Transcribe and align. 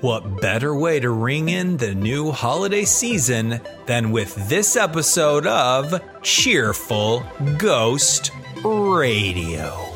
What 0.00 0.40
better 0.40 0.74
way 0.74 1.00
to 1.00 1.10
ring 1.10 1.48
in 1.48 1.76
the 1.76 1.94
new 1.94 2.30
holiday 2.30 2.84
season 2.84 3.60
than 3.86 4.12
with 4.12 4.48
this 4.48 4.76
episode 4.76 5.46
of 5.46 6.00
Cheerful 6.22 7.24
Ghost 7.58 8.30
Radio? 8.64 9.87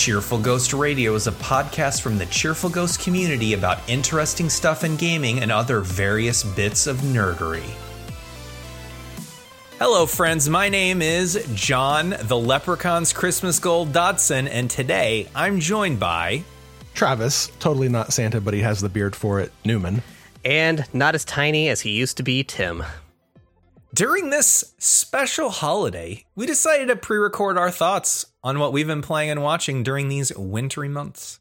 Cheerful 0.00 0.38
Ghost 0.38 0.72
Radio 0.72 1.14
is 1.14 1.26
a 1.26 1.32
podcast 1.32 2.00
from 2.00 2.16
the 2.16 2.24
Cheerful 2.24 2.70
Ghost 2.70 3.00
community 3.00 3.52
about 3.52 3.86
interesting 3.86 4.48
stuff 4.48 4.82
in 4.82 4.96
gaming 4.96 5.40
and 5.40 5.52
other 5.52 5.80
various 5.80 6.42
bits 6.42 6.86
of 6.86 6.96
nerdery. 7.00 7.68
Hello, 9.78 10.06
friends. 10.06 10.48
My 10.48 10.70
name 10.70 11.02
is 11.02 11.46
John, 11.52 12.16
the 12.18 12.38
Leprechaun's 12.38 13.12
Christmas 13.12 13.58
Gold 13.58 13.92
Dodson, 13.92 14.48
and 14.48 14.70
today 14.70 15.28
I'm 15.34 15.60
joined 15.60 16.00
by 16.00 16.44
Travis, 16.94 17.52
totally 17.58 17.90
not 17.90 18.14
Santa, 18.14 18.40
but 18.40 18.54
he 18.54 18.60
has 18.60 18.80
the 18.80 18.88
beard 18.88 19.14
for 19.14 19.38
it, 19.38 19.52
Newman. 19.66 20.02
And 20.46 20.86
not 20.94 21.14
as 21.14 21.26
tiny 21.26 21.68
as 21.68 21.82
he 21.82 21.90
used 21.90 22.16
to 22.16 22.22
be, 22.22 22.42
Tim. 22.42 22.84
During 23.92 24.30
this 24.30 24.72
special 24.78 25.50
holiday, 25.50 26.24
we 26.36 26.46
decided 26.46 26.88
to 26.88 26.96
pre 26.96 27.18
record 27.18 27.58
our 27.58 27.70
thoughts 27.70 28.24
on 28.42 28.58
what 28.58 28.72
we've 28.72 28.86
been 28.86 29.02
playing 29.02 29.30
and 29.30 29.42
watching 29.42 29.82
during 29.82 30.08
these 30.08 30.34
wintry 30.36 30.88
months. 30.88 31.40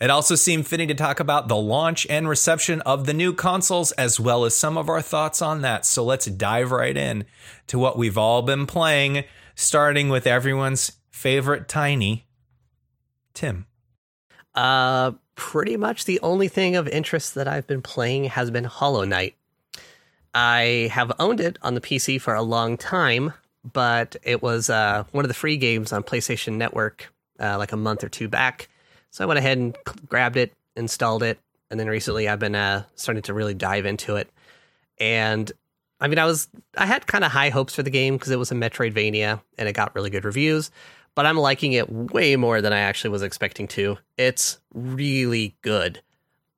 It 0.00 0.10
also 0.10 0.34
seemed 0.34 0.66
fitting 0.66 0.88
to 0.88 0.94
talk 0.94 1.20
about 1.20 1.48
the 1.48 1.56
launch 1.56 2.06
and 2.10 2.28
reception 2.28 2.82
of 2.82 3.06
the 3.06 3.14
new 3.14 3.32
consoles, 3.32 3.92
as 3.92 4.20
well 4.20 4.44
as 4.44 4.54
some 4.54 4.76
of 4.76 4.90
our 4.90 5.00
thoughts 5.00 5.40
on 5.40 5.62
that. 5.62 5.86
So 5.86 6.04
let's 6.04 6.26
dive 6.26 6.70
right 6.70 6.96
in 6.96 7.24
to 7.68 7.78
what 7.78 7.96
we've 7.96 8.18
all 8.18 8.42
been 8.42 8.66
playing, 8.66 9.24
starting 9.54 10.10
with 10.10 10.26
everyone's 10.26 10.92
favorite 11.08 11.66
Tiny, 11.66 12.26
Tim. 13.32 13.66
Uh, 14.54 15.12
pretty 15.34 15.78
much 15.78 16.04
the 16.04 16.20
only 16.20 16.48
thing 16.48 16.76
of 16.76 16.86
interest 16.88 17.34
that 17.34 17.48
I've 17.48 17.66
been 17.66 17.82
playing 17.82 18.24
has 18.24 18.50
been 18.50 18.64
Hollow 18.64 19.04
Knight. 19.04 19.34
I 20.34 20.90
have 20.92 21.12
owned 21.18 21.40
it 21.40 21.58
on 21.62 21.72
the 21.72 21.80
PC 21.80 22.20
for 22.20 22.34
a 22.34 22.42
long 22.42 22.76
time, 22.76 23.32
but 23.72 24.16
it 24.22 24.42
was 24.42 24.70
uh, 24.70 25.04
one 25.12 25.24
of 25.24 25.28
the 25.28 25.34
free 25.34 25.56
games 25.56 25.92
on 25.92 26.02
PlayStation 26.02 26.54
Network 26.54 27.12
uh, 27.40 27.58
like 27.58 27.72
a 27.72 27.76
month 27.76 28.04
or 28.04 28.08
two 28.08 28.28
back. 28.28 28.68
So 29.10 29.24
I 29.24 29.26
went 29.26 29.38
ahead 29.38 29.58
and 29.58 29.76
grabbed 30.08 30.36
it, 30.36 30.52
installed 30.76 31.22
it, 31.22 31.38
and 31.70 31.80
then 31.80 31.88
recently 31.88 32.28
I've 32.28 32.38
been 32.38 32.54
uh, 32.54 32.84
starting 32.94 33.22
to 33.24 33.34
really 33.34 33.54
dive 33.54 33.86
into 33.86 34.16
it. 34.16 34.30
And 34.98 35.50
I 36.00 36.08
mean, 36.08 36.18
I 36.18 36.24
was 36.24 36.48
I 36.76 36.86
had 36.86 37.06
kind 37.06 37.24
of 37.24 37.32
high 37.32 37.50
hopes 37.50 37.74
for 37.74 37.82
the 37.82 37.90
game 37.90 38.16
because 38.16 38.30
it 38.30 38.38
was 38.38 38.52
a 38.52 38.54
Metroidvania 38.54 39.40
and 39.58 39.68
it 39.68 39.72
got 39.72 39.94
really 39.94 40.10
good 40.10 40.24
reviews. 40.24 40.70
But 41.14 41.24
I'm 41.24 41.38
liking 41.38 41.72
it 41.72 41.90
way 41.90 42.36
more 42.36 42.60
than 42.60 42.74
I 42.74 42.80
actually 42.80 43.10
was 43.10 43.22
expecting 43.22 43.68
to. 43.68 43.96
It's 44.18 44.58
really 44.74 45.56
good. 45.62 46.02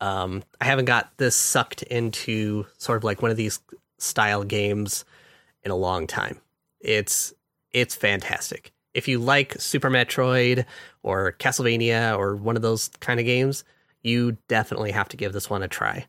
Um, 0.00 0.42
I 0.60 0.64
haven't 0.64 0.86
got 0.86 1.16
this 1.16 1.36
sucked 1.36 1.82
into 1.84 2.66
sort 2.76 2.96
of 2.96 3.04
like 3.04 3.22
one 3.22 3.30
of 3.30 3.36
these 3.36 3.60
style 3.98 4.42
games 4.42 5.04
in 5.62 5.70
a 5.70 5.76
long 5.76 6.08
time. 6.08 6.40
It's 6.80 7.32
it's 7.72 7.94
fantastic. 7.94 8.72
If 8.94 9.08
you 9.08 9.18
like 9.18 9.60
Super 9.60 9.90
Metroid 9.90 10.64
or 11.02 11.32
Castlevania 11.38 12.16
or 12.16 12.36
one 12.36 12.56
of 12.56 12.62
those 12.62 12.88
kind 13.00 13.20
of 13.20 13.26
games, 13.26 13.64
you 14.02 14.36
definitely 14.48 14.90
have 14.92 15.08
to 15.10 15.16
give 15.16 15.32
this 15.32 15.50
one 15.50 15.62
a 15.62 15.68
try. 15.68 16.06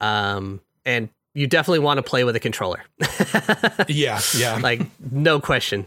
Um, 0.00 0.60
and 0.84 1.08
you 1.34 1.46
definitely 1.46 1.80
want 1.80 1.98
to 1.98 2.02
play 2.02 2.24
with 2.24 2.36
a 2.36 2.40
controller. 2.40 2.82
yeah, 3.88 4.20
yeah. 4.36 4.58
like 4.62 4.82
no 5.10 5.40
question. 5.40 5.86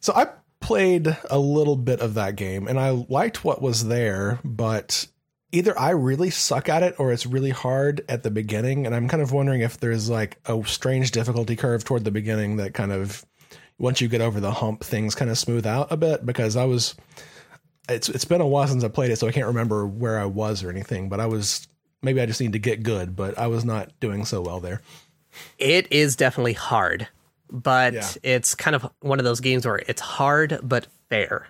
So 0.00 0.12
I 0.14 0.28
played 0.60 1.16
a 1.30 1.38
little 1.38 1.76
bit 1.76 2.00
of 2.00 2.14
that 2.14 2.36
game 2.36 2.66
and 2.66 2.78
I 2.78 2.90
liked 2.90 3.44
what 3.44 3.62
was 3.62 3.86
there, 3.86 4.40
but 4.44 5.06
either 5.52 5.78
I 5.78 5.90
really 5.90 6.30
suck 6.30 6.68
at 6.68 6.82
it 6.82 6.94
or 6.98 7.12
it's 7.12 7.26
really 7.26 7.50
hard 7.50 8.04
at 8.08 8.22
the 8.22 8.30
beginning. 8.30 8.86
And 8.86 8.94
I'm 8.94 9.08
kind 9.08 9.22
of 9.22 9.32
wondering 9.32 9.62
if 9.62 9.78
there's 9.78 10.08
like 10.08 10.38
a 10.46 10.62
strange 10.64 11.10
difficulty 11.10 11.56
curve 11.56 11.84
toward 11.84 12.04
the 12.04 12.10
beginning 12.10 12.56
that 12.56 12.74
kind 12.74 12.92
of 12.92 13.24
once 13.78 14.00
you 14.00 14.08
get 14.08 14.20
over 14.20 14.40
the 14.40 14.52
hump, 14.52 14.84
things 14.84 15.14
kind 15.14 15.30
of 15.30 15.38
smooth 15.38 15.66
out 15.66 15.90
a 15.90 15.96
bit 15.96 16.24
because 16.24 16.56
I 16.56 16.64
was 16.64 16.94
it's 17.88 18.08
it's 18.08 18.24
been 18.24 18.40
a 18.40 18.46
while 18.46 18.68
since 18.68 18.84
I 18.84 18.88
played 18.88 19.10
it, 19.10 19.16
so 19.16 19.26
I 19.26 19.32
can't 19.32 19.46
remember 19.46 19.86
where 19.86 20.18
I 20.18 20.26
was 20.26 20.62
or 20.62 20.70
anything, 20.70 21.08
but 21.08 21.18
I 21.18 21.26
was 21.26 21.66
maybe 22.02 22.20
I 22.20 22.26
just 22.26 22.40
need 22.40 22.52
to 22.52 22.58
get 22.58 22.82
good, 22.82 23.16
but 23.16 23.38
I 23.38 23.48
was 23.48 23.64
not 23.64 23.98
doing 24.00 24.24
so 24.24 24.42
well 24.42 24.60
there. 24.60 24.80
It 25.58 25.90
is 25.90 26.16
definitely 26.16 26.52
hard, 26.52 27.08
but 27.50 27.94
yeah. 27.94 28.08
it's 28.22 28.54
kind 28.54 28.76
of 28.76 28.88
one 29.00 29.18
of 29.18 29.24
those 29.24 29.40
games 29.40 29.66
where 29.66 29.80
it's 29.88 30.00
hard 30.00 30.60
but 30.62 30.86
fair. 31.08 31.48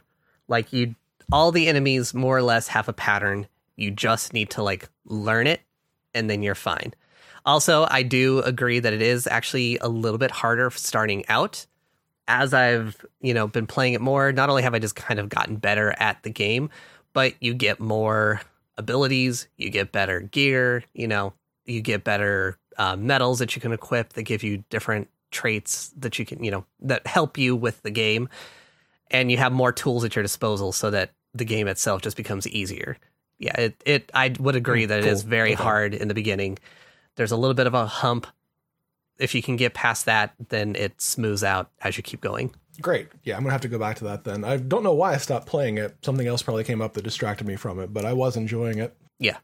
Like 0.48 0.72
you 0.72 0.94
all 1.32 1.52
the 1.52 1.68
enemies 1.68 2.14
more 2.14 2.36
or 2.36 2.42
less 2.42 2.68
have 2.68 2.88
a 2.88 2.92
pattern 2.92 3.46
you 3.80 3.90
just 3.90 4.32
need 4.32 4.50
to 4.50 4.62
like 4.62 4.88
learn 5.06 5.46
it 5.46 5.62
and 6.14 6.28
then 6.28 6.42
you're 6.42 6.54
fine. 6.54 6.92
Also, 7.46 7.86
I 7.90 8.02
do 8.02 8.40
agree 8.40 8.80
that 8.80 8.92
it 8.92 9.00
is 9.00 9.26
actually 9.26 9.78
a 9.78 9.88
little 9.88 10.18
bit 10.18 10.30
harder 10.30 10.70
starting 10.70 11.24
out. 11.28 11.66
As 12.28 12.54
I've, 12.54 13.04
you 13.20 13.34
know, 13.34 13.48
been 13.48 13.66
playing 13.66 13.94
it 13.94 14.00
more, 14.00 14.30
not 14.32 14.50
only 14.50 14.62
have 14.62 14.74
I 14.74 14.78
just 14.78 14.94
kind 14.94 15.18
of 15.18 15.28
gotten 15.28 15.56
better 15.56 15.94
at 15.98 16.22
the 16.22 16.30
game, 16.30 16.70
but 17.12 17.34
you 17.40 17.54
get 17.54 17.80
more 17.80 18.40
abilities, 18.76 19.48
you 19.56 19.70
get 19.70 19.90
better 19.90 20.20
gear, 20.20 20.84
you 20.94 21.08
know, 21.08 21.32
you 21.64 21.80
get 21.80 22.04
better 22.04 22.56
uh, 22.76 22.96
medals 22.96 23.40
that 23.40 23.56
you 23.56 23.62
can 23.62 23.72
equip 23.72 24.12
that 24.12 24.22
give 24.22 24.42
you 24.42 24.62
different 24.70 25.08
traits 25.30 25.92
that 25.96 26.18
you 26.18 26.26
can, 26.26 26.44
you 26.44 26.50
know, 26.50 26.64
that 26.80 27.06
help 27.06 27.36
you 27.36 27.56
with 27.56 27.82
the 27.82 27.90
game. 27.90 28.28
And 29.10 29.30
you 29.30 29.38
have 29.38 29.52
more 29.52 29.72
tools 29.72 30.04
at 30.04 30.14
your 30.14 30.22
disposal 30.22 30.70
so 30.72 30.90
that 30.90 31.10
the 31.34 31.44
game 31.44 31.66
itself 31.66 32.02
just 32.02 32.16
becomes 32.16 32.46
easier 32.46 32.96
yeah, 33.40 33.58
it, 33.58 33.82
it 33.86 34.10
I 34.14 34.34
would 34.38 34.54
agree 34.54 34.84
that 34.84 35.00
cool. 35.00 35.08
it 35.08 35.12
is 35.12 35.22
very 35.22 35.54
okay. 35.54 35.62
hard 35.62 35.94
in 35.94 36.08
the 36.08 36.14
beginning. 36.14 36.58
There's 37.16 37.32
a 37.32 37.36
little 37.36 37.54
bit 37.54 37.66
of 37.66 37.74
a 37.74 37.86
hump. 37.86 38.26
If 39.18 39.34
you 39.34 39.42
can 39.42 39.56
get 39.56 39.74
past 39.74 40.04
that, 40.04 40.34
then 40.48 40.76
it 40.76 41.00
smooths 41.00 41.42
out 41.42 41.70
as 41.80 41.96
you 41.96 42.02
keep 42.02 42.20
going. 42.20 42.54
Great. 42.80 43.08
Yeah, 43.24 43.36
I'm 43.36 43.42
gonna 43.42 43.52
have 43.52 43.62
to 43.62 43.68
go 43.68 43.78
back 43.78 43.96
to 43.96 44.04
that 44.04 44.24
then. 44.24 44.44
I 44.44 44.58
don't 44.58 44.82
know 44.82 44.94
why 44.94 45.14
I 45.14 45.16
stopped 45.16 45.46
playing 45.46 45.78
it. 45.78 45.96
Something 46.02 46.26
else 46.26 46.42
probably 46.42 46.64
came 46.64 46.82
up 46.82 46.92
that 46.94 47.02
distracted 47.02 47.46
me 47.46 47.56
from 47.56 47.80
it, 47.80 47.92
but 47.92 48.04
I 48.04 48.12
was 48.12 48.36
enjoying 48.36 48.78
it. 48.78 48.94
Yeah. 49.18 49.38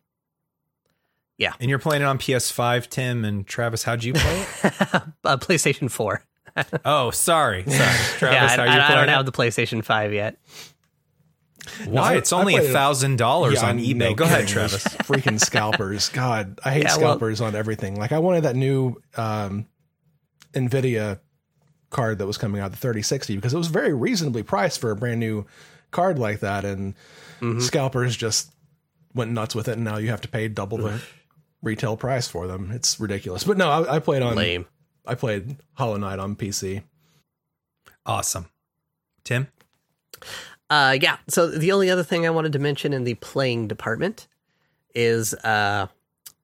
Yeah. 1.38 1.52
And 1.58 1.68
you're 1.68 1.78
playing 1.78 2.02
it 2.02 2.06
on 2.06 2.18
PS5, 2.18 2.88
Tim 2.88 3.24
and 3.24 3.46
Travis. 3.46 3.82
How'd 3.82 4.04
you 4.04 4.12
play 4.14 4.40
it? 4.40 4.46
uh, 5.24 5.36
PlayStation 5.36 5.90
4. 5.90 6.22
oh, 6.84 7.10
sorry. 7.10 7.64
Sorry. 7.64 7.76
Travis, 8.18 8.56
yeah, 8.56 8.62
I, 8.62 8.92
I 8.92 8.94
don't 8.94 9.08
have 9.08 9.26
the 9.26 9.32
PlayStation 9.32 9.84
5 9.84 10.14
yet. 10.14 10.38
Why? 11.86 12.12
No, 12.12 12.18
it's 12.18 12.32
only 12.32 12.56
a 12.56 12.62
thousand 12.62 13.16
dollars 13.16 13.62
on 13.62 13.78
eBay. 13.78 13.96
No 13.96 14.14
Go 14.14 14.24
ahead, 14.24 14.48
Travis. 14.48 14.84
Freaking 14.84 15.40
scalpers. 15.40 16.08
God, 16.10 16.58
I 16.64 16.72
hate 16.72 16.84
yeah, 16.84 16.90
scalpers 16.90 17.40
well, 17.40 17.48
on 17.48 17.56
everything. 17.56 17.98
Like 17.98 18.12
I 18.12 18.18
wanted 18.18 18.44
that 18.44 18.56
new 18.56 19.00
um, 19.16 19.66
Nvidia 20.52 21.20
card 21.90 22.18
that 22.18 22.26
was 22.26 22.38
coming 22.38 22.60
out, 22.60 22.70
the 22.70 22.76
3060, 22.76 23.36
because 23.36 23.54
it 23.54 23.58
was 23.58 23.68
very 23.68 23.92
reasonably 23.92 24.42
priced 24.42 24.80
for 24.80 24.90
a 24.90 24.96
brand 24.96 25.20
new 25.20 25.46
card 25.90 26.18
like 26.18 26.40
that. 26.40 26.64
And 26.64 26.94
mm-hmm. 27.40 27.60
scalpers 27.60 28.16
just 28.16 28.52
went 29.14 29.30
nuts 29.30 29.54
with 29.54 29.68
it, 29.68 29.72
and 29.72 29.84
now 29.84 29.96
you 29.96 30.10
have 30.10 30.20
to 30.22 30.28
pay 30.28 30.48
double 30.48 30.78
the 30.78 31.00
retail 31.62 31.96
price 31.96 32.28
for 32.28 32.46
them. 32.46 32.70
It's 32.72 33.00
ridiculous. 33.00 33.44
But 33.44 33.56
no, 33.56 33.68
I, 33.70 33.96
I 33.96 33.98
played 33.98 34.22
on 34.22 34.36
lame. 34.36 34.66
I 35.06 35.14
played 35.14 35.56
Hollow 35.74 35.96
Knight 35.96 36.18
on 36.18 36.36
PC. 36.36 36.82
Awesome. 38.04 38.46
Tim? 39.24 39.48
Uh, 40.68 40.98
yeah. 41.00 41.18
So 41.28 41.48
the 41.48 41.72
only 41.72 41.90
other 41.90 42.02
thing 42.02 42.26
I 42.26 42.30
wanted 42.30 42.52
to 42.52 42.58
mention 42.58 42.92
in 42.92 43.04
the 43.04 43.14
playing 43.14 43.68
department 43.68 44.26
is 44.94 45.34
uh, 45.34 45.86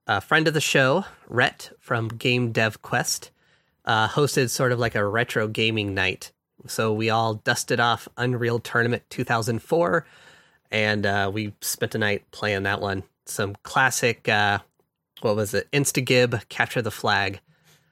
a 0.06 0.20
friend 0.20 0.46
of 0.46 0.54
the 0.54 0.60
show, 0.60 1.04
Rhett 1.28 1.70
from 1.80 2.08
Game 2.08 2.52
Dev 2.52 2.82
Quest, 2.82 3.30
uh, 3.84 4.08
hosted 4.08 4.50
sort 4.50 4.72
of 4.72 4.78
like 4.78 4.94
a 4.94 5.04
retro 5.04 5.48
gaming 5.48 5.94
night. 5.94 6.32
So 6.66 6.92
we 6.92 7.10
all 7.10 7.34
dusted 7.34 7.80
off 7.80 8.08
Unreal 8.16 8.60
Tournament 8.60 9.02
2004, 9.10 10.06
and 10.70 11.06
uh, 11.06 11.30
we 11.32 11.52
spent 11.60 11.94
a 11.94 11.98
night 11.98 12.30
playing 12.30 12.62
that 12.64 12.80
one. 12.80 13.02
Some 13.26 13.56
classic, 13.62 14.28
uh, 14.28 14.60
what 15.20 15.34
was 15.34 15.54
it? 15.54 15.68
Instagib, 15.72 16.48
Capture 16.48 16.82
the 16.82 16.90
Flag. 16.90 17.40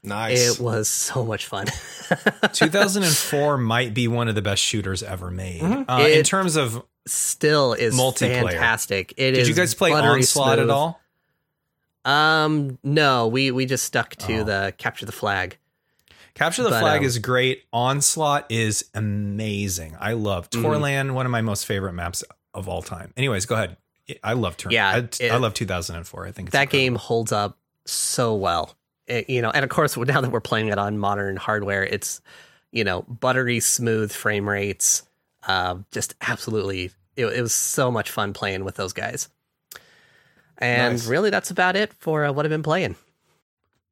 Nice. 0.02 0.58
It 0.58 0.62
was 0.62 0.88
so 0.88 1.24
much 1.24 1.46
fun. 1.46 1.66
2004 2.52 3.58
might 3.58 3.92
be 3.92 4.08
one 4.08 4.28
of 4.28 4.34
the 4.34 4.42
best 4.42 4.62
shooters 4.62 5.02
ever 5.02 5.30
made. 5.30 5.60
Mm-hmm. 5.60 5.90
Uh, 5.90 6.06
in 6.06 6.24
terms 6.24 6.56
of 6.56 6.82
still 7.06 7.74
is 7.74 7.94
multiplayer. 7.94 8.50
fantastic. 8.52 9.14
It 9.16 9.32
Did 9.32 9.48
you 9.48 9.54
guys 9.54 9.74
play 9.74 9.92
Onslaught 9.92 10.54
smooth. 10.54 10.58
at 10.58 10.70
all? 10.70 11.00
Um, 12.04 12.78
no, 12.82 13.28
we 13.28 13.50
we 13.50 13.66
just 13.66 13.84
stuck 13.84 14.16
to 14.16 14.38
oh. 14.38 14.44
the 14.44 14.74
capture 14.78 15.04
the 15.04 15.12
flag. 15.12 15.58
Capture 16.34 16.62
the 16.62 16.70
but, 16.70 16.80
flag 16.80 17.00
um, 17.00 17.04
is 17.04 17.18
great. 17.18 17.64
Onslaught 17.72 18.46
is 18.50 18.86
amazing. 18.94 19.96
I 20.00 20.12
love 20.14 20.48
mm-hmm. 20.48 20.64
Torlan, 20.64 21.06
mm-hmm. 21.06 21.14
one 21.14 21.26
of 21.26 21.32
my 21.32 21.42
most 21.42 21.66
favorite 21.66 21.92
maps 21.92 22.24
of 22.54 22.68
all 22.68 22.82
time. 22.82 23.12
Anyways, 23.16 23.46
go 23.46 23.56
ahead. 23.56 23.76
I 24.24 24.32
love 24.32 24.56
turn. 24.56 24.72
Yeah, 24.72 24.88
I, 24.88 24.98
it- 24.98 25.30
I 25.30 25.36
love 25.36 25.54
2004. 25.54 26.26
I 26.26 26.32
think 26.32 26.48
it's 26.48 26.52
that 26.52 26.62
incredible. 26.62 26.78
game 26.78 26.94
holds 26.94 27.32
up 27.32 27.58
so 27.84 28.34
well. 28.34 28.76
It- 29.10 29.28
you 29.28 29.42
know, 29.42 29.50
and 29.50 29.64
of 29.64 29.70
course, 29.70 29.96
now 29.96 30.20
that 30.20 30.30
we're 30.30 30.40
playing 30.40 30.68
it 30.68 30.78
on 30.78 30.96
modern 30.98 31.36
hardware, 31.36 31.84
it's 31.84 32.20
you 32.72 32.84
know 32.84 33.02
buttery 33.02 33.60
smooth 33.60 34.12
frame 34.12 34.48
rates. 34.48 35.02
Uh, 35.46 35.76
just 35.90 36.14
absolutely, 36.20 36.90
it, 37.16 37.26
it 37.26 37.42
was 37.42 37.52
so 37.54 37.90
much 37.90 38.10
fun 38.10 38.32
playing 38.32 38.64
with 38.64 38.76
those 38.76 38.92
guys. 38.92 39.28
And 40.58 40.94
Nice. 40.94 41.06
really, 41.06 41.30
that's 41.30 41.50
about 41.50 41.74
it 41.76 41.92
for 41.94 42.26
uh, 42.26 42.32
what 42.32 42.44
I've 42.44 42.50
been 42.50 42.62
playing. 42.62 42.96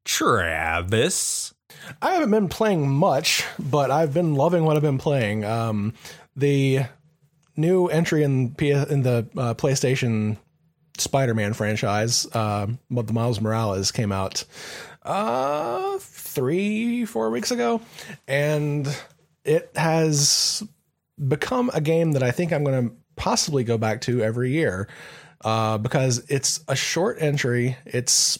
Travis. 0.05 1.53
I 2.01 2.11
haven't 2.13 2.31
been 2.31 2.49
playing 2.49 2.89
much, 2.89 3.43
but 3.57 3.91
I've 3.91 4.13
been 4.13 4.35
loving 4.35 4.63
what 4.65 4.75
I've 4.75 4.81
been 4.83 4.97
playing. 4.97 5.45
Um, 5.45 5.93
the 6.35 6.81
new 7.55 7.87
entry 7.87 8.23
in 8.23 8.53
P- 8.55 8.71
in 8.71 9.03
the 9.03 9.27
uh, 9.37 9.53
PlayStation 9.53 10.37
Spider-Man 10.97 11.53
franchise, 11.53 12.27
uh, 12.33 12.67
the 12.89 13.13
Miles 13.13 13.39
Morales 13.39 13.91
came 13.91 14.11
out 14.11 14.43
uh, 15.09 15.97
three, 15.99 17.03
four 17.03 17.31
weeks 17.31 17.49
ago, 17.49 17.81
and 18.27 18.87
it 19.43 19.71
has 19.75 20.63
become 21.27 21.71
a 21.73 21.81
game 21.81 22.11
that 22.11 22.21
I 22.21 22.29
think 22.29 22.53
I'm 22.53 22.63
going 22.63 22.89
to 22.89 22.95
possibly 23.15 23.63
go 23.63 23.79
back 23.79 24.01
to 24.01 24.21
every 24.21 24.51
year 24.51 24.87
uh, 25.43 25.79
because 25.79 26.19
it's 26.29 26.63
a 26.67 26.75
short 26.75 27.17
entry. 27.19 27.75
It's 27.87 28.37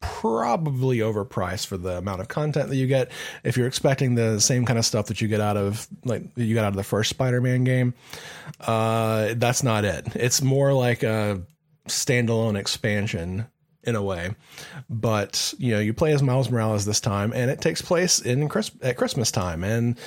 probably 0.00 0.98
overpriced 0.98 1.66
for 1.66 1.76
the 1.76 1.98
amount 1.98 2.22
of 2.22 2.28
content 2.28 2.70
that 2.70 2.76
you 2.76 2.86
get. 2.86 3.10
If 3.44 3.58
you're 3.58 3.66
expecting 3.66 4.14
the 4.14 4.40
same 4.40 4.64
kind 4.64 4.78
of 4.78 4.86
stuff 4.86 5.06
that 5.06 5.20
you 5.20 5.28
get 5.28 5.42
out 5.42 5.58
of 5.58 5.86
like 6.06 6.22
you 6.34 6.54
got 6.54 6.64
out 6.64 6.68
of 6.68 6.76
the 6.76 6.82
first 6.82 7.10
Spider-Man 7.10 7.64
game, 7.64 7.92
uh, 8.60 9.34
that's 9.36 9.62
not 9.62 9.84
it. 9.84 10.06
It's 10.14 10.40
more 10.40 10.72
like 10.72 11.02
a 11.02 11.42
standalone 11.88 12.58
expansion 12.58 13.48
in 13.86 13.94
a 13.94 14.02
way. 14.02 14.34
But 14.90 15.54
you 15.58 15.72
know, 15.72 15.80
you 15.80 15.94
play 15.94 16.12
as 16.12 16.22
Miles 16.22 16.50
Morales 16.50 16.84
this 16.84 17.00
time, 17.00 17.32
and 17.32 17.50
it 17.50 17.60
takes 17.60 17.80
place 17.80 18.18
in 18.18 18.48
Chris- 18.48 18.72
at 18.82 18.96
Christmas 18.96 19.30
time, 19.30 19.64
and 19.64 19.98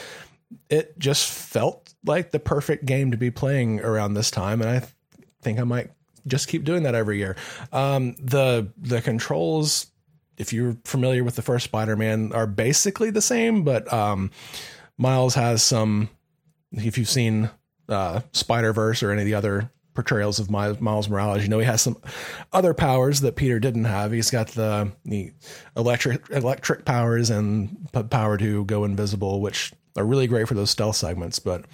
it 0.69 0.97
just 0.99 1.29
felt 1.29 1.93
like 2.05 2.31
the 2.31 2.39
perfect 2.39 2.85
game 2.85 3.11
to 3.11 3.17
be 3.17 3.31
playing 3.31 3.81
around 3.81 4.13
this 4.13 4.31
time, 4.31 4.61
and 4.61 4.69
I 4.69 4.79
th- 4.79 4.91
think 5.41 5.59
I 5.59 5.63
might 5.63 5.91
just 6.27 6.47
keep 6.47 6.63
doing 6.63 6.83
that 6.83 6.95
every 6.95 7.17
year. 7.17 7.35
Um, 7.71 8.15
the 8.19 8.71
the 8.77 9.01
controls, 9.01 9.87
if 10.37 10.53
you're 10.53 10.77
familiar 10.85 11.23
with 11.23 11.35
the 11.35 11.41
first 11.41 11.65
Spider-Man, 11.65 12.33
are 12.33 12.47
basically 12.47 13.09
the 13.09 13.21
same, 13.21 13.63
but 13.63 13.91
um, 13.91 14.31
Miles 14.97 15.35
has 15.35 15.63
some. 15.63 16.09
If 16.71 16.99
you've 16.99 17.09
seen 17.09 17.49
uh, 17.87 18.21
Spider 18.31 18.73
Verse 18.73 19.01
or 19.01 19.11
any 19.11 19.21
of 19.21 19.25
the 19.25 19.33
other 19.33 19.71
portrayals 19.93 20.39
of 20.39 20.49
Miles, 20.49 20.79
Miles 20.79 21.09
Morales, 21.09 21.43
you 21.43 21.49
know 21.49 21.59
he 21.59 21.65
has 21.65 21.81
some 21.81 21.97
other 22.53 22.73
powers 22.73 23.21
that 23.21 23.35
Peter 23.35 23.59
didn't 23.59 23.85
have. 23.85 24.11
He's 24.11 24.31
got 24.31 24.49
the 24.49 24.91
the 25.05 25.31
electric 25.75 26.29
electric 26.29 26.85
powers 26.85 27.29
and 27.29 27.89
power 28.09 28.37
to 28.37 28.65
go 28.65 28.83
invisible, 28.83 29.41
which 29.41 29.73
are 29.97 30.05
really 30.05 30.27
great 30.27 30.47
for 30.47 30.53
those 30.53 30.69
stealth 30.69 30.95
segments. 30.95 31.39
But 31.39 31.65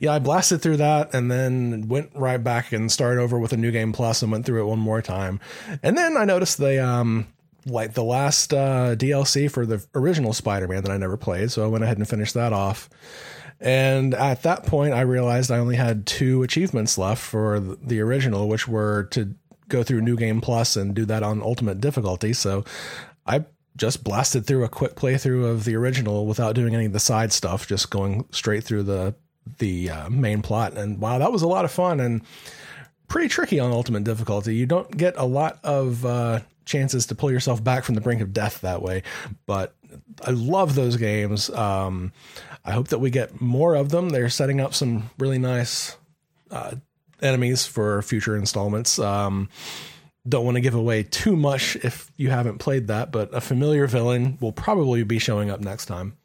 yeah, 0.00 0.12
I 0.12 0.18
blasted 0.18 0.62
through 0.62 0.78
that 0.78 1.14
and 1.14 1.30
then 1.30 1.88
went 1.88 2.10
right 2.14 2.42
back 2.42 2.72
and 2.72 2.90
started 2.90 3.20
over 3.20 3.38
with 3.38 3.52
a 3.52 3.56
new 3.56 3.70
game 3.70 3.92
plus 3.92 4.22
and 4.22 4.32
went 4.32 4.46
through 4.46 4.62
it 4.62 4.70
one 4.70 4.78
more 4.78 5.02
time. 5.02 5.40
And 5.82 5.96
then 5.98 6.16
I 6.16 6.24
noticed 6.24 6.58
they 6.58 6.78
um 6.78 7.26
like 7.66 7.94
the 7.94 8.04
last 8.04 8.54
uh, 8.54 8.94
DLC 8.94 9.50
for 9.50 9.66
the 9.66 9.84
original 9.94 10.32
Spider-Man 10.32 10.82
that 10.84 10.92
I 10.92 10.96
never 10.96 11.16
played, 11.16 11.50
so 11.50 11.64
I 11.64 11.66
went 11.66 11.84
ahead 11.84 11.98
and 11.98 12.08
finished 12.08 12.34
that 12.34 12.52
off. 12.52 12.88
And 13.60 14.14
at 14.14 14.42
that 14.42 14.66
point, 14.66 14.92
I 14.92 15.00
realized 15.00 15.50
I 15.50 15.58
only 15.58 15.76
had 15.76 16.06
two 16.06 16.42
achievements 16.42 16.98
left 16.98 17.22
for 17.22 17.58
the- 17.60 18.00
original, 18.00 18.48
which 18.48 18.68
were 18.68 19.04
to 19.12 19.34
go 19.68 19.82
through 19.82 20.02
New 20.02 20.16
Game 20.16 20.40
Plus 20.40 20.76
and 20.76 20.94
do 20.94 21.04
that 21.06 21.22
on 21.22 21.42
Ultimate 21.42 21.80
difficulty. 21.80 22.32
So 22.32 22.64
I 23.26 23.44
just 23.76 24.04
blasted 24.04 24.46
through 24.46 24.64
a 24.64 24.68
quick 24.68 24.94
playthrough 24.94 25.50
of 25.50 25.64
the 25.64 25.74
original 25.74 26.26
without 26.26 26.54
doing 26.54 26.74
any 26.74 26.86
of 26.86 26.92
the 26.92 27.00
side 27.00 27.32
stuff, 27.32 27.66
just 27.66 27.90
going 27.90 28.26
straight 28.30 28.64
through 28.64 28.84
the 28.84 29.14
the 29.58 29.90
uh, 29.90 30.10
main 30.10 30.42
plot. 30.42 30.76
And 30.76 30.98
wow, 30.98 31.18
that 31.18 31.30
was 31.32 31.42
a 31.42 31.48
lot 31.48 31.64
of 31.64 31.70
fun 31.70 32.00
and 32.00 32.22
pretty 33.08 33.28
tricky 33.28 33.60
on 33.60 33.70
Ultimate 33.70 34.04
difficulty. 34.04 34.56
You 34.56 34.66
don't 34.66 34.96
get 34.96 35.14
a 35.16 35.24
lot 35.24 35.60
of 35.62 36.04
uh, 36.04 36.40
chances 36.64 37.06
to 37.06 37.14
pull 37.14 37.30
yourself 37.30 37.62
back 37.62 37.84
from 37.84 37.94
the 37.94 38.00
brink 38.00 38.20
of 38.20 38.32
death 38.32 38.60
that 38.62 38.82
way, 38.82 39.02
but 39.46 39.74
I 40.24 40.30
love 40.32 40.74
those 40.74 40.96
games. 40.96 41.48
Um, 41.50 42.12
I 42.66 42.72
hope 42.72 42.88
that 42.88 42.98
we 42.98 43.10
get 43.10 43.40
more 43.40 43.76
of 43.76 43.90
them. 43.90 44.08
They're 44.08 44.28
setting 44.28 44.60
up 44.60 44.74
some 44.74 45.08
really 45.18 45.38
nice 45.38 45.96
uh, 46.50 46.74
enemies 47.22 47.64
for 47.64 48.02
future 48.02 48.36
installments. 48.36 48.98
Um, 48.98 49.48
don't 50.28 50.44
want 50.44 50.56
to 50.56 50.60
give 50.60 50.74
away 50.74 51.04
too 51.04 51.36
much 51.36 51.76
if 51.76 52.10
you 52.16 52.30
haven't 52.30 52.58
played 52.58 52.88
that, 52.88 53.12
but 53.12 53.32
a 53.32 53.40
familiar 53.40 53.86
villain 53.86 54.36
will 54.40 54.50
probably 54.50 55.04
be 55.04 55.20
showing 55.20 55.48
up 55.48 55.60
next 55.60 55.86
time. 55.86 56.16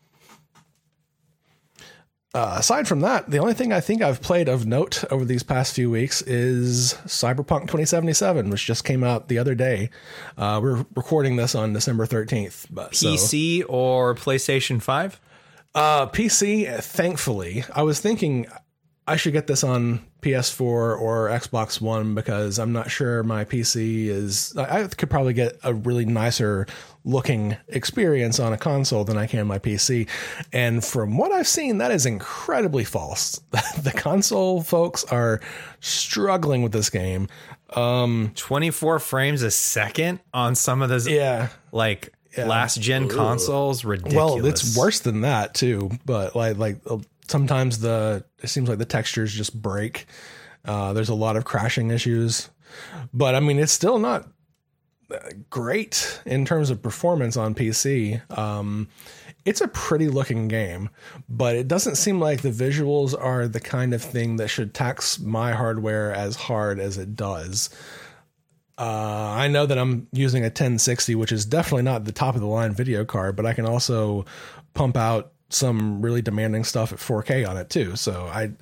Uh, 2.33 2.55
aside 2.57 2.87
from 2.87 3.01
that, 3.01 3.29
the 3.29 3.37
only 3.39 3.53
thing 3.53 3.73
I 3.73 3.81
think 3.81 4.01
I've 4.01 4.21
played 4.21 4.47
of 4.47 4.65
note 4.65 5.03
over 5.11 5.25
these 5.25 5.43
past 5.43 5.75
few 5.75 5.91
weeks 5.91 6.21
is 6.21 6.93
Cyberpunk 7.05 7.63
2077, 7.63 8.49
which 8.49 8.65
just 8.65 8.85
came 8.85 9.03
out 9.03 9.27
the 9.27 9.37
other 9.37 9.53
day. 9.53 9.89
Uh, 10.37 10.59
we're 10.63 10.85
recording 10.95 11.35
this 11.35 11.53
on 11.55 11.73
December 11.73 12.07
13th. 12.07 12.67
But, 12.71 12.95
so- 12.95 13.09
PC 13.09 13.63
or 13.67 14.15
PlayStation 14.15 14.81
5? 14.81 15.19
Uh, 15.75 16.07
PC, 16.07 16.81
thankfully, 16.81 17.63
I 17.73 17.83
was 17.83 17.99
thinking 17.99 18.47
I 19.07 19.15
should 19.15 19.33
get 19.33 19.47
this 19.47 19.63
on 19.63 19.99
PS4 20.21 20.61
or 20.61 21.29
Xbox 21.29 21.81
One 21.81 22.13
because 22.13 22.59
I'm 22.59 22.71
not 22.71 22.91
sure 22.91 23.23
my 23.23 23.43
PC 23.45 24.05
is. 24.07 24.55
I 24.55 24.83
I 24.83 24.87
could 24.87 25.09
probably 25.09 25.33
get 25.33 25.57
a 25.63 25.73
really 25.73 26.05
nicer 26.05 26.67
looking 27.03 27.57
experience 27.67 28.39
on 28.39 28.53
a 28.53 28.57
console 28.57 29.03
than 29.03 29.17
I 29.17 29.25
can 29.25 29.47
my 29.47 29.57
PC. 29.57 30.07
And 30.53 30.85
from 30.85 31.17
what 31.17 31.31
I've 31.31 31.47
seen, 31.47 31.79
that 31.79 31.89
is 31.89 32.05
incredibly 32.05 32.83
false. 32.83 33.41
the 33.81 33.91
console 33.95 34.61
folks 34.61 35.03
are 35.05 35.41
struggling 35.79 36.61
with 36.61 36.71
this 36.71 36.91
game. 36.91 37.27
Um, 37.75 38.33
24 38.35 38.99
frames 38.99 39.41
a 39.41 39.49
second 39.49 40.19
on 40.33 40.53
some 40.55 40.81
of 40.83 40.89
those 40.89 41.07
Yeah. 41.07 41.47
like 41.71 42.13
last 42.37 42.79
gen 42.79 43.07
consoles 43.07 43.83
ridiculous 43.83 44.15
Well, 44.15 44.45
it's 44.45 44.77
worse 44.77 44.99
than 44.99 45.21
that 45.21 45.53
too. 45.53 45.91
But 46.05 46.35
like 46.35 46.57
like 46.57 46.79
uh, 46.89 46.99
sometimes 47.27 47.79
the 47.79 48.23
it 48.39 48.47
seems 48.47 48.69
like 48.69 48.77
the 48.77 48.85
textures 48.85 49.33
just 49.33 49.59
break. 49.59 50.05
Uh, 50.65 50.93
there's 50.93 51.09
a 51.09 51.15
lot 51.15 51.35
of 51.35 51.45
crashing 51.45 51.91
issues, 51.91 52.49
but 53.13 53.35
I 53.35 53.39
mean 53.39 53.59
it's 53.59 53.71
still 53.71 53.99
not 53.99 54.27
uh, 55.11 55.17
great 55.49 56.21
in 56.25 56.45
terms 56.45 56.69
of 56.69 56.81
performance 56.81 57.35
on 57.37 57.55
PC. 57.55 58.21
Um, 58.37 58.87
it's 59.43 59.61
a 59.61 59.67
pretty 59.67 60.07
looking 60.07 60.47
game, 60.47 60.89
but 61.27 61.55
it 61.55 61.67
doesn't 61.67 61.95
seem 61.95 62.19
like 62.19 62.41
the 62.41 62.49
visuals 62.49 63.19
are 63.19 63.47
the 63.47 63.59
kind 63.59 63.93
of 63.93 64.01
thing 64.01 64.35
that 64.35 64.49
should 64.49 64.73
tax 64.73 65.19
my 65.19 65.53
hardware 65.53 66.13
as 66.13 66.35
hard 66.35 66.79
as 66.79 66.97
it 66.97 67.15
does. 67.15 67.69
Uh, 68.81 69.35
I 69.37 69.47
know 69.47 69.67
that 69.67 69.77
I'm 69.77 70.07
using 70.11 70.41
a 70.41 70.47
1060, 70.47 71.13
which 71.13 71.31
is 71.31 71.45
definitely 71.45 71.83
not 71.83 72.03
the 72.03 72.11
top 72.11 72.33
of 72.33 72.41
the 72.41 72.47
line 72.47 72.73
video 72.73 73.05
card, 73.05 73.35
but 73.35 73.45
I 73.45 73.53
can 73.53 73.67
also 73.67 74.25
pump 74.73 74.97
out 74.97 75.33
some 75.49 76.01
really 76.01 76.23
demanding 76.23 76.63
stuff 76.63 76.91
at 76.91 76.97
4K 76.97 77.47
on 77.47 77.57
it 77.57 77.69
too. 77.69 77.95
So 77.95 78.25
I, 78.25 78.53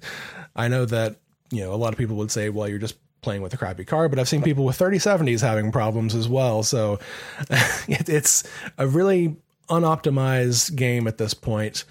I 0.57 0.67
know 0.67 0.83
that 0.83 1.15
you 1.51 1.61
know 1.61 1.73
a 1.73 1.77
lot 1.77 1.93
of 1.93 1.97
people 1.97 2.17
would 2.17 2.31
say, 2.31 2.49
well, 2.49 2.67
you're 2.67 2.79
just 2.79 2.97
playing 3.21 3.41
with 3.41 3.53
a 3.53 3.57
crappy 3.57 3.85
card, 3.85 4.11
but 4.11 4.19
I've 4.19 4.27
seen 4.27 4.41
people 4.41 4.65
with 4.65 4.77
3070s 4.77 5.39
having 5.39 5.71
problems 5.71 6.13
as 6.13 6.27
well. 6.27 6.63
So 6.63 6.99
it, 7.87 8.09
it's 8.09 8.43
a 8.77 8.87
really 8.87 9.37
unoptimized 9.69 10.75
game 10.75 11.07
at 11.07 11.17
this 11.17 11.33
point. 11.33 11.85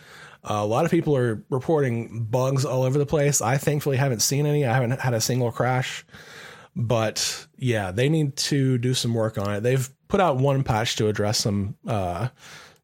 Uh, 0.44 0.60
a 0.60 0.66
lot 0.66 0.84
of 0.84 0.90
people 0.90 1.16
are 1.16 1.42
reporting 1.48 2.24
bugs 2.24 2.66
all 2.66 2.82
over 2.82 2.98
the 2.98 3.06
place. 3.06 3.40
I 3.40 3.56
thankfully 3.56 3.96
haven't 3.96 4.20
seen 4.20 4.44
any. 4.44 4.66
I 4.66 4.74
haven't 4.74 5.00
had 5.00 5.14
a 5.14 5.20
single 5.22 5.50
crash 5.50 6.04
but 6.78 7.46
yeah, 7.56 7.90
they 7.90 8.08
need 8.08 8.36
to 8.36 8.78
do 8.78 8.94
some 8.94 9.12
work 9.12 9.36
on 9.36 9.52
it. 9.52 9.60
They've 9.62 9.90
put 10.06 10.20
out 10.20 10.36
one 10.36 10.62
patch 10.62 10.94
to 10.96 11.08
address 11.08 11.38
some 11.38 11.76
uh, 11.86 12.28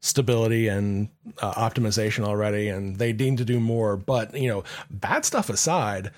stability 0.01 0.67
and 0.67 1.09
uh, 1.41 1.55
optimization 1.55 2.25
already, 2.25 2.69
and 2.69 2.97
they 2.97 3.13
need 3.13 3.39
to 3.39 3.45
do 3.45 3.61
more. 3.61 3.97
But 3.97 4.35
you 4.37 4.49
know, 4.49 4.65
bad 4.91 5.25
stuff 5.25 5.49
aside, 5.49 6.11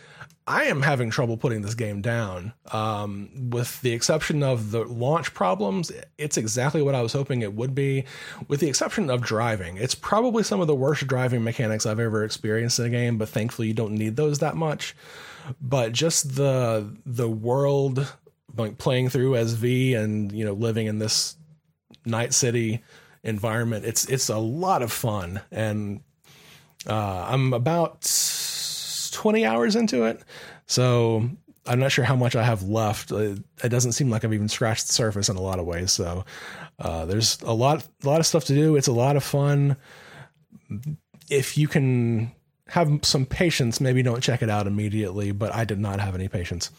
I 0.46 0.64
am 0.64 0.80
having 0.80 1.10
trouble 1.10 1.36
putting 1.36 1.60
this 1.60 1.74
game 1.74 2.00
down. 2.00 2.54
Um, 2.72 3.50
with 3.50 3.82
the 3.82 3.92
exception 3.92 4.42
of 4.42 4.70
the 4.70 4.84
launch 4.84 5.34
problems, 5.34 5.92
it's 6.16 6.38
exactly 6.38 6.80
what 6.80 6.94
I 6.94 7.02
was 7.02 7.12
hoping 7.12 7.42
it 7.42 7.52
would 7.52 7.74
be. 7.74 8.06
With 8.48 8.60
the 8.60 8.68
exception 8.68 9.10
of 9.10 9.20
driving, 9.20 9.76
it's 9.76 9.94
probably 9.94 10.44
some 10.44 10.60
of 10.62 10.66
the 10.66 10.74
worst 10.74 11.06
driving 11.06 11.44
mechanics 11.44 11.84
I've 11.84 12.00
ever 12.00 12.24
experienced 12.24 12.78
in 12.78 12.86
a 12.86 12.90
game. 12.90 13.18
But 13.18 13.28
thankfully, 13.28 13.68
you 13.68 13.74
don't 13.74 13.94
need 13.94 14.16
those 14.16 14.38
that 14.38 14.56
much 14.56 14.96
but 15.60 15.92
just 15.92 16.36
the 16.36 16.96
the 17.04 17.28
world 17.28 18.12
like 18.56 18.78
playing 18.78 19.08
through 19.08 19.36
as 19.36 19.54
V 19.54 19.94
and 19.94 20.32
you 20.32 20.44
know 20.44 20.52
living 20.52 20.86
in 20.86 20.98
this 20.98 21.36
night 22.04 22.32
city 22.32 22.82
environment 23.22 23.84
it's 23.84 24.06
it's 24.06 24.28
a 24.28 24.38
lot 24.38 24.82
of 24.82 24.92
fun 24.92 25.40
and 25.50 26.00
uh, 26.88 27.26
I'm 27.28 27.52
about 27.52 28.02
20 29.12 29.44
hours 29.44 29.74
into 29.74 30.04
it 30.04 30.22
so 30.66 31.28
I'm 31.66 31.80
not 31.80 31.92
sure 31.92 32.04
how 32.04 32.16
much 32.16 32.36
I 32.36 32.44
have 32.44 32.62
left. 32.62 33.10
It, 33.10 33.42
it 33.62 33.68
doesn't 33.68 33.92
seem 33.92 34.10
like 34.10 34.24
I've 34.24 34.32
even 34.34 34.48
scratched 34.48 34.86
the 34.86 34.92
surface 34.92 35.28
in 35.28 35.36
a 35.36 35.42
lot 35.42 35.58
of 35.58 35.66
ways. 35.66 35.92
So 35.92 36.24
uh, 36.78 37.06
there's 37.06 37.40
a 37.42 37.52
lot, 37.52 37.86
a 38.04 38.06
lot 38.06 38.20
of 38.20 38.26
stuff 38.26 38.44
to 38.46 38.54
do. 38.54 38.76
It's 38.76 38.86
a 38.86 38.92
lot 38.92 39.16
of 39.16 39.24
fun. 39.24 39.76
If 41.28 41.58
you 41.58 41.68
can 41.68 42.32
have 42.68 43.00
some 43.02 43.26
patience, 43.26 43.80
maybe 43.80 44.02
don't 44.02 44.22
check 44.22 44.42
it 44.42 44.50
out 44.50 44.66
immediately. 44.66 45.32
But 45.32 45.54
I 45.54 45.64
did 45.64 45.78
not 45.78 46.00
have 46.00 46.14
any 46.14 46.28
patience. 46.28 46.70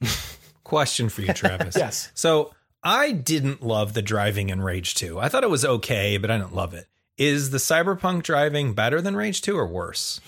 Question 0.64 1.08
for 1.08 1.22
you, 1.22 1.32
Travis. 1.32 1.76
Yes. 1.78 2.10
So 2.14 2.52
I 2.82 3.12
didn't 3.12 3.62
love 3.62 3.94
the 3.94 4.02
driving 4.02 4.48
in 4.50 4.60
Rage 4.60 4.94
2. 4.94 5.18
I 5.18 5.28
thought 5.28 5.44
it 5.44 5.50
was 5.50 5.64
okay, 5.64 6.18
but 6.18 6.30
I 6.30 6.38
didn't 6.38 6.54
love 6.54 6.74
it. 6.74 6.86
Is 7.18 7.50
the 7.50 7.58
cyberpunk 7.58 8.24
driving 8.24 8.74
better 8.74 9.00
than 9.00 9.16
Rage 9.16 9.42
2 9.42 9.56
or 9.56 9.66
worse? 9.66 10.20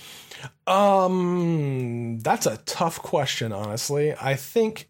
Um, 0.66 2.18
that's 2.20 2.46
a 2.46 2.58
tough 2.58 3.02
question, 3.02 3.52
honestly. 3.52 4.14
I 4.14 4.34
think, 4.34 4.88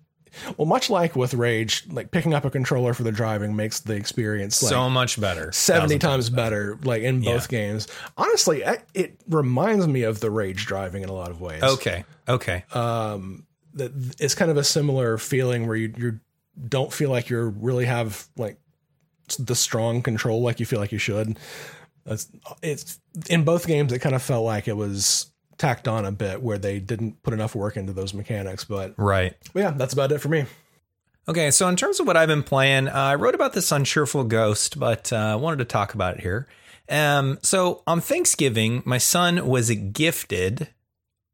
well, 0.56 0.66
much 0.66 0.90
like 0.90 1.16
with 1.16 1.34
Rage, 1.34 1.84
like 1.90 2.10
picking 2.10 2.34
up 2.34 2.44
a 2.44 2.50
controller 2.50 2.94
for 2.94 3.02
the 3.02 3.12
driving 3.12 3.56
makes 3.56 3.80
the 3.80 3.94
experience 3.94 4.62
like 4.62 4.70
so 4.70 4.88
much 4.90 5.20
better. 5.20 5.52
70 5.52 5.98
times 5.98 6.30
better, 6.30 6.78
like 6.82 7.02
in 7.02 7.20
both 7.22 7.48
games. 7.48 7.88
Honestly, 8.16 8.64
I- 8.64 8.82
it 8.94 9.20
reminds 9.28 9.86
me 9.86 10.02
of 10.02 10.20
the 10.20 10.30
Rage 10.30 10.66
driving 10.66 11.02
in 11.02 11.08
a 11.08 11.14
lot 11.14 11.30
of 11.30 11.40
ways. 11.40 11.62
Okay. 11.62 12.04
Okay. 12.28 12.64
Um, 12.72 13.46
that 13.74 13.92
it's 14.18 14.34
kind 14.34 14.50
of 14.50 14.56
a 14.56 14.64
similar 14.64 15.18
feeling 15.18 15.66
where 15.66 15.76
you 15.76 15.92
you 15.96 16.20
don't 16.68 16.92
feel 16.92 17.10
like 17.10 17.30
you 17.30 17.40
really 17.60 17.84
have 17.84 18.26
like 18.36 18.58
the 19.38 19.54
strong 19.54 20.02
control 20.02 20.42
like 20.42 20.58
you 20.58 20.66
feel 20.66 20.80
like 20.80 20.90
you 20.92 20.98
should. 20.98 21.38
That's 22.04 22.28
it's 22.62 22.98
in 23.28 23.44
both 23.44 23.66
games. 23.66 23.92
It 23.92 23.98
kind 24.00 24.14
of 24.14 24.22
felt 24.22 24.44
like 24.44 24.66
it 24.66 24.76
was 24.76 25.30
tacked 25.58 25.88
on 25.88 26.04
a 26.04 26.12
bit 26.12 26.42
where 26.42 26.58
they 26.58 26.78
didn't 26.78 27.22
put 27.22 27.34
enough 27.34 27.54
work 27.54 27.76
into 27.76 27.92
those 27.92 28.14
mechanics. 28.14 28.64
But, 28.64 28.94
right. 28.96 29.34
but 29.52 29.60
yeah, 29.60 29.70
that's 29.70 29.92
about 29.92 30.12
it 30.12 30.18
for 30.18 30.28
me. 30.28 30.46
Okay, 31.28 31.50
so 31.50 31.68
in 31.68 31.76
terms 31.76 32.00
of 32.00 32.06
what 32.06 32.16
I've 32.16 32.28
been 32.28 32.42
playing, 32.42 32.88
uh, 32.88 32.92
I 32.94 33.14
wrote 33.16 33.34
about 33.34 33.52
this 33.52 33.70
on 33.70 33.84
Cheerful 33.84 34.24
Ghost, 34.24 34.78
but 34.78 35.12
uh, 35.12 35.16
I 35.16 35.34
wanted 35.34 35.58
to 35.58 35.66
talk 35.66 35.92
about 35.92 36.14
it 36.14 36.22
here. 36.22 36.48
Um, 36.88 37.38
so 37.42 37.82
on 37.86 38.00
Thanksgiving, 38.00 38.82
my 38.86 38.96
son 38.96 39.46
was 39.46 39.70
gifted 39.70 40.68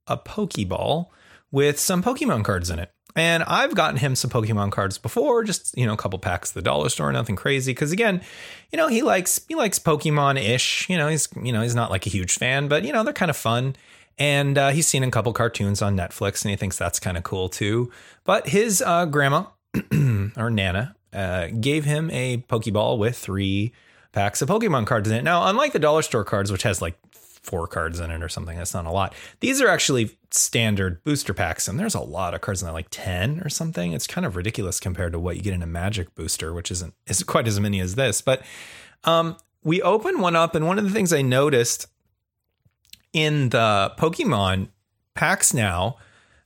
a 0.07 0.16
Pokeball 0.16 1.07
with 1.52 1.78
some 1.78 2.02
Pokemon 2.02 2.45
cards 2.45 2.71
in 2.71 2.81
it. 2.81 2.90
And 3.16 3.45
I've 3.45 3.76
gotten 3.76 3.99
him 3.99 4.16
some 4.16 4.31
Pokemon 4.31 4.73
cards 4.73 4.99
before, 4.99 5.45
just 5.45 5.76
you 5.78 5.87
know, 5.87 5.93
a 5.93 5.97
couple 5.97 6.19
packs 6.19 6.50
at 6.50 6.54
the 6.54 6.62
dollar 6.62 6.88
store, 6.88 7.12
nothing 7.12 7.37
crazy. 7.37 7.71
Because 7.71 7.93
again, 7.93 8.21
you 8.73 8.76
know, 8.76 8.88
he 8.88 9.02
likes 9.02 9.40
he 9.47 9.54
likes 9.54 9.78
Pokemon 9.78 10.43
ish. 10.43 10.90
You 10.90 10.99
know, 10.99 11.07
he's 11.07 11.28
you 11.40 11.52
know 11.52 11.62
he's 11.62 11.76
not 11.76 11.93
like 11.93 12.07
a 12.07 12.11
huge 12.11 12.35
fan, 12.35 12.66
but 12.66 12.85
you 12.85 12.93
know 12.93 13.04
they're 13.04 13.12
kind 13.12 13.31
of 13.31 13.37
fun. 13.37 13.76
And 14.18 14.56
uh, 14.56 14.71
he's 14.71 14.87
seen 14.87 15.02
a 15.02 15.11
couple 15.11 15.33
cartoons 15.33 15.83
on 15.83 15.97
Netflix, 15.97 16.44
and 16.44 16.50
he 16.50 16.56
thinks 16.56 16.78
that's 16.78 17.00
kind 17.00 17.16
of 17.16 17.23
cool 17.25 17.49
too. 17.49 17.90
But 18.25 18.49
his 18.49 18.83
uh, 18.83 19.06
grandma 19.06 19.47
or 20.37 20.50
Nana 20.50 20.94
uh, 21.12 21.49
gave 21.49 21.85
him 21.85 22.11
a 22.11 22.38
Pokeball 22.49 22.99
with 22.99 23.16
three 23.16 23.73
packs 24.12 24.40
of 24.42 24.49
Pokemon 24.49 24.87
cards 24.87 25.11
in 25.11 25.16
it. 25.16 25.25
Now, 25.25 25.49
unlike 25.49 25.73
the 25.73 25.78
dollar 25.78 26.02
store 26.02 26.25
cards, 26.25 26.50
which 26.52 26.62
has 26.62 26.80
like 26.80 26.97
four 27.11 27.66
cards 27.66 28.00
in 28.00 28.11
it 28.11 28.23
or 28.23 28.28
something, 28.28 28.56
that's 28.56 28.73
not 28.73 28.87
a 28.87 28.90
lot. 28.90 29.14
These 29.40 29.61
are 29.61 29.68
actually 29.68 30.16
standard 30.30 31.02
booster 31.04 31.35
packs, 31.35 31.68
and 31.68 31.78
there's 31.78 31.94
a 31.94 32.00
lot 32.00 32.35
of 32.35 32.40
cards 32.40 32.62
in 32.62 32.66
there, 32.66 32.73
like 32.73 32.88
10 32.90 33.40
or 33.40 33.49
something. 33.49 33.92
It's 33.92 34.06
kind 34.06 34.25
of 34.25 34.37
ridiculous 34.37 34.80
compared 34.80 35.12
to 35.12 35.18
what 35.18 35.37
you 35.37 35.42
get 35.42 35.54
in 35.54 35.62
a 35.62 35.66
magic 35.66 36.14
booster, 36.14 36.54
which 36.54 36.71
isn't 36.71 36.94
is 37.06 37.23
quite 37.23 37.47
as 37.47 37.61
many 37.61 37.80
as 37.80 37.97
this. 37.97 38.21
But 38.23 38.42
um, 39.04 39.37
we 39.62 39.83
opened 39.83 40.21
one 40.21 40.37
up, 40.37 40.54
and 40.54 40.66
one 40.66 40.78
of 40.78 40.85
the 40.85 40.90
things 40.90 41.12
I 41.12 41.23
noticed 41.23 41.87
in 43.14 43.49
the 43.49 43.92
Pokemon 43.97 44.68
packs 45.14 45.54
now, 45.54 45.97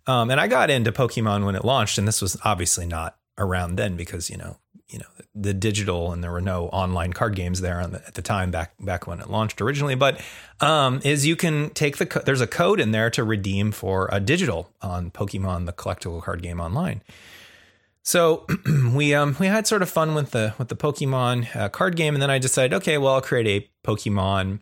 um, 0.07 0.31
and 0.31 0.41
I 0.41 0.47
got 0.47 0.71
into 0.71 0.93
Pokemon 0.93 1.45
when 1.45 1.57
it 1.57 1.65
launched, 1.65 1.99
and 1.99 2.07
this 2.07 2.23
was 2.23 2.37
obviously 2.45 2.87
not 2.87 3.17
around 3.37 3.77
then 3.77 3.97
because 3.97 4.31
you 4.31 4.37
know 4.37 4.59
you 4.89 4.99
know 4.99 5.07
the 5.35 5.55
digital 5.55 6.13
and 6.13 6.25
there 6.25 6.33
were 6.33 6.41
no 6.41 6.69
online 6.69 7.13
card 7.13 7.37
games 7.37 7.61
there 7.61 7.87
the, 7.87 8.03
at 8.07 8.15
the 8.15 8.23
time 8.23 8.51
back 8.51 8.73
back 8.81 9.07
when 9.07 9.21
it 9.21 9.31
launched 9.31 9.61
originally. 9.61 9.95
But 9.95 10.21
um, 10.61 11.01
is 11.05 11.27
you 11.27 11.37
can 11.37 11.71
take 11.71 11.99
the 11.99 12.07
co- 12.07 12.23
there's 12.25 12.41
a 12.41 12.47
code 12.47 12.81
in 12.81 12.93
there 12.93 13.11
to 13.11 13.25
redeem 13.25 13.73
for 13.73 14.09
a 14.13 14.21
digital 14.21 14.71
on 14.81 15.11
Pokemon 15.11 15.67
the 15.67 15.73
collectible 15.73 16.23
card 16.23 16.43
game 16.43 16.61
online. 16.61 17.03
So 18.03 18.47
we 18.95 19.15
um 19.15 19.37
we 19.39 19.47
had 19.47 19.67
sort 19.67 19.83
of 19.83 19.91
fun 19.91 20.15
with 20.15 20.31
the 20.31 20.55
with 20.59 20.69
the 20.69 20.77
Pokemon 20.77 21.55
uh, 21.55 21.69
card 21.69 21.97
game 21.97 22.15
and 22.15 22.23
then 22.23 22.31
I 22.31 22.39
decided 22.39 22.75
okay 22.75 22.99
well 22.99 23.15
I'll 23.15 23.21
create 23.21 23.47
a 23.47 23.87
Pokemon 23.87 24.61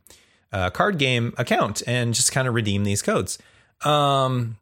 uh, 0.57 0.71
card 0.71 0.99
game 0.99 1.35
account 1.37 1.83
and 1.87 2.15
just 2.15 2.33
kind 2.33 2.49
of 2.49 2.55
redeem 2.55 2.85
these 2.85 3.03
codes 3.03 3.39
um 3.85 4.57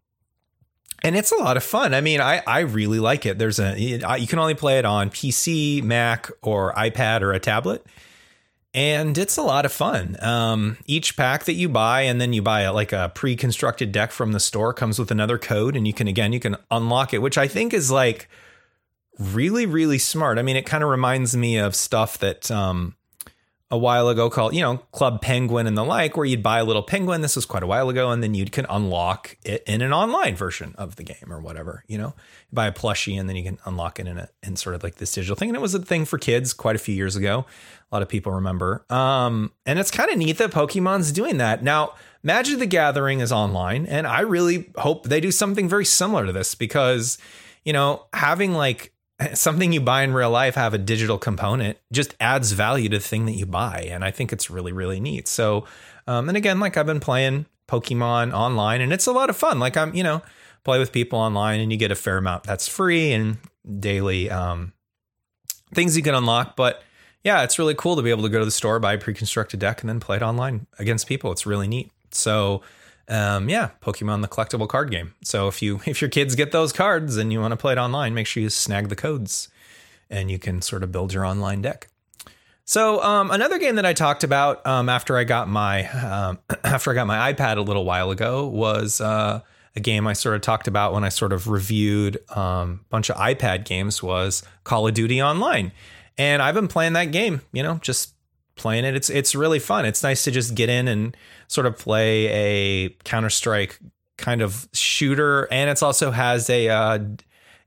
and 1.05 1.15
it's 1.15 1.31
a 1.31 1.37
lot 1.37 1.59
of 1.59 1.63
fun. 1.63 1.93
I 1.93 2.01
mean, 2.01 2.23
I, 2.23 2.43
I 2.47 2.61
really 2.61 2.99
like 2.99 3.27
it. 3.27 3.39
There's 3.39 3.59
a 3.59 3.79
you 3.79 4.27
can 4.27 4.39
only 4.39 4.55
play 4.55 4.79
it 4.79 4.87
on 4.87 5.11
PC, 5.11 5.83
Mac, 5.83 6.31
or 6.43 6.73
iPad 6.73 7.21
or 7.21 7.35
a 7.35 7.39
tablet, 7.39 7.85
and 8.73 9.17
it's 9.19 9.37
a 9.37 9.43
lot 9.43 9.67
of 9.67 9.73
fun. 9.73 10.17
Um, 10.21 10.79
each 10.87 11.15
pack 11.15 11.45
that 11.45 11.53
you 11.53 11.69
buy, 11.69 12.03
and 12.03 12.21
then 12.21 12.33
you 12.33 12.41
buy 12.41 12.63
a, 12.63 12.73
like 12.73 12.93
a 12.93 13.13
pre-constructed 13.15 13.93
deck 13.93 14.13
from 14.13 14.33
the 14.33 14.41
store, 14.41 14.73
comes 14.73 14.99
with 14.99 15.11
another 15.11 15.37
code, 15.37 15.77
and 15.77 15.87
you 15.87 15.93
can 15.93 16.09
again 16.09 16.33
you 16.33 16.41
can 16.41 16.57
unlock 16.71 17.13
it, 17.13 17.19
which 17.19 17.37
I 17.37 17.49
think 17.49 17.75
is 17.75 17.91
like 17.91 18.31
really 19.19 19.67
really 19.67 19.99
smart. 19.99 20.39
I 20.39 20.43
mean, 20.43 20.57
it 20.57 20.65
kind 20.65 20.83
of 20.83 20.89
reminds 20.89 21.37
me 21.37 21.59
of 21.59 21.77
stuff 21.77 22.17
that 22.19 22.51
um, 22.51 22.97
a 23.75 23.78
while 23.78 24.09
ago 24.09 24.31
called, 24.31 24.54
you 24.54 24.61
know, 24.61 24.78
Club 24.93 25.21
Penguin 25.21 25.66
and 25.66 25.76
the 25.76 25.85
like, 25.85 26.16
where 26.16 26.25
you'd 26.25 26.43
buy 26.43 26.61
a 26.61 26.64
little 26.64 26.83
penguin. 26.83 27.21
This 27.21 27.35
was 27.37 27.45
quite 27.45 27.62
a 27.62 27.66
while 27.66 27.88
ago, 27.88 28.11
and 28.11 28.23
then 28.23 28.33
you 28.33 28.47
can 28.47 28.66
unlock 28.71 29.37
it 29.45 29.62
in 29.66 29.83
an 29.83 29.93
online 29.93 30.37
version 30.37 30.75
of 30.78 30.97
the 30.97 31.02
game 31.02 31.31
or 31.31 31.40
whatever. 31.40 31.85
You 31.88 31.99
know, 31.99 32.14
you 32.50 32.54
buy 32.54 32.69
a 32.69 32.73
plushie 32.73 33.19
and 33.19 33.28
then 33.28 33.37
you 33.37 33.43
can 33.43 33.59
unlock 33.64 33.99
it 33.99 34.07
in 34.07 34.16
a 34.16 34.28
in 34.43 34.57
sort 34.57 34.76
of 34.76 34.83
like 34.83 34.95
this 34.95 35.12
digital 35.12 35.37
thing. 35.37 35.50
And 35.50 35.57
it 35.57 35.61
was 35.61 35.75
a 35.75 35.81
thing 35.81 36.04
for 36.04 36.16
kids 36.16 36.54
quite 36.54 36.76
a 36.76 36.78
few 36.78 36.95
years 36.95 37.16
ago. 37.16 37.45
A 37.90 37.95
lot 37.95 38.02
of 38.02 38.09
people 38.09 38.33
remember. 38.33 38.87
Um, 38.88 39.52
and 39.66 39.78
it's 39.78 39.90
kind 39.90 40.11
of 40.11 40.16
neat 40.16 40.38
that 40.38 40.52
Pokemon's 40.52 41.12
doing 41.12 41.38
that 41.38 41.62
now. 41.62 41.95
Magic 42.23 42.59
the 42.59 42.66
Gathering 42.66 43.21
is 43.21 43.33
online, 43.33 43.85
and 43.85 44.07
I 44.07 44.21
really 44.21 44.71
hope 44.76 45.04
they 45.07 45.21
do 45.21 45.31
something 45.31 45.69
very 45.69 45.85
similar 45.85 46.25
to 46.25 46.33
this 46.33 46.54
because, 46.54 47.19
you 47.66 47.75
know, 47.75 48.07
having 48.14 48.54
like 48.54 48.94
something 49.35 49.73
you 49.73 49.80
buy 49.80 50.02
in 50.02 50.12
real 50.12 50.30
life 50.30 50.54
have 50.54 50.75
a 50.75 50.78
digital 50.78 51.18
component 51.18 51.78
just 51.92 52.14
adds 52.21 52.52
value 52.52 52.88
to 52.88 52.99
the 52.99 53.04
thing 53.04 53.26
that 53.26 53.33
you 53.33 53.47
buy. 53.47 53.87
And 53.90 54.04
i 54.04 54.11
think 54.11 54.33
it's 54.33 54.50
really 54.50 54.73
really 54.73 55.00
neat. 55.00 55.28
So 55.28 55.66
um, 56.06 56.28
and 56.28 56.37
again 56.37 56.61
like 56.61 56.76
i've 56.76 56.87
been 56.87 57.00
playing 57.00 57.47
pokemon 57.68 58.35
online 58.35 58.80
and 58.80 58.92
it's 58.92 59.06
a 59.06 59.12
lot 59.12 59.30
of 59.30 59.37
fun. 59.37 59.59
Like 59.59 59.76
i'm 59.76 59.94
you 59.94 60.02
know 60.02 60.23
play 60.64 60.78
with 60.78 60.92
people 60.92 61.18
online 61.18 61.61
and 61.61 61.71
you 61.71 61.78
get 61.78 61.90
a 61.90 61.94
fair 61.94 62.16
amount 62.16 62.44
that's 62.44 62.66
free 62.66 63.12
and 63.12 63.37
daily 63.80 64.30
um, 64.30 64.73
things 65.75 65.97
you 65.97 66.02
can 66.02 66.14
unlock. 66.14 66.56
But 66.56 66.83
yeah 67.23 67.42
it's 67.42 67.59
really 67.59 67.75
cool 67.75 67.97
to 67.97 68.02
be 68.02 68.11
able 68.11 68.23
to 68.23 68.28
go 68.28 68.38
to 68.38 68.44
the 68.44 68.50
store 68.50 68.78
buy 68.78 68.94
a 68.94 68.99
pre-constructed 68.99 69.61
deck 69.61 69.80
and 69.80 69.88
then 69.88 70.00
play 70.00 70.16
it 70.16 70.23
online 70.23 70.66
against 70.78 71.06
people. 71.06 71.33
It's 71.33 71.47
really 71.47 71.68
neat. 71.68 71.90
So 72.11 72.62
um, 73.09 73.49
yeah, 73.49 73.71
Pokemon 73.83 74.23
the 74.23 74.29
collectible 74.29 74.69
card 74.69 74.91
game. 74.91 75.15
So 75.23 75.49
if 75.49 75.63
you 75.63 75.81
if 75.87 76.01
your 76.01 76.11
kids 76.11 76.35
get 76.35 76.53
those 76.53 76.73
cards 76.73 77.17
and 77.17 77.33
you 77.33 77.41
want 77.41 77.53
to 77.53 77.57
play 77.57 77.73
it 77.73 77.79
online, 77.79 78.15
make 78.15 78.27
sure 78.27 78.43
you 78.43 78.51
snag 78.51 78.89
the 78.89 78.97
codes, 78.97 79.49
and 80.11 80.31
you 80.31 80.39
can 80.39 80.63
sort 80.63 80.83
of 80.83 80.93
build 80.93 81.13
your 81.13 81.25
online 81.25 81.63
deck. 81.63 81.89
So 82.67 83.03
um, 83.03 83.31
another 83.31 83.59
game 83.59 83.77
that 83.77 83.85
I 83.85 83.93
talked 83.93 84.25
about 84.25 84.67
um, 84.67 84.89
after 84.89 85.19
I 85.19 85.25
got 85.25 85.49
my 85.49 85.87
um, 85.89 86.39
after 86.65 86.91
I 86.91 86.95
got 86.95 87.07
my 87.07 87.33
iPad 87.33 87.59
a 87.59 87.63
little 87.63 87.85
while 87.85 88.11
ago 88.11 88.47
was 88.47 89.01
uh, 89.01 89.41
a 89.77 89.81
game 89.81 90.07
I 90.07 90.15
sort 90.15 90.37
of 90.37 90.41
talked 90.41 90.67
about 90.67 90.95
when 90.95 91.05
I 91.05 91.11
sort 91.11 91.33
of 91.33 91.49
reviewed 91.49 92.19
um, 92.37 92.81
a 92.87 92.89
bunch 92.89 93.11
of 93.11 93.17
iPad 93.17 93.65
games 93.65 94.03
was 94.03 94.43
Call 94.65 94.87
of 94.89 94.95
Duty 94.95 95.21
Online, 95.21 95.73
and 96.17 96.41
I've 96.41 96.55
been 96.55 96.69
playing 96.69 96.95
that 96.95 97.13
game. 97.13 97.43
You 97.53 97.63
know, 97.63 97.79
just 97.83 98.15
playing 98.57 98.85
it. 98.85 98.95
It's 98.95 99.11
it's 99.11 99.35
really 99.35 99.59
fun. 99.59 99.85
It's 99.85 100.03
nice 100.03 100.25
to 100.25 100.31
just 100.31 100.55
get 100.55 100.69
in 100.69 100.89
and 100.89 101.17
sort 101.49 101.67
of 101.67 101.79
play 101.79 102.27
a 102.27 102.89
Counter 103.05 103.31
Strike 103.31 103.79
kind 104.19 104.43
of 104.43 104.69
shooter, 104.73 105.49
and 105.53 105.71
it 105.71 105.83
also 105.83 106.11
has 106.11 106.49
a 106.51 106.69
uh, 106.69 106.99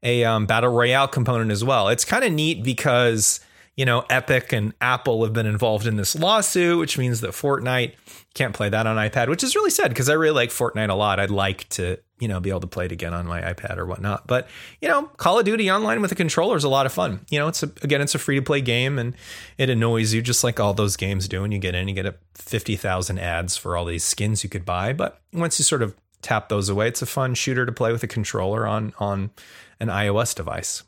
a 0.04 0.24
um, 0.24 0.46
battle 0.46 0.72
royale 0.72 1.08
component 1.08 1.52
as 1.52 1.64
well. 1.64 1.90
It's 1.90 2.06
kind 2.06 2.24
of 2.24 2.32
neat 2.32 2.64
because 2.64 3.40
you 3.76 3.86
know 3.86 4.06
Epic 4.10 4.54
and 4.54 4.74
Apple 4.82 5.24
have 5.24 5.34
been 5.34 5.46
involved 5.46 5.88
in 5.88 5.98
this 5.98 6.16
lawsuit, 6.16 6.80
which 6.80 6.98
means 6.98 7.22
that 7.22 7.32
Fortnite 7.32 7.94
can't 8.34 8.54
play 8.54 8.70
that 8.70 8.88
on 8.88 8.98
iPad, 8.98 9.30
which 9.30 9.44
is 9.44 9.56
really 9.56 9.72
sad 9.72 9.90
because 9.90 10.10
I 10.10 10.14
really 10.14 10.36
like 10.36 10.50
Fortnite 10.50 10.90
a 10.90 10.96
lot. 10.96 11.20
I'd 11.20 11.32
like 11.32 11.68
to 11.70 12.00
you 12.20 12.28
know 12.28 12.40
be 12.40 12.50
able 12.50 12.62
to 12.62 12.68
play 12.68 12.86
it 12.86 12.92
again 12.92 13.14
on 13.14 13.28
my 13.28 13.42
iPad 13.42 13.78
or 13.78 13.86
whatnot. 13.86 14.28
But 14.28 14.48
you 14.82 14.88
know, 14.88 15.04
Call 15.18 15.40
of 15.40 15.46
Duty 15.46 15.70
online 15.70 16.02
with 16.02 16.12
a 16.12 16.16
controller 16.16 16.56
is 16.56 16.64
a 16.64 16.70
lot 16.70 16.86
of 16.86 16.94
fun. 16.94 17.26
You 17.30 17.40
know, 17.40 17.48
it's 17.48 17.64
a, 17.64 17.72
again 17.82 18.02
it's 18.02 18.16
a 18.16 18.20
free 18.20 18.36
to 18.36 18.42
play 18.42 18.62
game 18.62 18.98
and 18.98 19.14
it 19.58 19.70
annoys 19.70 20.14
you 20.14 20.22
just 20.22 20.44
like 20.44 20.60
all 20.60 20.74
those 20.74 20.96
games 20.96 21.28
do. 21.28 21.44
And 21.44 21.54
you 21.54 21.60
get 21.60 21.76
in, 21.76 21.88
you 21.88 21.94
get 21.94 22.20
fifty 22.34 22.76
thousand 22.76 23.20
ads 23.20 23.58
for 23.58 23.78
all 23.78 23.86
these 23.86 24.04
skins 24.04 24.44
you 24.44 24.50
could 24.50 24.66
buy. 24.66 24.94
But 24.94 25.22
once 25.34 25.60
you 25.60 25.64
sort 25.64 25.82
of 25.82 25.96
tap 26.22 26.50
those 26.50 26.70
away, 26.70 26.88
it's 26.88 27.02
a 27.02 27.06
fun 27.06 27.36
shooter 27.36 27.66
to 27.66 27.72
play 27.72 27.92
with 27.92 28.04
a 28.04 28.08
controller 28.08 28.66
on 28.68 28.94
on 29.00 29.32
an 29.80 29.90
iOS 29.90 30.36
device. 30.36 30.84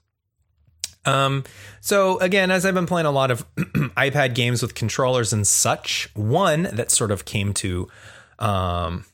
Um, 1.05 1.43
so 1.81 2.19
again, 2.19 2.51
as 2.51 2.65
I've 2.65 2.73
been 2.73 2.85
playing 2.85 3.05
a 3.05 3.11
lot 3.11 3.31
of 3.31 3.45
iPad 3.55 4.35
games 4.35 4.61
with 4.61 4.75
controllers 4.75 5.31
and 5.31 5.47
such, 5.47 6.09
one 6.13 6.63
that 6.63 6.91
sort 6.91 7.11
of 7.11 7.25
came 7.25 7.53
to 7.55 7.87
um, 8.37 9.05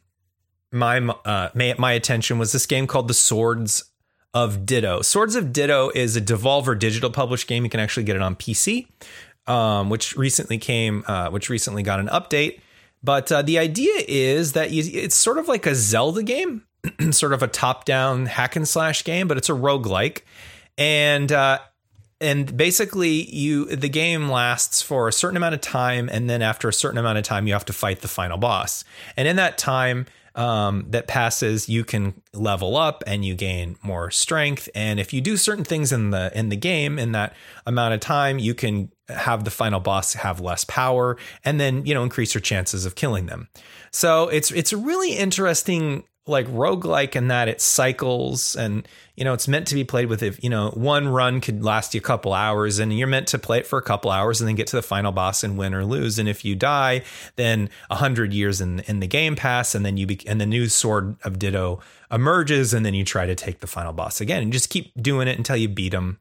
my 0.75 0.99
uh, 0.99 1.49
my, 1.53 1.73
my 1.77 1.91
attention 1.93 2.37
was 2.37 2.51
this 2.51 2.65
game 2.65 2.85
called 2.85 3.07
The 3.07 3.13
Swords 3.13 3.85
of 4.33 4.65
Ditto. 4.65 5.01
Swords 5.01 5.35
of 5.35 5.53
Ditto 5.53 5.89
is 5.95 6.15
a 6.15 6.21
Devolver 6.21 6.77
digital 6.77 7.09
published 7.09 7.47
game. 7.47 7.63
You 7.63 7.69
can 7.69 7.79
actually 7.79 8.03
get 8.03 8.15
it 8.15 8.21
on 8.21 8.35
PC, 8.35 8.87
um, 9.47 9.89
which 9.89 10.15
recently 10.17 10.57
came, 10.57 11.03
uh, 11.07 11.29
which 11.29 11.49
recently 11.49 11.81
got 11.81 11.99
an 11.99 12.07
update. 12.07 12.59
But 13.01 13.31
uh, 13.31 13.41
the 13.41 13.59
idea 13.59 13.93
is 14.07 14.53
that 14.53 14.71
you, 14.71 14.83
it's 14.85 15.15
sort 15.15 15.37
of 15.37 15.47
like 15.47 15.65
a 15.65 15.75
Zelda 15.75 16.23
game, 16.23 16.63
sort 17.11 17.33
of 17.33 17.41
a 17.41 17.47
top-down 17.47 18.25
hack 18.25 18.55
and 18.55 18.67
slash 18.67 19.03
game, 19.03 19.27
but 19.27 19.37
it's 19.37 19.49
a 19.49 19.53
roguelike. 19.53 20.21
And 20.77 21.31
uh, 21.31 21.59
and 22.19 22.55
basically 22.55 23.29
you 23.29 23.65
the 23.65 23.89
game 23.89 24.29
lasts 24.29 24.81
for 24.81 25.07
a 25.07 25.13
certain 25.13 25.37
amount 25.37 25.53
of 25.53 25.61
time 25.61 26.09
and 26.11 26.29
then 26.29 26.41
after 26.41 26.67
a 26.67 26.73
certain 26.73 26.97
amount 26.97 27.17
of 27.17 27.23
time 27.23 27.45
you 27.45 27.53
have 27.53 27.65
to 27.65 27.73
fight 27.73 28.01
the 28.01 28.07
final 28.07 28.37
boss 28.37 28.85
and 29.17 29.27
in 29.27 29.35
that 29.35 29.57
time 29.57 30.05
um, 30.35 30.85
that 30.89 31.07
passes 31.07 31.69
you 31.69 31.83
can 31.83 32.21
level 32.33 32.75
up 32.75 33.03
and 33.07 33.23
you 33.23 33.35
gain 33.35 33.77
more 33.81 34.11
strength. 34.11 34.69
And 34.75 34.99
if 34.99 35.13
you 35.13 35.21
do 35.21 35.37
certain 35.37 35.63
things 35.63 35.91
in 35.91 36.09
the 36.11 36.31
in 36.37 36.49
the 36.49 36.55
game 36.55 36.99
in 36.99 37.13
that 37.13 37.35
amount 37.65 37.93
of 37.93 38.01
time 38.01 38.37
you 38.37 38.53
can 38.53 38.91
have 39.09 39.43
the 39.43 39.51
final 39.51 39.79
boss 39.79 40.13
have 40.13 40.41
less 40.41 40.63
power 40.65 41.17
and 41.43 41.59
then 41.59 41.85
you 41.85 41.93
know 41.93 42.03
increase 42.03 42.33
your 42.33 42.41
chances 42.41 42.85
of 42.85 42.95
killing 42.95 43.27
them. 43.27 43.47
So 43.91 44.27
it's 44.27 44.51
it's 44.51 44.73
a 44.73 44.77
really 44.77 45.13
interesting 45.13 46.03
like 46.27 46.47
roguelike 46.47 47.15
in 47.15 47.27
that 47.27 47.47
it 47.47 47.61
cycles 47.61 48.55
and 48.55 48.87
you 49.15 49.23
know 49.23 49.33
it's 49.33 49.47
meant 49.47 49.67
to 49.67 49.75
be 49.75 49.83
played 49.83 50.07
with 50.07 50.23
if 50.23 50.43
you 50.43 50.49
know 50.49 50.71
one 50.71 51.07
run 51.07 51.39
could 51.39 51.63
last 51.63 51.93
you 51.93 51.99
a 51.99 52.03
couple 52.03 52.33
hours 52.33 52.79
and 52.79 52.97
you're 52.97 53.07
meant 53.07 53.27
to 53.27 53.37
play 53.37 53.59
it 53.59 53.67
for 53.67 53.77
a 53.77 53.81
couple 53.81 54.09
hours 54.09 54.41
and 54.41 54.47
then 54.47 54.55
get 54.55 54.65
to 54.65 54.75
the 54.75 54.81
final 54.81 55.11
boss 55.11 55.43
and 55.43 55.55
win 55.55 55.73
or 55.73 55.85
lose 55.85 56.17
and 56.17 56.27
if 56.27 56.43
you 56.43 56.55
die 56.55 57.03
then 57.35 57.69
a 57.91 57.95
hundred 57.95 58.33
years 58.33 58.59
in 58.59 58.79
in 58.81 58.99
the 59.01 59.07
game 59.07 59.35
pass 59.35 59.75
and 59.75 59.85
then 59.85 59.97
you 59.97 60.07
be, 60.07 60.19
and 60.27 60.41
the 60.41 60.45
new 60.47 60.67
sword 60.67 61.15
of 61.23 61.37
ditto 61.37 61.79
emerges 62.11 62.73
and 62.73 62.85
then 62.85 62.95
you 62.95 63.05
try 63.05 63.27
to 63.27 63.35
take 63.35 63.59
the 63.59 63.67
final 63.67 63.93
boss 63.93 64.19
again 64.19 64.41
and 64.41 64.51
just 64.51 64.69
keep 64.69 64.91
doing 64.99 65.27
it 65.27 65.37
until 65.37 65.55
you 65.55 65.69
beat 65.69 65.91
them 65.91 66.19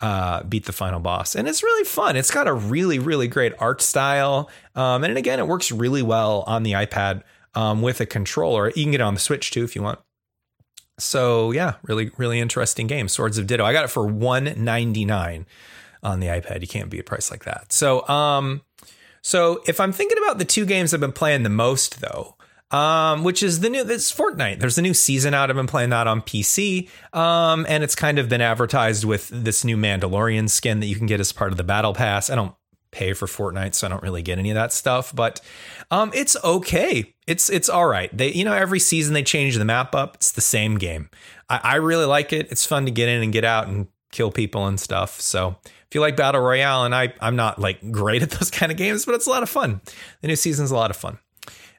uh, 0.00 0.42
beat 0.42 0.66
the 0.66 0.72
final 0.72 1.00
boss. 1.00 1.34
And 1.34 1.48
it's 1.48 1.62
really 1.62 1.84
fun. 1.84 2.16
It's 2.16 2.30
got 2.30 2.46
a 2.46 2.52
really, 2.52 2.98
really 2.98 3.26
great 3.26 3.54
art 3.58 3.80
style. 3.80 4.50
Um, 4.74 5.02
and 5.02 5.16
again, 5.16 5.38
it 5.38 5.46
works 5.46 5.72
really 5.72 6.02
well 6.02 6.44
on 6.46 6.62
the 6.62 6.72
iPad 6.72 7.22
um, 7.54 7.82
with 7.82 8.00
a 8.00 8.06
controller. 8.06 8.68
You 8.68 8.84
can 8.84 8.92
get 8.92 9.00
it 9.00 9.04
on 9.04 9.14
the 9.14 9.20
Switch 9.20 9.50
too 9.50 9.64
if 9.64 9.74
you 9.74 9.82
want. 9.82 9.98
So 10.98 11.50
yeah, 11.50 11.74
really, 11.82 12.10
really 12.16 12.40
interesting 12.40 12.86
game. 12.86 13.08
Swords 13.08 13.38
of 13.38 13.46
Ditto. 13.46 13.64
I 13.64 13.72
got 13.72 13.84
it 13.84 13.90
for 13.90 14.06
one 14.06 14.54
ninety 14.56 15.04
nine 15.04 15.46
on 16.02 16.20
the 16.20 16.28
iPad. 16.28 16.60
You 16.60 16.68
can't 16.68 16.90
beat 16.90 17.00
a 17.00 17.04
price 17.04 17.30
like 17.30 17.44
that. 17.44 17.72
So 17.72 18.06
um, 18.08 18.62
so 19.22 19.62
if 19.66 19.80
I'm 19.80 19.92
thinking 19.92 20.18
about 20.18 20.38
the 20.38 20.44
two 20.44 20.66
games 20.66 20.94
I've 20.94 21.00
been 21.00 21.12
playing 21.12 21.42
the 21.42 21.50
most 21.50 22.00
though, 22.00 22.36
um, 22.70 23.22
which 23.22 23.42
is 23.42 23.60
the 23.60 23.70
new 23.70 23.84
this 23.84 24.12
Fortnite. 24.12 24.58
There's 24.58 24.78
a 24.78 24.82
new 24.82 24.94
season 24.94 25.32
out. 25.32 25.48
I've 25.48 25.56
been 25.56 25.66
playing 25.66 25.90
that 25.90 26.06
on 26.06 26.22
PC, 26.22 26.88
um, 27.12 27.64
and 27.68 27.84
it's 27.84 27.94
kind 27.94 28.18
of 28.18 28.28
been 28.28 28.40
advertised 28.40 29.04
with 29.04 29.28
this 29.32 29.64
new 29.64 29.76
Mandalorian 29.76 30.50
skin 30.50 30.80
that 30.80 30.86
you 30.86 30.96
can 30.96 31.06
get 31.06 31.20
as 31.20 31.32
part 31.32 31.52
of 31.52 31.56
the 31.56 31.64
Battle 31.64 31.94
Pass. 31.94 32.30
I 32.30 32.34
don't 32.34 32.54
pay 32.94 33.12
for 33.12 33.26
Fortnite, 33.26 33.74
so 33.74 33.86
I 33.86 33.90
don't 33.90 34.02
really 34.02 34.22
get 34.22 34.38
any 34.38 34.50
of 34.50 34.54
that 34.54 34.72
stuff. 34.72 35.14
But 35.14 35.40
um, 35.90 36.10
it's 36.14 36.36
okay. 36.42 37.14
It's 37.26 37.50
it's 37.50 37.68
all 37.68 37.86
right. 37.86 38.16
They 38.16 38.32
you 38.32 38.44
know 38.44 38.54
every 38.54 38.78
season 38.78 39.12
they 39.12 39.22
change 39.22 39.56
the 39.56 39.64
map 39.64 39.94
up. 39.94 40.14
It's 40.16 40.32
the 40.32 40.40
same 40.40 40.78
game. 40.78 41.10
I, 41.48 41.60
I 41.62 41.74
really 41.76 42.06
like 42.06 42.32
it. 42.32 42.50
It's 42.50 42.64
fun 42.64 42.86
to 42.86 42.90
get 42.90 43.08
in 43.08 43.22
and 43.22 43.32
get 43.32 43.44
out 43.44 43.68
and 43.68 43.88
kill 44.12 44.30
people 44.30 44.66
and 44.66 44.78
stuff. 44.78 45.20
So 45.20 45.56
if 45.64 45.88
you 45.94 46.00
like 46.00 46.16
battle 46.16 46.40
royale, 46.40 46.84
and 46.84 46.94
I 46.94 47.12
I'm 47.20 47.36
not 47.36 47.58
like 47.58 47.90
great 47.90 48.22
at 48.26 48.30
those 48.30 48.50
kind 48.50 48.72
of 48.72 48.78
games, 48.78 49.04
but 49.04 49.14
it's 49.14 49.26
a 49.26 49.30
lot 49.30 49.42
of 49.42 49.50
fun. 49.50 49.80
The 50.20 50.28
new 50.28 50.36
season's 50.36 50.70
a 50.70 50.76
lot 50.76 50.90
of 50.90 50.96
fun. 50.96 51.18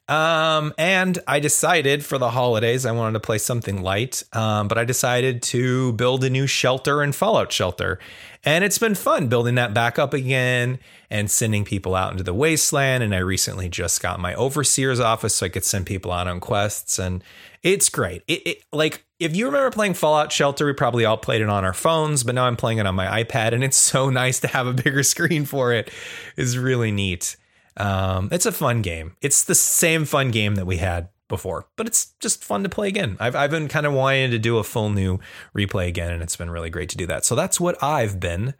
Um, 0.07 0.73
and 0.77 1.17
I 1.27 1.39
decided 1.39 2.05
for 2.05 2.17
the 2.17 2.29
holidays 2.29 2.85
I 2.85 2.91
wanted 2.91 3.13
to 3.13 3.19
play 3.19 3.37
something 3.37 3.81
light. 3.81 4.23
Um, 4.33 4.67
but 4.67 4.77
I 4.77 4.85
decided 4.85 5.41
to 5.43 5.93
build 5.93 6.23
a 6.23 6.29
new 6.29 6.47
shelter 6.47 7.01
and 7.01 7.15
Fallout 7.15 7.51
shelter. 7.51 7.99
And 8.43 8.63
it's 8.63 8.77
been 8.77 8.93
fun 8.93 9.27
building 9.27 9.55
that 9.55 9.73
back 9.73 9.97
up 9.97 10.13
again 10.13 10.77
and 11.09 11.31
sending 11.31 11.65
people 11.65 11.95
out 11.95 12.11
into 12.11 12.23
the 12.23 12.33
wasteland. 12.33 13.03
And 13.03 13.15
I 13.15 13.19
recently 13.19 13.67
just 13.67 14.01
got 14.01 14.19
my 14.19 14.35
overseer's 14.35 14.99
office 14.99 15.35
so 15.35 15.47
I 15.47 15.49
could 15.49 15.65
send 15.65 15.87
people 15.87 16.11
out 16.11 16.27
on 16.27 16.39
quests. 16.39 16.99
And 16.99 17.23
it's 17.63 17.89
great. 17.89 18.21
It, 18.27 18.45
it 18.45 18.63
like 18.71 19.03
if 19.19 19.35
you 19.35 19.45
remember 19.45 19.71
playing 19.71 19.95
Fallout 19.95 20.31
Shelter, 20.31 20.65
we 20.65 20.73
probably 20.73 21.05
all 21.05 21.17
played 21.17 21.41
it 21.41 21.49
on 21.49 21.63
our 21.63 21.73
phones, 21.73 22.23
but 22.23 22.35
now 22.35 22.45
I'm 22.45 22.57
playing 22.57 22.79
it 22.79 22.85
on 22.85 22.95
my 22.95 23.23
iPad, 23.23 23.53
and 23.53 23.63
it's 23.63 23.77
so 23.77 24.09
nice 24.11 24.39
to 24.41 24.47
have 24.47 24.67
a 24.67 24.73
bigger 24.73 25.03
screen 25.03 25.45
for 25.45 25.73
it. 25.73 25.89
It's 26.35 26.57
really 26.57 26.91
neat. 26.91 27.37
Um, 27.77 28.29
it's 28.31 28.45
a 28.45 28.51
fun 28.51 28.81
game. 28.81 29.15
It's 29.21 29.43
the 29.43 29.55
same 29.55 30.05
fun 30.05 30.31
game 30.31 30.55
that 30.55 30.65
we 30.65 30.77
had 30.77 31.09
before, 31.27 31.67
but 31.75 31.87
it's 31.87 32.13
just 32.19 32.43
fun 32.43 32.63
to 32.63 32.69
play 32.69 32.87
again. 32.87 33.17
I've, 33.19 33.35
I've 33.35 33.51
been 33.51 33.67
kind 33.67 33.85
of 33.85 33.93
wanting 33.93 34.31
to 34.31 34.39
do 34.39 34.57
a 34.57 34.63
full 34.63 34.89
new 34.89 35.19
replay 35.55 35.87
again, 35.87 36.11
and 36.11 36.23
it's 36.23 36.35
been 36.35 36.49
really 36.49 36.69
great 36.69 36.89
to 36.89 36.97
do 36.97 37.05
that. 37.07 37.25
So 37.25 37.35
that's 37.35 37.59
what 37.59 37.81
I've 37.83 38.19
been 38.19 38.53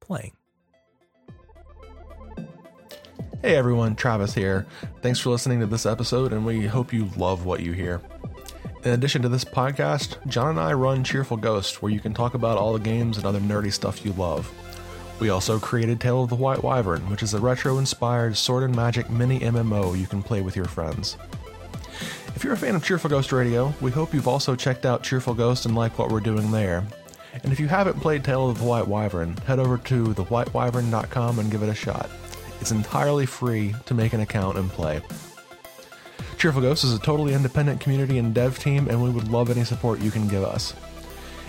playing. 0.00 0.32
Hey 3.42 3.56
everyone, 3.56 3.96
Travis 3.96 4.34
here. 4.34 4.66
Thanks 5.00 5.18
for 5.18 5.30
listening 5.30 5.60
to 5.60 5.66
this 5.66 5.86
episode, 5.86 6.34
and 6.34 6.44
we 6.44 6.66
hope 6.66 6.92
you 6.92 7.08
love 7.16 7.46
what 7.46 7.60
you 7.60 7.72
hear. 7.72 8.02
In 8.84 8.92
addition 8.92 9.22
to 9.22 9.30
this 9.30 9.44
podcast, 9.44 10.26
John 10.26 10.50
and 10.50 10.60
I 10.60 10.74
run 10.74 11.04
Cheerful 11.04 11.38
Ghost, 11.38 11.80
where 11.80 11.90
you 11.90 12.00
can 12.00 12.12
talk 12.12 12.34
about 12.34 12.58
all 12.58 12.74
the 12.74 12.78
games 12.78 13.16
and 13.16 13.24
other 13.24 13.40
nerdy 13.40 13.72
stuff 13.72 14.04
you 14.04 14.12
love. 14.12 14.50
We 15.20 15.28
also 15.28 15.58
created 15.58 16.00
Tale 16.00 16.22
of 16.22 16.30
the 16.30 16.34
White 16.34 16.62
Wyvern, 16.62 17.10
which 17.10 17.22
is 17.22 17.34
a 17.34 17.38
retro 17.38 17.76
inspired 17.76 18.38
sword 18.38 18.64
and 18.64 18.74
magic 18.74 19.10
mini 19.10 19.40
MMO 19.40 19.98
you 19.98 20.06
can 20.06 20.22
play 20.22 20.40
with 20.40 20.56
your 20.56 20.64
friends. 20.64 21.18
If 22.34 22.42
you're 22.42 22.54
a 22.54 22.56
fan 22.56 22.74
of 22.74 22.82
Cheerful 22.82 23.10
Ghost 23.10 23.30
Radio, 23.30 23.74
we 23.82 23.90
hope 23.90 24.14
you've 24.14 24.26
also 24.26 24.56
checked 24.56 24.86
out 24.86 25.02
Cheerful 25.02 25.34
Ghost 25.34 25.66
and 25.66 25.74
like 25.74 25.98
what 25.98 26.10
we're 26.10 26.20
doing 26.20 26.50
there. 26.50 26.86
And 27.44 27.52
if 27.52 27.60
you 27.60 27.68
haven't 27.68 28.00
played 28.00 28.24
Tale 28.24 28.48
of 28.48 28.58
the 28.58 28.64
White 28.64 28.88
Wyvern, 28.88 29.36
head 29.46 29.58
over 29.58 29.76
to 29.76 30.14
thewhitewyvern.com 30.14 31.38
and 31.38 31.50
give 31.50 31.62
it 31.62 31.68
a 31.68 31.74
shot. 31.74 32.08
It's 32.62 32.72
entirely 32.72 33.26
free 33.26 33.74
to 33.84 33.94
make 33.94 34.14
an 34.14 34.20
account 34.20 34.56
and 34.56 34.70
play. 34.70 35.02
Cheerful 36.38 36.62
Ghost 36.62 36.82
is 36.82 36.94
a 36.94 36.98
totally 36.98 37.34
independent 37.34 37.80
community 37.80 38.16
and 38.16 38.32
dev 38.32 38.58
team, 38.58 38.88
and 38.88 39.02
we 39.02 39.10
would 39.10 39.28
love 39.28 39.50
any 39.50 39.64
support 39.64 40.00
you 40.00 40.10
can 40.10 40.28
give 40.28 40.44
us. 40.44 40.72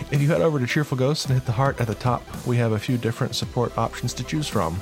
If 0.10 0.22
you 0.22 0.28
head 0.28 0.42
over 0.42 0.60
to 0.60 0.66
Cheerful 0.66 0.98
Ghost 0.98 1.28
and 1.28 1.36
hit 1.36 1.46
the 1.46 1.52
heart 1.52 1.80
at 1.80 1.88
the 1.88 1.96
top, 1.96 2.24
we 2.46 2.58
have 2.58 2.72
a 2.72 2.80
few 2.80 2.98
different 2.98 3.36
support 3.36 3.78
options 3.78 4.14
to 4.16 4.24
choose 4.24 4.48
from. 4.48 4.82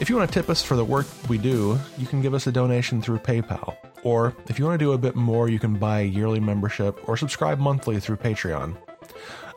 If 0.00 0.08
you 0.08 0.16
want 0.16 0.30
to 0.30 0.34
tip 0.40 0.48
us 0.48 0.62
for 0.62 0.76
the 0.76 0.84
work 0.84 1.06
we 1.28 1.38
do, 1.38 1.78
you 1.96 2.06
can 2.06 2.22
give 2.22 2.34
us 2.34 2.46
a 2.46 2.52
donation 2.52 3.02
through 3.02 3.18
PayPal. 3.18 3.76
Or 4.04 4.36
if 4.46 4.58
you 4.58 4.64
want 4.64 4.78
to 4.78 4.84
do 4.84 4.92
a 4.92 4.98
bit 4.98 5.16
more, 5.16 5.48
you 5.48 5.58
can 5.58 5.74
buy 5.74 6.00
a 6.00 6.04
yearly 6.04 6.38
membership 6.38 7.08
or 7.08 7.16
subscribe 7.16 7.58
monthly 7.58 7.98
through 7.98 8.18
Patreon. 8.18 8.76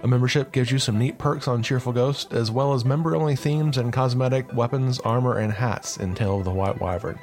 A 0.03 0.07
membership 0.07 0.51
gives 0.51 0.71
you 0.71 0.79
some 0.79 0.97
neat 0.97 1.19
perks 1.19 1.47
on 1.47 1.61
Cheerful 1.61 1.93
Ghost, 1.93 2.33
as 2.33 2.49
well 2.49 2.73
as 2.73 2.83
member 2.83 3.15
only 3.15 3.35
themes 3.35 3.77
and 3.77 3.93
cosmetic, 3.93 4.51
weapons, 4.53 4.99
armor, 5.01 5.37
and 5.37 5.53
hats 5.53 5.97
in 5.97 6.15
Tale 6.15 6.39
of 6.39 6.45
the 6.45 6.51
White 6.51 6.81
Wyvern. 6.81 7.19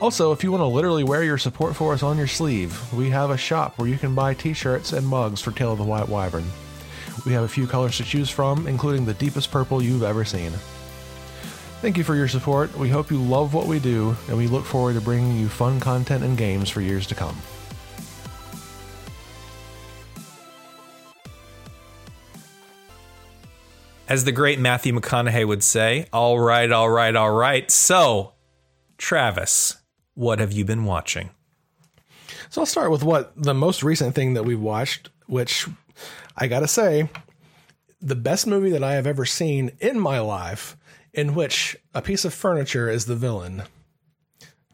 Also, 0.00 0.30
if 0.30 0.44
you 0.44 0.52
want 0.52 0.60
to 0.60 0.66
literally 0.66 1.02
wear 1.02 1.24
your 1.24 1.38
support 1.38 1.74
for 1.74 1.92
us 1.92 2.04
on 2.04 2.16
your 2.16 2.28
sleeve, 2.28 2.92
we 2.92 3.10
have 3.10 3.30
a 3.30 3.36
shop 3.36 3.76
where 3.78 3.88
you 3.88 3.98
can 3.98 4.14
buy 4.14 4.32
t 4.32 4.52
shirts 4.52 4.92
and 4.92 5.04
mugs 5.04 5.40
for 5.40 5.50
Tale 5.50 5.72
of 5.72 5.78
the 5.78 5.84
White 5.84 6.08
Wyvern. 6.08 6.44
We 7.26 7.32
have 7.32 7.42
a 7.42 7.48
few 7.48 7.66
colors 7.66 7.96
to 7.96 8.04
choose 8.04 8.30
from, 8.30 8.68
including 8.68 9.04
the 9.04 9.14
deepest 9.14 9.50
purple 9.50 9.82
you've 9.82 10.04
ever 10.04 10.24
seen. 10.24 10.52
Thank 11.80 11.96
you 11.96 12.04
for 12.04 12.14
your 12.14 12.28
support. 12.28 12.76
We 12.76 12.88
hope 12.88 13.10
you 13.10 13.20
love 13.20 13.54
what 13.54 13.66
we 13.66 13.80
do, 13.80 14.16
and 14.28 14.36
we 14.36 14.46
look 14.46 14.64
forward 14.64 14.94
to 14.94 15.00
bringing 15.00 15.36
you 15.36 15.48
fun 15.48 15.80
content 15.80 16.22
and 16.22 16.38
games 16.38 16.70
for 16.70 16.80
years 16.80 17.06
to 17.08 17.16
come. 17.16 17.36
As 24.08 24.24
the 24.24 24.32
great 24.32 24.60
Matthew 24.60 24.92
McConaughey 24.94 25.46
would 25.46 25.64
say, 25.64 26.06
all 26.12 26.38
right, 26.38 26.70
all 26.70 26.88
right, 26.88 27.14
all 27.14 27.32
right. 27.32 27.68
So, 27.70 28.34
Travis, 28.96 29.76
what 30.18 30.40
have 30.40 30.52
you 30.52 30.64
been 30.64 30.84
watching? 30.84 31.30
So 32.50 32.60
I'll 32.60 32.66
start 32.66 32.90
with 32.90 33.04
what 33.04 33.32
the 33.36 33.54
most 33.54 33.84
recent 33.84 34.16
thing 34.16 34.34
that 34.34 34.44
we've 34.44 34.60
watched, 34.60 35.10
which 35.28 35.68
I 36.36 36.48
gotta 36.48 36.66
say, 36.66 37.08
the 38.00 38.16
best 38.16 38.44
movie 38.44 38.70
that 38.70 38.82
I 38.82 38.94
have 38.94 39.06
ever 39.06 39.24
seen 39.24 39.70
in 39.78 40.00
my 40.00 40.18
life, 40.18 40.76
in 41.12 41.36
which 41.36 41.76
a 41.94 42.02
piece 42.02 42.24
of 42.24 42.34
furniture 42.34 42.90
is 42.90 43.06
the 43.06 43.14
villain. 43.14 43.62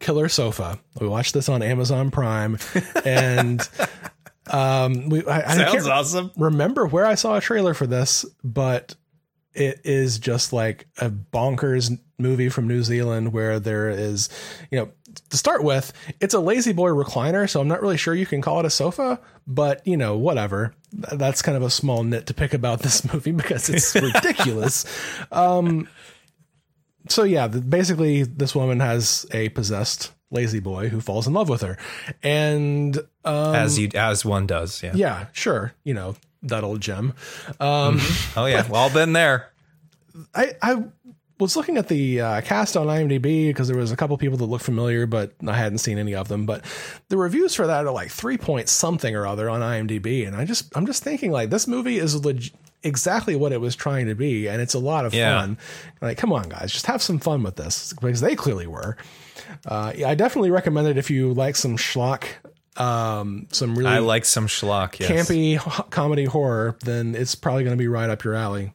Killer 0.00 0.30
Sofa. 0.30 0.78
We 0.98 1.08
watched 1.08 1.34
this 1.34 1.50
on 1.50 1.62
Amazon 1.62 2.10
Prime, 2.10 2.56
and 3.04 3.68
um, 4.46 5.10
we 5.10 5.26
I, 5.26 5.50
I 5.50 5.56
Sounds 5.56 5.72
can't 5.72 5.88
awesome. 5.88 6.30
remember 6.38 6.86
where 6.86 7.04
I 7.04 7.16
saw 7.16 7.36
a 7.36 7.42
trailer 7.42 7.74
for 7.74 7.86
this, 7.86 8.24
but 8.42 8.96
it 9.52 9.82
is 9.84 10.18
just 10.18 10.54
like 10.54 10.86
a 10.98 11.10
bonkers 11.10 11.98
movie 12.18 12.48
from 12.48 12.66
New 12.66 12.82
Zealand 12.82 13.32
where 13.32 13.60
there 13.60 13.88
is, 13.90 14.28
you 14.70 14.78
know, 14.78 14.90
to 15.30 15.36
start 15.36 15.64
with, 15.64 15.92
it's 16.20 16.34
a 16.34 16.40
lazy 16.40 16.72
boy 16.72 16.90
recliner, 16.90 17.48
so 17.48 17.60
I'm 17.60 17.68
not 17.68 17.82
really 17.82 17.96
sure 17.96 18.14
you 18.14 18.26
can 18.26 18.42
call 18.42 18.60
it 18.60 18.66
a 18.66 18.70
sofa, 18.70 19.20
but 19.46 19.86
you 19.86 19.96
know, 19.96 20.16
whatever. 20.16 20.74
That's 20.92 21.42
kind 21.42 21.56
of 21.56 21.62
a 21.62 21.70
small 21.70 22.04
nit 22.04 22.26
to 22.26 22.34
pick 22.34 22.54
about 22.54 22.80
this 22.80 23.04
movie 23.12 23.32
because 23.32 23.68
it's 23.68 23.94
ridiculous. 23.94 24.84
Um, 25.32 25.88
so 27.08 27.24
yeah, 27.24 27.48
basically, 27.48 28.22
this 28.22 28.54
woman 28.54 28.80
has 28.80 29.26
a 29.32 29.48
possessed 29.50 30.12
lazy 30.30 30.60
boy 30.60 30.88
who 30.88 31.00
falls 31.00 31.26
in 31.26 31.32
love 31.32 31.48
with 31.48 31.62
her, 31.62 31.76
and 32.22 32.96
um, 33.24 33.54
as 33.54 33.78
you 33.78 33.90
as 33.94 34.24
one 34.24 34.46
does, 34.46 34.82
yeah. 34.82 34.92
yeah, 34.94 35.26
sure. 35.32 35.74
You 35.84 35.94
know, 35.94 36.16
that 36.42 36.64
old 36.64 36.80
gem. 36.80 37.14
Um, 37.60 38.00
Oh 38.36 38.46
yeah, 38.46 38.66
well, 38.70 38.90
been 38.90 39.12
there. 39.12 39.50
I, 40.34 40.52
I 40.62 40.84
was 41.40 41.56
looking 41.56 41.76
at 41.76 41.88
the 41.88 42.20
uh, 42.20 42.40
cast 42.42 42.76
on 42.76 42.86
IMDb 42.86 43.48
because 43.48 43.68
there 43.68 43.76
was 43.76 43.90
a 43.90 43.96
couple 43.96 44.16
people 44.18 44.38
that 44.38 44.44
looked 44.44 44.64
familiar, 44.64 45.06
but 45.06 45.32
I 45.46 45.56
hadn't 45.56 45.78
seen 45.78 45.98
any 45.98 46.14
of 46.14 46.28
them. 46.28 46.46
But 46.46 46.64
the 47.08 47.16
reviews 47.16 47.54
for 47.54 47.66
that 47.66 47.86
are 47.86 47.90
like 47.92 48.10
three 48.10 48.38
point 48.38 48.68
something 48.68 49.14
or 49.16 49.26
other 49.26 49.50
on 49.50 49.60
IMDb, 49.60 50.26
and 50.26 50.36
I 50.36 50.44
just 50.44 50.76
I'm 50.76 50.86
just 50.86 51.02
thinking 51.02 51.30
like 51.32 51.50
this 51.50 51.66
movie 51.66 51.98
is 51.98 52.24
leg- 52.24 52.52
exactly 52.84 53.34
what 53.34 53.50
it 53.52 53.60
was 53.60 53.74
trying 53.74 54.06
to 54.06 54.14
be, 54.14 54.46
and 54.48 54.60
it's 54.62 54.74
a 54.74 54.78
lot 54.78 55.06
of 55.06 55.14
Yeah. 55.14 55.40
fun. 55.40 55.58
Like, 56.00 56.18
come 56.18 56.32
on, 56.32 56.48
guys, 56.48 56.70
just 56.72 56.86
have 56.86 57.02
some 57.02 57.18
fun 57.18 57.42
with 57.42 57.56
this 57.56 57.92
because 57.94 58.20
they 58.20 58.36
clearly 58.36 58.66
were. 58.66 58.96
Uh, 59.66 59.92
yeah, 59.96 60.08
I 60.10 60.14
definitely 60.14 60.50
recommend 60.50 60.86
it 60.88 60.96
if 60.98 61.10
you 61.10 61.32
like 61.34 61.56
some 61.56 61.76
schlock, 61.76 62.24
um, 62.76 63.46
some 63.50 63.74
really 63.76 63.90
I 63.90 63.98
like 64.00 64.24
some 64.24 64.46
schlock. 64.46 64.98
Yes. 64.98 65.10
campy 65.10 65.58
comedy 65.90 66.24
horror, 66.24 66.76
then 66.84 67.14
it's 67.14 67.34
probably 67.34 67.64
going 67.64 67.76
to 67.76 67.80
be 67.82 67.88
right 67.88 68.10
up 68.10 68.22
your 68.24 68.34
alley. 68.34 68.72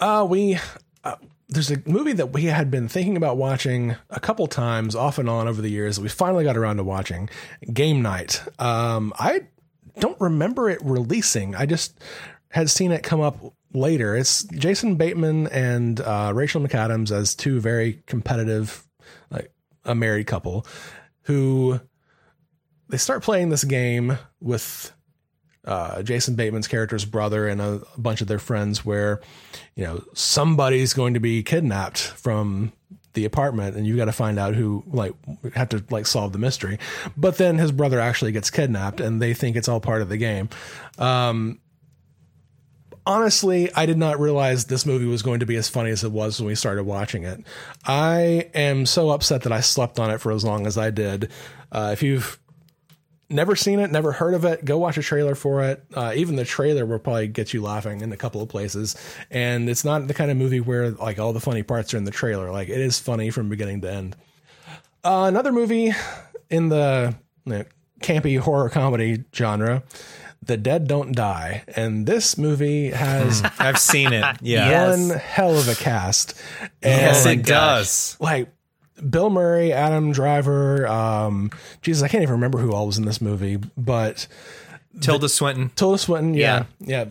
Uh, 0.00 0.26
we 0.28 0.58
uh, 1.04 1.16
there's 1.48 1.70
a 1.70 1.82
movie 1.86 2.12
that 2.12 2.32
we 2.32 2.44
had 2.44 2.70
been 2.70 2.88
thinking 2.88 3.16
about 3.16 3.36
watching 3.36 3.96
a 4.10 4.20
couple 4.20 4.46
times, 4.46 4.94
off 4.94 5.18
and 5.18 5.28
on 5.28 5.48
over 5.48 5.62
the 5.62 5.70
years. 5.70 5.96
That 5.96 6.02
we 6.02 6.08
finally 6.08 6.44
got 6.44 6.56
around 6.56 6.76
to 6.76 6.84
watching. 6.84 7.28
Game 7.72 8.02
Night. 8.02 8.42
Um, 8.60 9.12
I 9.18 9.46
don't 9.98 10.20
remember 10.20 10.68
it 10.68 10.80
releasing. 10.82 11.54
I 11.54 11.66
just 11.66 11.98
had 12.50 12.70
seen 12.70 12.92
it 12.92 13.02
come 13.02 13.20
up 13.20 13.38
later. 13.72 14.16
It's 14.16 14.44
Jason 14.44 14.96
Bateman 14.96 15.48
and 15.48 16.00
uh, 16.00 16.32
Rachel 16.34 16.60
McAdams 16.60 17.10
as 17.10 17.34
two 17.34 17.60
very 17.60 18.02
competitive, 18.06 18.86
like 19.30 19.50
a 19.84 19.94
married 19.94 20.26
couple, 20.26 20.66
who 21.22 21.80
they 22.88 22.96
start 22.96 23.22
playing 23.22 23.50
this 23.50 23.64
game 23.64 24.18
with 24.40 24.92
uh, 25.68 26.02
Jason 26.02 26.34
Bateman's 26.34 26.66
character's 26.66 27.04
brother 27.04 27.46
and 27.46 27.60
a, 27.60 27.82
a 27.94 28.00
bunch 28.00 28.20
of 28.20 28.26
their 28.26 28.38
friends, 28.38 28.84
where 28.84 29.20
you 29.76 29.84
know 29.84 30.02
somebody's 30.14 30.94
going 30.94 31.14
to 31.14 31.20
be 31.20 31.42
kidnapped 31.42 31.98
from 31.98 32.72
the 33.12 33.24
apartment, 33.24 33.76
and 33.76 33.86
you've 33.86 33.98
got 33.98 34.06
to 34.06 34.12
find 34.12 34.38
out 34.38 34.54
who. 34.54 34.82
Like, 34.86 35.12
have 35.54 35.68
to 35.70 35.84
like 35.90 36.06
solve 36.06 36.32
the 36.32 36.38
mystery. 36.38 36.78
But 37.16 37.36
then 37.36 37.58
his 37.58 37.70
brother 37.70 38.00
actually 38.00 38.32
gets 38.32 38.50
kidnapped, 38.50 39.00
and 39.00 39.20
they 39.20 39.34
think 39.34 39.56
it's 39.56 39.68
all 39.68 39.80
part 39.80 40.02
of 40.02 40.08
the 40.08 40.16
game. 40.16 40.48
Um, 40.98 41.60
honestly, 43.08 43.72
I 43.74 43.86
did 43.86 43.98
not 43.98 44.20
realize 44.20 44.66
this 44.66 44.86
movie 44.86 45.06
was 45.06 45.22
going 45.22 45.40
to 45.40 45.46
be 45.46 45.56
as 45.56 45.68
funny 45.68 45.90
as 45.90 46.04
it 46.04 46.12
was 46.12 46.38
when 46.40 46.46
we 46.46 46.54
started 46.54 46.84
watching 46.84 47.24
it. 47.24 47.42
I 47.84 48.50
am 48.54 48.86
so 48.86 49.10
upset 49.10 49.42
that 49.42 49.52
I 49.52 49.60
slept 49.60 49.98
on 49.98 50.10
it 50.10 50.18
for 50.18 50.32
as 50.32 50.44
long 50.44 50.66
as 50.66 50.78
I 50.78 50.90
did. 50.90 51.30
Uh, 51.72 51.90
if 51.92 52.02
you've 52.02 52.38
never 53.30 53.54
seen 53.56 53.78
it, 53.80 53.90
never 53.90 54.12
heard 54.12 54.34
of 54.34 54.44
it, 54.44 54.64
go 54.64 54.78
watch 54.78 54.96
a 54.98 55.02
trailer 55.02 55.34
for 55.34 55.62
it. 55.62 55.84
Uh, 55.94 56.12
even 56.16 56.36
the 56.36 56.44
trailer 56.44 56.86
will 56.86 56.98
probably 56.98 57.28
get 57.28 57.52
you 57.52 57.62
laughing 57.62 58.00
in 58.00 58.12
a 58.12 58.16
couple 58.16 58.40
of 58.40 58.48
places. 58.48 58.96
And 59.30 59.68
it's 59.68 59.84
not 59.84 60.06
the 60.08 60.14
kind 60.14 60.30
of 60.30 60.36
movie 60.36 60.60
where 60.60 60.90
like 60.90 61.18
all 61.18 61.32
the 61.32 61.40
funny 61.40 61.62
parts 61.62 61.92
are 61.92 61.96
in 61.98 62.04
the 62.04 62.10
trailer. 62.10 62.50
Like 62.50 62.68
it 62.68 62.80
is 62.80 62.98
funny 62.98 63.30
from 63.30 63.48
beginning 63.48 63.82
to 63.82 63.92
end. 63.92 64.16
Uh, 65.04 65.26
another 65.28 65.52
movie 65.52 65.92
in 66.50 66.68
the 66.70 67.14
you 67.44 67.52
know, 67.52 67.64
campy 68.00 68.38
horror 68.38 68.68
comedy 68.70 69.24
genre. 69.34 69.82
The 70.40 70.56
Dead 70.56 70.86
Don't 70.86 71.12
Die. 71.14 71.64
And 71.76 72.06
this 72.06 72.38
movie 72.38 72.90
has 72.90 73.42
I've 73.58 73.78
seen 73.78 74.12
it. 74.12 74.24
Yeah. 74.40 74.68
Yes. 74.70 74.98
one 75.10 75.18
hell 75.18 75.58
of 75.58 75.68
a 75.68 75.74
cast. 75.74 76.34
And 76.82 77.00
Yes, 77.00 77.26
Oh 77.26 77.30
it 77.30 77.44
does. 77.44 78.16
like 78.20 78.48
Bill 79.08 79.30
Murray, 79.30 79.72
Adam 79.72 80.12
Driver, 80.12 80.86
um, 80.86 81.50
Jesus, 81.82 82.02
I 82.02 82.08
can't 82.08 82.22
even 82.22 82.34
remember 82.34 82.58
who 82.58 82.72
all 82.72 82.86
was 82.86 82.98
in 82.98 83.04
this 83.04 83.20
movie, 83.20 83.58
but 83.76 84.26
Tilda 85.00 85.28
Swinton. 85.28 85.70
Tilda 85.76 85.98
Swinton, 85.98 86.34
yeah, 86.34 86.64
yeah, 86.80 87.06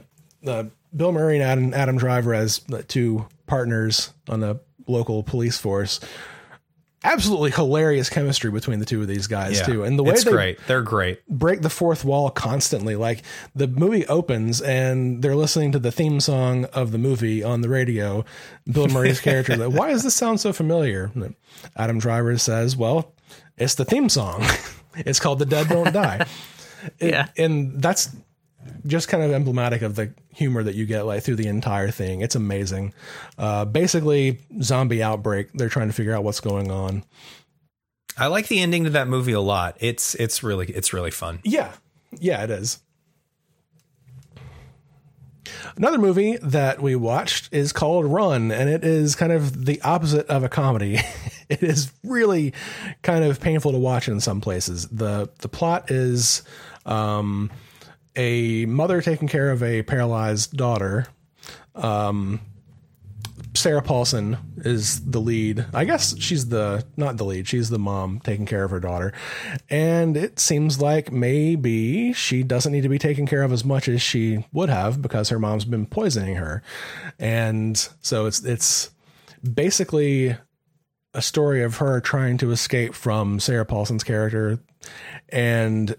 Uh, 0.45 0.65
Bill 0.95 1.12
Murray 1.12 1.36
and 1.36 1.43
Adam, 1.43 1.73
Adam 1.73 1.97
Driver 1.97 2.34
as 2.34 2.60
the 2.67 2.84
two 2.84 3.26
partners 3.45 4.13
on 4.30 4.39
the 4.39 4.60
local 4.88 5.23
police 5.23 5.58
force. 5.58 6.00
Absolutely 7.03 7.51
hilarious 7.51 8.10
chemistry 8.10 8.49
between 8.49 8.79
the 8.79 8.86
two 8.86 9.01
of 9.01 9.07
these 9.07 9.27
guys 9.27 9.60
Yeah. 9.60 9.65
too, 9.65 9.83
and 9.83 9.97
the 9.99 10.03
way 10.03 10.13
it's 10.13 10.23
they 10.23 10.31
great. 10.31 10.60
They're 10.67 10.81
great. 10.81 11.25
break 11.27 11.62
the 11.62 11.69
fourth 11.69 12.03
wall 12.03 12.29
constantly. 12.31 12.95
Like 12.95 13.21
the 13.55 13.67
movie 13.67 14.05
opens 14.07 14.62
and 14.62 15.21
they're 15.21 15.36
listening 15.36 15.71
to 15.73 15.79
the 15.79 15.91
theme 15.91 16.19
song 16.19 16.65
of 16.73 16.91
the 16.91 16.97
movie 16.97 17.43
on 17.43 17.62
the 17.62 17.69
radio. 17.69 18.25
Bill 18.69 18.88
Murray's 18.88 19.21
character, 19.21 19.55
like, 19.55 19.77
why 19.77 19.89
does 19.89 20.03
this 20.03 20.15
sound 20.15 20.39
so 20.39 20.51
familiar? 20.51 21.12
And 21.13 21.36
Adam 21.75 21.99
Driver 21.99 22.36
says, 22.39 22.75
"Well, 22.75 23.13
it's 23.57 23.75
the 23.75 23.86
theme 23.86 24.10
song. 24.10 24.43
it's 24.95 25.19
called 25.19 25.38
"The 25.39 25.45
Dead 25.45 25.69
Don't 25.69 25.93
Die." 25.93 26.25
It- 26.99 27.10
Yeah. 27.12 27.27
and 27.38 27.81
that's 27.81 28.10
just 28.85 29.07
kind 29.07 29.23
of 29.23 29.31
emblematic 29.31 29.81
of 29.81 29.95
the 29.95 30.13
humor 30.33 30.63
that 30.63 30.75
you 30.75 30.85
get 30.85 31.05
like 31.05 31.23
through 31.23 31.35
the 31.35 31.47
entire 31.47 31.91
thing. 31.91 32.21
It's 32.21 32.35
amazing. 32.35 32.93
Uh, 33.37 33.65
basically, 33.65 34.39
zombie 34.61 35.03
outbreak. 35.03 35.51
They're 35.53 35.69
trying 35.69 35.87
to 35.87 35.93
figure 35.93 36.13
out 36.13 36.23
what's 36.23 36.39
going 36.39 36.71
on. 36.71 37.03
I 38.17 38.27
like 38.27 38.47
the 38.47 38.59
ending 38.59 38.85
to 38.85 38.89
that 38.91 39.07
movie 39.07 39.33
a 39.33 39.41
lot. 39.41 39.77
It's 39.79 40.15
it's 40.15 40.41
really 40.43 40.67
it's 40.67 40.93
really 40.93 41.11
fun. 41.11 41.39
Yeah. 41.43 41.73
Yeah, 42.19 42.43
it 42.43 42.49
is. 42.49 42.79
Another 45.75 45.97
movie 45.97 46.37
that 46.37 46.81
we 46.81 46.95
watched 46.95 47.53
is 47.53 47.71
called 47.71 48.05
Run, 48.05 48.51
and 48.51 48.69
it 48.69 48.83
is 48.83 49.15
kind 49.15 49.31
of 49.31 49.65
the 49.65 49.81
opposite 49.81 50.25
of 50.27 50.43
a 50.43 50.49
comedy. 50.49 50.99
it 51.49 51.61
is 51.61 51.91
really 52.03 52.53
kind 53.03 53.23
of 53.23 53.39
painful 53.39 53.71
to 53.71 53.77
watch 53.77 54.07
in 54.07 54.19
some 54.19 54.41
places. 54.41 54.87
The 54.87 55.29
the 55.39 55.47
plot 55.47 55.91
is 55.91 56.43
um, 56.85 57.51
a 58.17 58.65
mother 58.65 59.01
taking 59.01 59.27
care 59.27 59.51
of 59.51 59.63
a 59.63 59.84
paralyzed 59.84 60.58
daughter. 60.58 61.08
Um, 61.75 62.41
Sarah 63.53 63.82
Paulson 63.82 64.38
is 64.58 65.03
the 65.03 65.19
lead. 65.19 65.65
I 65.73 65.86
guess 65.86 66.17
she's 66.19 66.49
the 66.49 66.86
not 66.95 67.17
the 67.17 67.25
lead. 67.25 67.47
She's 67.47 67.69
the 67.69 67.80
mom 67.80 68.19
taking 68.19 68.45
care 68.45 68.63
of 68.63 68.71
her 68.71 68.80
daughter. 68.80 69.13
And 69.69 70.15
it 70.15 70.39
seems 70.39 70.80
like 70.80 71.12
maybe 71.12 72.13
she 72.13 72.43
doesn't 72.43 72.71
need 72.71 72.84
to 72.84 72.89
be 72.89 72.99
taken 72.99 73.25
care 73.25 73.43
of 73.43 73.51
as 73.51 73.65
much 73.65 73.88
as 73.88 74.01
she 74.01 74.45
would 74.51 74.69
have 74.69 75.01
because 75.01 75.30
her 75.30 75.39
mom's 75.39 75.65
been 75.65 75.86
poisoning 75.86 76.36
her. 76.36 76.62
And 77.17 77.77
so 78.01 78.27
it's 78.27 78.43
it's 78.43 78.91
basically 79.41 80.38
a 81.13 81.21
story 81.21 81.63
of 81.63 81.77
her 81.77 81.99
trying 81.99 82.38
to 82.38 82.51
escape 82.51 82.93
from 82.93 83.39
Sarah 83.39 83.65
Paulson's 83.65 84.03
character 84.03 84.60
and 85.30 85.95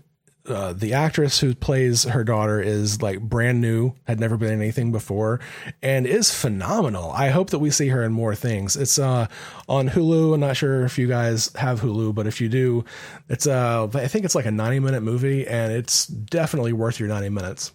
uh, 0.48 0.72
the 0.72 0.92
actress 0.92 1.40
who 1.40 1.54
plays 1.54 2.04
her 2.04 2.24
daughter 2.24 2.60
is 2.60 3.02
like 3.02 3.20
brand 3.20 3.60
new, 3.60 3.94
had 4.04 4.18
never 4.18 4.36
been 4.36 4.52
in 4.52 4.60
anything 4.60 4.92
before, 4.92 5.40
and 5.82 6.06
is 6.06 6.34
phenomenal. 6.34 7.10
I 7.12 7.28
hope 7.28 7.50
that 7.50 7.58
we 7.58 7.70
see 7.70 7.88
her 7.88 8.02
in 8.02 8.12
more 8.12 8.34
things. 8.34 8.76
It's 8.76 8.98
uh, 8.98 9.26
on 9.68 9.88
Hulu. 9.88 10.34
I'm 10.34 10.40
not 10.40 10.56
sure 10.56 10.84
if 10.84 10.98
you 10.98 11.06
guys 11.06 11.52
have 11.56 11.80
Hulu, 11.80 12.14
but 12.14 12.26
if 12.26 12.40
you 12.40 12.48
do, 12.48 12.84
it's 13.28 13.46
uh, 13.46 13.88
I 13.94 14.08
think 14.08 14.24
it's 14.24 14.34
like 14.34 14.46
a 14.46 14.50
90 14.50 14.80
minute 14.80 15.02
movie, 15.02 15.46
and 15.46 15.72
it's 15.72 16.06
definitely 16.06 16.72
worth 16.72 16.98
your 16.98 17.08
90 17.08 17.28
minutes. 17.28 17.72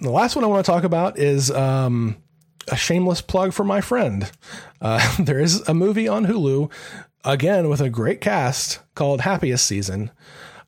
The 0.00 0.10
last 0.10 0.36
one 0.36 0.44
I 0.44 0.48
want 0.48 0.64
to 0.64 0.70
talk 0.70 0.84
about 0.84 1.18
is 1.18 1.50
um, 1.50 2.16
a 2.68 2.76
shameless 2.76 3.20
plug 3.20 3.52
for 3.52 3.64
my 3.64 3.80
friend. 3.80 4.30
Uh, 4.80 5.16
there 5.22 5.40
is 5.40 5.66
a 5.68 5.74
movie 5.74 6.08
on 6.08 6.26
Hulu, 6.26 6.70
again 7.24 7.68
with 7.68 7.80
a 7.80 7.90
great 7.90 8.20
cast 8.20 8.80
called 8.94 9.20
Happiest 9.20 9.66
Season. 9.66 10.10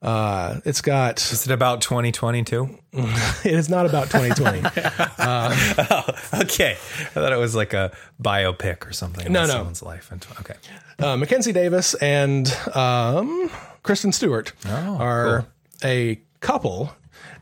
Uh, 0.03 0.61
it's 0.65 0.81
got. 0.81 1.21
Is 1.21 1.47
it 1.47 1.53
about 1.53 1.81
2022? 1.83 2.79
It 3.43 3.55
is 3.55 3.69
not 3.69 3.87
about 3.87 4.11
2020. 4.11 4.59
okay. 6.43 6.73
I 6.73 6.75
thought 6.75 7.33
it 7.33 7.39
was 7.39 7.55
like 7.55 7.73
a 7.73 7.93
biopic 8.23 8.87
or 8.87 8.93
something. 8.93 9.33
No, 9.33 9.41
about 9.41 9.47
no. 9.47 9.55
Someone's 9.55 9.83
life. 9.83 10.11
And 10.11 10.27
okay. 10.41 10.55
uh, 10.99 11.17
Mackenzie 11.17 11.53
Davis 11.53 11.95
and 11.95 12.53
um, 12.75 13.51
Kristen 13.83 14.13
Stewart 14.13 14.53
are 14.67 15.47
a 15.85 16.21
couple, 16.41 16.93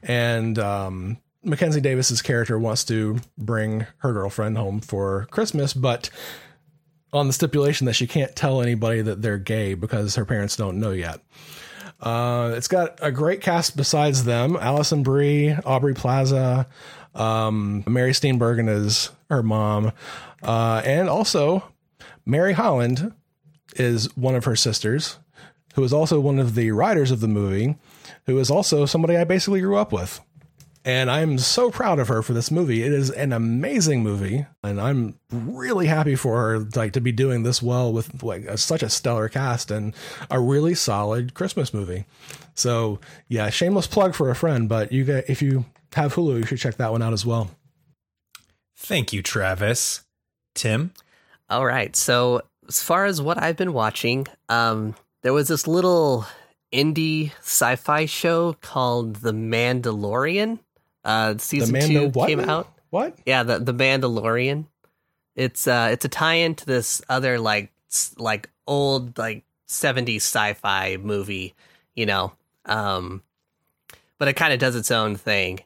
and 0.03 0.59
um, 0.59 1.19
Mackenzie 1.43 1.81
Davis's 1.81 2.23
character 2.23 2.59
wants 2.59 2.85
to 2.85 3.19
bring 3.37 3.87
her 3.99 4.13
girlfriend 4.13 4.59
home 4.59 4.81
for 4.81 5.27
Christmas, 5.31 5.73
but 5.75 6.11
on 7.13 7.27
the 7.27 7.33
stipulation 7.33 7.87
that 7.87 7.95
she 7.95 8.07
can't 8.07 8.37
tell 8.37 8.61
anybody 8.61 9.01
that 9.01 9.23
they're 9.23 9.39
gay 9.39 9.75
because 9.75 10.15
her 10.17 10.25
parents 10.25 10.57
don't 10.57 10.79
know 10.79 10.91
yet. 10.91 11.21
Uh, 12.01 12.55
it's 12.57 12.69
got 12.69 12.99
a 13.03 13.11
great 13.11 13.41
cast 13.41 13.77
besides 13.77 14.25
them: 14.25 14.57
Alison 14.57 15.03
Brie, 15.03 15.53
Aubrey 15.65 15.95
Plaza, 15.95 16.67
um, 17.15 17.85
Mary 17.87 18.13
Steenburgen 18.13 18.69
is 18.69 19.11
her 19.31 19.43
mom, 19.43 19.93
uh, 20.43 20.83
and 20.85 21.09
also 21.09 21.65
Mary 22.25 22.53
Holland 22.53 23.13
is 23.77 24.15
one 24.17 24.35
of 24.35 24.45
her 24.45 24.57
sisters, 24.57 25.19
who 25.75 25.83
is 25.83 25.93
also 25.93 26.21
one 26.21 26.39
of 26.39 26.55
the 26.55 26.71
writers 26.71 27.11
of 27.11 27.21
the 27.21 27.29
movie, 27.29 27.77
who 28.27 28.39
is 28.39 28.51
also 28.51 28.87
somebody 28.87 29.17
I 29.17 29.25
basically 29.25 29.61
grew 29.61 29.77
up 29.77 29.93
with. 29.93 30.21
And 30.89 31.11
I'm 31.11 31.37
so 31.37 31.71
proud 31.71 31.99
of 31.99 32.09
her 32.09 32.23
for 32.23 32.33
this 32.33 32.51
movie. 32.51 32.83
It 32.83 32.95
is 32.95 33.11
an 33.11 33.35
amazing 33.35 34.03
movie, 34.03 34.47
and 34.65 34.81
I'm 34.81 35.19
really 35.31 35.87
happy 35.87 36.15
for 36.15 36.41
her 36.41 36.61
like 36.61 36.95
to 36.95 37.01
be 37.03 37.13
doing 37.13 37.43
this 37.43 37.61
well 37.61 37.93
with 37.93 38.23
like 38.23 38.47
a, 38.47 38.57
such 38.57 38.83
a 38.83 38.89
stellar 38.89 39.29
cast 39.29 39.71
and 39.71 39.95
a 40.31 40.41
really 40.41 40.75
solid 40.75 41.35
Christmas 41.35 41.75
movie. 41.75 42.07
So 42.55 43.01
yeah, 43.29 43.51
shameless 43.51 43.87
plug 43.87 44.15
for 44.15 44.31
a 44.31 44.35
friend, 44.35 44.67
but 44.67 44.91
you 44.91 45.05
get 45.05 45.29
if 45.29 45.43
you 45.43 45.67
have 45.93 46.15
Hulu, 46.15 46.39
you 46.39 46.47
should 46.47 46.59
check 46.59 46.77
that 46.77 46.91
one 46.91 47.03
out 47.03 47.13
as 47.13 47.27
well. 47.27 47.51
Thank 48.75 49.13
you, 49.13 49.21
Travis. 49.21 50.07
Tim? 50.55 50.95
All 51.51 51.67
right. 51.67 51.95
So, 51.97 52.41
as 52.67 52.83
far 52.83 53.05
as 53.05 53.21
what 53.21 53.37
I've 53.37 53.59
been 53.59 53.75
watching, 53.75 54.27
um, 54.49 54.95
there 55.23 55.35
was 55.35 55.49
this 55.49 55.67
little 55.67 56.25
indie 56.73 57.33
sci 57.41 57.77
fi 57.77 58.07
show 58.07 58.55
called 58.63 59.17
The 59.17 59.33
Mandalorian. 59.33 60.61
Uh, 61.09 61.39
season 61.39 61.81
two 61.81 62.09
what 62.09 62.29
came 62.29 62.39
out. 62.39 62.71
What? 62.91 63.19
Yeah, 63.25 63.43
the 63.43 63.59
the 63.59 63.73
Mandalorian. 63.73 64.67
It's 65.35 65.67
uh 65.67 65.89
it's 65.91 66.05
a 66.05 66.09
tie-in 66.09 66.55
to 66.57 66.67
this 66.67 67.01
other 67.09 67.39
like 67.39 67.73
like 68.19 68.51
old 68.67 69.17
like 69.17 69.45
70s 69.67 70.17
sci-fi 70.17 70.99
movie, 70.99 71.55
you 71.95 72.05
know. 72.05 72.33
Um 72.67 73.23
but 74.19 74.29
it 74.29 74.35
kind 74.35 74.53
of 74.53 74.59
does 74.59 74.77
its 74.77 74.91
own 74.91 75.17
thing. 75.17 75.61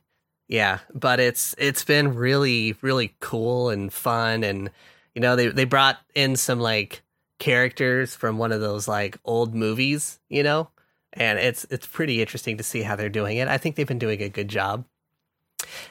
Yeah, 0.46 0.78
but 0.94 1.18
it's 1.18 1.56
it's 1.58 1.82
been 1.82 2.14
really 2.14 2.76
really 2.80 3.16
cool 3.18 3.70
and 3.70 3.92
fun 3.92 4.44
and 4.44 4.70
you 5.12 5.20
know 5.20 5.34
they 5.34 5.48
they 5.48 5.64
brought 5.64 5.98
in 6.14 6.36
some 6.36 6.60
like 6.60 7.02
characters 7.40 8.14
from 8.14 8.38
one 8.38 8.52
of 8.52 8.60
those 8.60 8.86
like 8.86 9.18
old 9.24 9.56
movies, 9.56 10.20
you 10.28 10.44
know. 10.44 10.68
And 11.14 11.40
it's 11.40 11.66
it's 11.68 11.86
pretty 11.86 12.20
interesting 12.20 12.58
to 12.58 12.62
see 12.62 12.82
how 12.82 12.94
they're 12.94 13.08
doing 13.08 13.38
it. 13.38 13.48
I 13.48 13.58
think 13.58 13.74
they've 13.74 13.88
been 13.88 13.98
doing 13.98 14.22
a 14.22 14.28
good 14.28 14.48
job. 14.48 14.84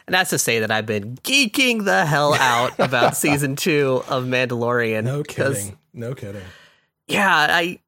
And 0.08 0.14
that's 0.14 0.30
to 0.32 0.40
say 0.40 0.60
that 0.60 0.72
I've 0.72 0.86
been 0.86 1.16
geeking 1.18 1.86
the 1.86 2.06
hell 2.06 2.34
out 2.34 2.80
about 2.80 3.16
season 3.18 3.56
two 3.56 4.04
of 4.08 4.26
Mandalorian. 4.26 5.04
No 5.04 5.24
kidding. 5.24 5.78
No 5.94 6.14
kidding. 6.14 6.44
Yeah, 7.08 7.30
I. 7.30 7.80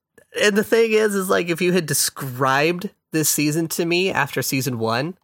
And 0.42 0.58
the 0.58 0.64
thing 0.64 0.94
is, 0.94 1.14
is 1.14 1.30
like 1.30 1.50
if 1.50 1.62
you 1.62 1.74
had 1.74 1.86
described 1.86 2.90
this 3.12 3.30
season 3.30 3.68
to 3.70 3.86
me 3.86 4.12
after 4.12 4.42
season 4.42 4.80
one, 4.80 5.16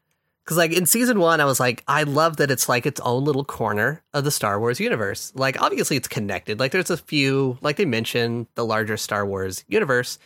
because 0.49 0.57
like 0.57 0.71
in 0.71 0.87
season 0.87 1.19
one, 1.19 1.39
I 1.41 1.45
was 1.45 1.59
like, 1.59 1.83
I 1.87 2.01
love 2.01 2.37
that 2.37 2.49
it's 2.49 2.67
like 2.67 2.87
its 2.87 2.99
own 3.01 3.23
little 3.23 3.45
corner 3.45 4.01
of 4.15 4.23
the 4.23 4.31
Star 4.31 4.59
Wars 4.59 4.79
universe. 4.79 5.31
Like 5.35 5.61
obviously 5.61 5.95
it's 5.95 6.07
connected. 6.07 6.59
Like 6.59 6.71
there's 6.71 6.89
a 6.89 6.97
few, 6.97 7.59
like 7.61 7.75
they 7.75 7.85
mentioned 7.85 8.47
the 8.55 8.65
larger 8.65 8.97
Star 8.97 9.27
Wars 9.27 9.63
universe, 9.67 10.17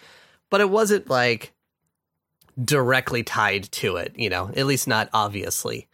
but 0.50 0.62
it 0.62 0.70
wasn't 0.70 1.10
like 1.10 1.52
directly 2.64 3.24
tied 3.24 3.64
to 3.74 3.98
it. 3.98 4.14
You 4.16 4.30
know, 4.30 4.50
at 4.56 4.66
least 4.66 4.88
not 4.88 5.10
obviously 5.12 5.88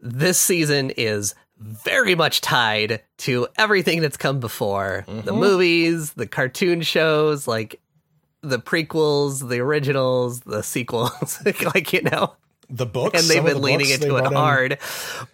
this 0.00 0.38
season 0.38 0.90
is 0.96 1.34
very 1.58 2.14
much 2.14 2.40
tied 2.42 3.02
to 3.18 3.48
everything 3.56 4.00
that's 4.02 4.16
come 4.18 4.40
before 4.40 5.04
the 5.06 5.32
Mhm. 5.32 5.38
movies, 5.38 6.12
the 6.12 6.26
cartoon 6.26 6.82
shows, 6.82 7.46
like 7.48 7.80
the 8.42 8.58
prequels, 8.58 9.48
the 9.48 9.58
originals, 9.60 10.40
the 10.40 10.62
sequels, 10.62 11.38
like, 11.74 11.92
you 11.92 12.02
know, 12.02 12.34
The 12.68 12.84
books, 12.86 13.18
and 13.20 13.28
they've 13.30 13.42
been 13.44 13.54
the 13.54 13.60
leaning 13.62 13.88
into 13.88 14.06
it 14.16 14.20
brought 14.20 14.32
in- 14.32 14.36
hard, 14.36 14.78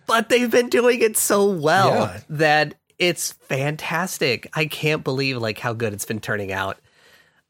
but 0.06 0.28
they've 0.28 0.50
been 0.50 0.68
doing 0.68 1.02
it 1.02 1.16
so 1.16 1.44
well 1.50 1.88
Yeah. 1.90 2.20
that 2.30 2.74
it's 2.98 3.32
fantastic. 3.32 4.48
I 4.54 4.66
can't 4.66 5.02
believe 5.02 5.38
like 5.38 5.58
how 5.58 5.72
good 5.72 5.92
it's 5.92 6.04
been 6.04 6.20
turning 6.20 6.52
out. 6.52 6.78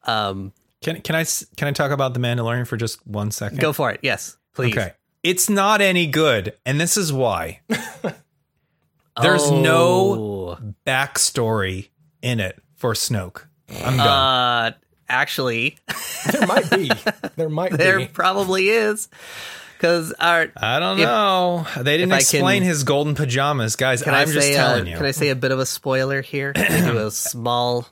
Um, 0.04 0.52
Can 0.82 1.00
can 1.02 1.14
I 1.14 1.20
s- 1.20 1.44
can 1.56 1.68
I 1.68 1.72
talk 1.72 1.90
about 1.90 2.14
the 2.14 2.20
Mandalorian 2.20 2.66
for 2.66 2.76
just 2.78 3.06
one 3.06 3.30
second? 3.30 3.60
go 3.60 3.72
for 3.72 3.90
it. 3.90 4.00
Yes, 4.02 4.36
please. 4.54 4.72
Okay. 4.76 4.92
It's 5.22 5.48
not 5.48 5.80
any 5.80 6.06
good, 6.06 6.54
and 6.66 6.80
this 6.80 6.96
is 6.96 7.12
why. 7.12 7.60
There's 9.20 9.50
no 9.50 10.56
Oh. 10.58 10.58
backstory 10.86 11.88
in 12.22 12.40
it 12.40 12.60
for 12.76 12.94
Snoke. 12.94 13.42
I'm 13.84 13.96
done. 13.96 14.08
Uh, 14.08 14.72
actually, 15.08 15.76
There 16.32 16.46
might 16.46 16.70
be. 16.70 16.90
There 17.36 17.48
might 17.48 17.70
be 17.70 17.76
there 17.78 17.98
be. 18.00 18.06
probably 18.06 18.68
is 18.68 19.08
because 19.78 20.12
our 20.20 20.48
I 20.56 20.78
don't 20.80 20.98
if- 20.98 21.04
know. 21.06 21.66
They 21.80 21.96
didn't 21.96 22.12
explain 22.14 22.60
can- 22.60 22.68
his 22.68 22.84
golden 22.84 23.14
pajamas, 23.14 23.74
guys. 23.76 24.02
Can 24.02 24.12
I'm 24.14 24.28
I 24.28 24.32
just 24.32 24.46
say 24.46 24.54
telling 24.54 24.86
uh, 24.86 24.90
you. 24.90 24.96
Can 24.96 25.06
I 25.06 25.10
say 25.12 25.28
a 25.30 25.34
bit 25.36 25.50
of 25.50 25.58
a 25.58 25.64
spoiler 25.66 26.20
here? 26.20 26.52
I 26.54 26.80
do 26.80 26.98
a 26.98 27.10
small 27.12 27.86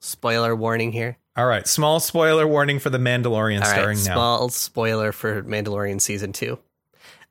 spoiler 0.00 0.54
warning 0.54 0.92
here? 0.92 1.18
All 1.36 1.46
right, 1.46 1.66
small 1.66 1.98
spoiler 1.98 2.46
warning 2.46 2.78
for 2.78 2.90
the 2.90 2.98
Mandalorian 2.98 3.56
All 3.62 3.68
right, 3.70 3.74
starring 3.74 3.98
now. 4.04 4.14
small 4.14 4.48
spoiler 4.50 5.10
for 5.10 5.42
Mandalorian 5.42 6.00
season 6.00 6.32
two. 6.32 6.58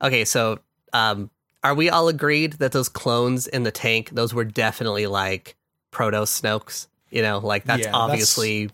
Okay, 0.02 0.24
so 0.24 0.58
um, 0.92 1.30
are 1.62 1.74
we 1.74 1.88
all 1.90 2.08
agreed 2.08 2.54
that 2.54 2.72
those 2.72 2.88
clones 2.88 3.46
in 3.46 3.62
the 3.62 3.70
tank, 3.70 4.10
those 4.10 4.34
were 4.34 4.44
definitely 4.44 5.06
like 5.06 5.56
proto 5.90 6.18
Snokes? 6.18 6.86
You 7.10 7.22
know, 7.22 7.38
like 7.38 7.64
that's 7.64 7.80
Yeah, 7.80 7.86
that's- 7.92 8.02
obviously 8.10 8.70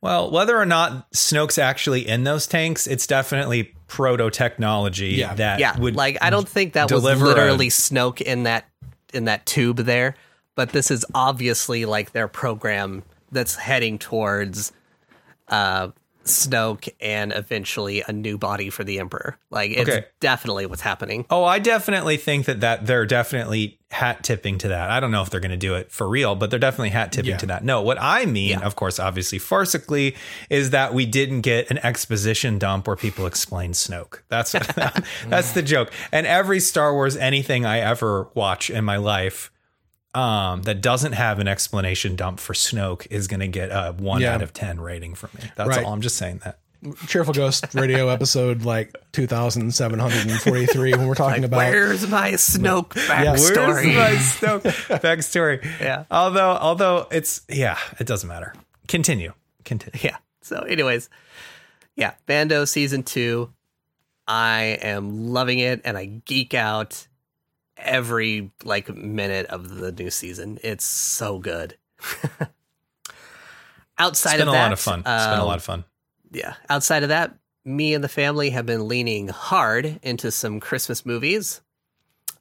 Well, 0.00 0.30
whether 0.30 0.58
or 0.58 0.66
not 0.66 1.10
Snoke's 1.12 1.56
actually 1.58 2.06
in 2.06 2.24
those 2.24 2.46
tanks, 2.46 2.86
it's 2.86 3.06
definitely 3.06 3.72
proto 3.86 4.28
technology 4.30 5.10
Yeah. 5.14 5.34
that 5.34 5.60
yeah. 5.60 5.78
would 5.78 5.94
like 5.96 6.18
I 6.20 6.30
don't 6.30 6.48
think 6.48 6.72
that 6.74 6.90
was 6.90 7.02
deliver 7.02 7.24
a- 7.26 7.28
literally 7.28 7.68
Snoke 7.68 8.20
in 8.20 8.42
that 8.42 8.68
in 9.12 9.24
that 9.26 9.46
tube 9.46 9.76
there, 9.78 10.16
but 10.56 10.70
this 10.70 10.90
is 10.90 11.04
obviously 11.14 11.84
like 11.84 12.12
their 12.12 12.26
program 12.28 13.04
that's 13.32 13.54
heading 13.54 13.98
towards 13.98 14.72
uh 15.48 15.88
Snoke 16.24 16.88
and 17.00 17.32
eventually 17.32 18.02
a 18.06 18.12
new 18.12 18.38
body 18.38 18.70
for 18.70 18.82
the 18.84 18.98
Emperor. 18.98 19.36
Like 19.50 19.70
it's 19.72 19.88
Okay. 19.90 20.04
definitely 20.20 20.66
what's 20.66 20.82
happening. 20.82 21.26
Oh, 21.30 21.44
I 21.44 21.58
definitely 21.58 22.16
think 22.16 22.46
that 22.46 22.60
that 22.60 22.86
they're 22.86 23.06
definitely 23.06 23.78
hat 23.90 24.24
tipping 24.24 24.58
to 24.58 24.68
that. 24.68 24.90
I 24.90 24.98
don't 24.98 25.10
know 25.12 25.22
if 25.22 25.30
they're 25.30 25.38
going 25.40 25.50
to 25.52 25.56
do 25.56 25.74
it 25.76 25.92
for 25.92 26.08
real, 26.08 26.34
but 26.34 26.50
they're 26.50 26.58
definitely 26.58 26.90
hat 26.90 27.12
tipping 27.12 27.30
Yeah. 27.32 27.36
to 27.36 27.46
that. 27.46 27.64
No, 27.64 27.80
what 27.82 27.96
I 28.00 28.24
mean, 28.24 28.50
Yeah. 28.50 28.60
of 28.60 28.74
course, 28.74 28.98
obviously 28.98 29.38
farcically, 29.38 30.16
is 30.50 30.70
that 30.70 30.92
we 30.94 31.06
didn't 31.06 31.42
get 31.42 31.70
an 31.70 31.78
exposition 31.78 32.58
dump 32.58 32.86
where 32.88 32.96
people 32.96 33.26
explain 33.26 33.72
Snoke. 33.72 34.20
That's 34.28 34.52
that's 35.28 35.52
the 35.52 35.62
joke. 35.62 35.92
And 36.10 36.26
every 36.26 36.58
Star 36.60 36.92
Wars 36.92 37.16
anything 37.16 37.64
I 37.64 37.80
ever 37.80 38.28
watch 38.34 38.68
in 38.70 38.84
my 38.84 38.96
life 38.96 39.50
um, 40.14 40.62
that 40.62 40.80
doesn't 40.80 41.12
have 41.12 41.38
an 41.40 41.48
explanation 41.48 42.16
dump 42.16 42.38
for 42.40 42.52
Snoke 42.52 43.06
is 43.10 43.26
going 43.26 43.40
to 43.40 43.48
get 43.48 43.70
a 43.70 43.92
one 43.98 44.20
Yeah. 44.22 44.34
out 44.34 44.42
of 44.42 44.52
ten 44.52 44.80
rating 44.80 45.14
from 45.14 45.30
me. 45.36 45.50
That's 45.56 45.68
Right. 45.68 45.84
all. 45.84 45.92
I'm 45.92 46.00
just 46.00 46.16
saying 46.16 46.40
that. 46.44 46.58
Cheerful 47.06 47.32
Ghost 47.32 47.64
Radio 47.74 48.08
episode 48.10 48.62
like 48.66 48.94
2743 49.12 50.94
when 50.94 51.06
we're 51.08 51.14
talking 51.14 51.42
Like, 51.42 51.48
about 51.48 51.56
where's 51.58 52.06
my 52.08 52.32
Snoke 52.32 52.88
backstory? 53.08 53.94
Where's 53.96 54.42
my 54.42 54.48
Snoke 54.48 54.62
backstory? 55.00 55.64
Yeah. 55.80 56.04
Although, 56.10 56.50
although 56.50 57.06
it's 57.10 57.40
yeah, 57.48 57.78
it 57.98 58.06
doesn't 58.06 58.28
matter. 58.28 58.52
Continue. 58.88 59.32
Continue. 59.64 59.98
yeah. 60.02 60.16
So, 60.42 60.58
anyways, 60.58 61.08
yeah, 61.96 62.12
Mando 62.28 62.64
season 62.66 63.02
two. 63.02 63.50
I 64.26 64.78
am 64.82 65.28
loving 65.32 65.58
it, 65.58 65.82
and 65.84 65.96
I 65.98 66.06
geek 66.06 66.54
out 66.54 67.06
every 67.84 68.50
like 68.64 68.94
minute 68.94 69.46
of 69.46 69.76
the 69.76 69.92
new 69.92 70.10
season. 70.10 70.58
It's 70.62 70.84
so 70.84 71.38
good. 71.38 71.76
outside 73.98 74.34
It's 74.34 74.38
been 74.38 74.48
of 74.48 74.54
a 74.54 74.56
that, 74.56 74.62
lot 74.62 74.72
of 74.72 74.80
fun. 74.80 74.98
It's 75.00 75.06
been 75.26 75.38
a 75.38 75.42
um, 75.42 75.46
lot 75.46 75.56
of 75.56 75.62
fun. 75.64 75.84
yeah. 76.32 76.54
Outside 76.68 77.02
of 77.02 77.08
that, 77.10 77.36
me 77.64 77.94
and 77.94 78.04
the 78.04 78.08
family 78.08 78.50
have 78.50 78.66
been 78.66 78.88
leaning 78.88 79.28
hard 79.28 79.98
into 80.02 80.30
some 80.30 80.60
Christmas 80.60 81.06
movies. 81.06 81.60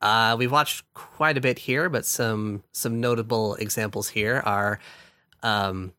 Uh, 0.02 0.36
we've 0.38 0.52
watched 0.52 0.84
quite 0.94 1.38
a 1.38 1.42
bit 1.42 1.58
here, 1.60 1.90
but 1.90 2.06
some 2.06 2.62
some 2.74 3.00
notable 3.00 3.56
examples 3.56 4.10
here 4.10 4.42
are, 4.46 4.80
um, 5.44 5.94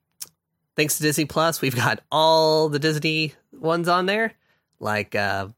thanks 0.76 0.98
to 0.98 1.02
Disney 1.02 1.24
Plus, 1.24 1.62
we've 1.62 1.74
got 1.74 2.00
all 2.12 2.68
the 2.68 2.78
Disney 2.78 3.33
ones 3.50 3.88
on 3.88 4.04
there, 4.04 4.35
like 4.78 5.14
uh, 5.14 5.48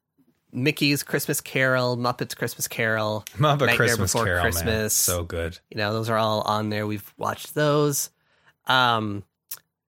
Mickey's 0.52 1.02
Christmas 1.02 1.40
Carol, 1.40 1.96
Muppets 1.96 2.36
Christmas 2.36 2.68
Carol. 2.68 3.24
Muppet 3.36 3.60
Nightmare 3.60 3.76
Christmas 3.76 4.12
Before 4.12 4.24
Carol, 4.26 4.42
man. 4.44 4.52
Christmas. 4.52 4.94
So 4.94 5.24
good. 5.24 5.58
You 5.70 5.76
know, 5.78 5.92
those 5.92 6.08
are 6.08 6.16
all 6.16 6.42
on 6.42 6.70
there. 6.70 6.86
We've 6.86 7.12
watched 7.18 7.54
those. 7.54 8.10
Um, 8.66 9.24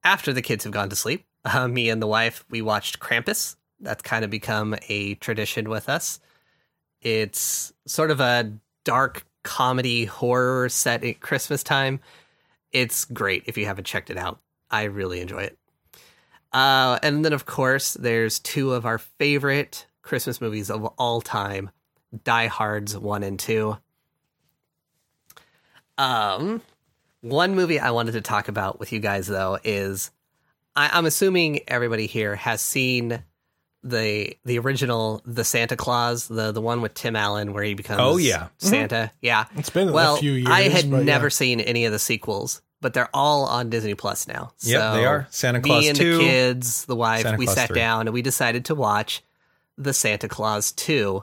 after 0.04 0.32
the 0.32 0.42
kids 0.42 0.64
have 0.64 0.72
gone 0.72 0.90
to 0.90 0.96
sleep, 0.96 1.24
uh, 1.44 1.68
me 1.68 1.90
and 1.90 2.02
the 2.02 2.06
wife, 2.06 2.44
we 2.50 2.62
watched 2.62 2.98
Krampus. 3.00 3.56
That's 3.80 4.02
kind 4.02 4.24
of 4.24 4.30
become 4.30 4.76
a 4.88 5.14
tradition 5.16 5.68
with 5.68 5.88
us. 5.88 6.20
It's 7.00 7.72
sort 7.86 8.10
of 8.10 8.20
a 8.20 8.52
dark 8.84 9.24
comedy 9.44 10.04
horror 10.04 10.68
set 10.68 11.04
at 11.04 11.20
Christmas 11.20 11.62
time. 11.62 12.00
It's 12.72 13.04
great 13.04 13.44
if 13.46 13.56
you 13.56 13.66
haven't 13.66 13.84
checked 13.86 14.10
it 14.10 14.18
out. 14.18 14.40
I 14.70 14.84
really 14.84 15.20
enjoy 15.20 15.42
it. 15.44 15.58
Uh, 16.52 16.98
and 17.02 17.24
then, 17.24 17.32
of 17.32 17.46
course, 17.46 17.94
there's 17.94 18.38
two 18.38 18.72
of 18.72 18.84
our 18.84 18.98
favorite 18.98 19.86
Christmas 20.08 20.40
movies 20.40 20.70
of 20.70 20.84
all 20.96 21.20
time 21.20 21.70
Die 22.24 22.46
Hards 22.46 22.96
1 22.96 23.22
and 23.22 23.38
2. 23.38 23.76
Um, 25.98 26.62
one 27.20 27.54
movie 27.54 27.78
I 27.80 27.90
wanted 27.90 28.12
to 28.12 28.20
talk 28.20 28.48
about 28.48 28.78
with 28.80 28.92
you 28.92 29.00
guys 29.00 29.26
though 29.26 29.58
is 29.64 30.10
I, 30.76 30.90
I'm 30.92 31.06
assuming 31.06 31.60
everybody 31.68 32.06
here 32.06 32.36
has 32.36 32.60
seen 32.60 33.22
the 33.82 34.34
the 34.44 34.58
original 34.58 35.20
the 35.24 35.44
Santa 35.44 35.76
Claus, 35.76 36.28
the 36.28 36.52
the 36.52 36.60
one 36.60 36.80
with 36.80 36.94
Tim 36.94 37.14
Allen 37.16 37.52
where 37.52 37.62
he 37.64 37.74
becomes 37.74 38.00
Oh, 38.00 38.16
yeah. 38.16 38.48
Santa. 38.58 39.10
Yeah. 39.20 39.44
It's 39.56 39.70
been 39.70 39.92
well, 39.92 40.16
a 40.16 40.18
few 40.18 40.32
years. 40.32 40.48
I 40.48 40.62
had 40.62 40.90
but 40.90 40.98
yeah. 40.98 41.02
never 41.04 41.30
seen 41.30 41.60
any 41.60 41.84
of 41.84 41.92
the 41.92 41.98
sequels, 41.98 42.62
but 42.80 42.94
they're 42.94 43.10
all 43.12 43.44
on 43.44 43.70
Disney 43.70 43.94
Plus 43.94 44.26
now. 44.28 44.52
So 44.56 44.94
they 44.94 45.04
are. 45.04 45.26
Santa 45.30 45.60
Claus 45.60 45.82
me 45.82 45.88
and 45.88 45.98
2, 45.98 46.12
the 46.16 46.22
kids, 46.22 46.84
the 46.86 46.96
wife, 46.96 47.22
Santa 47.22 47.38
we 47.38 47.46
Claus 47.46 47.56
sat 47.56 47.68
3. 47.68 47.74
down 47.74 48.06
and 48.06 48.14
we 48.14 48.22
decided 48.22 48.64
to 48.66 48.74
watch 48.74 49.22
the 49.78 49.92
Santa 49.94 50.28
Claus 50.28 50.72
2. 50.72 51.22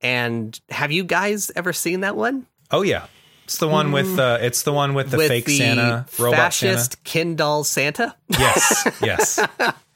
And 0.00 0.58
have 0.70 0.90
you 0.92 1.04
guys 1.04 1.50
ever 1.56 1.72
seen 1.72 2.00
that 2.00 2.16
one? 2.16 2.46
Oh 2.70 2.82
yeah, 2.82 3.06
it's 3.44 3.58
the 3.58 3.66
one 3.68 3.90
with 3.92 4.18
uh, 4.18 4.38
it's 4.40 4.62
the 4.62 4.72
one 4.72 4.94
with 4.94 5.10
the 5.10 5.16
With 5.16 5.28
fake 5.28 5.46
the 5.46 5.58
Santa 5.58 6.06
robot 6.18 6.36
fascist 6.36 7.02
Ken 7.04 7.34
doll 7.34 7.64
Santa? 7.64 8.14
Santa. 8.30 8.38
Yes, 8.44 8.88
yes. 9.02 9.40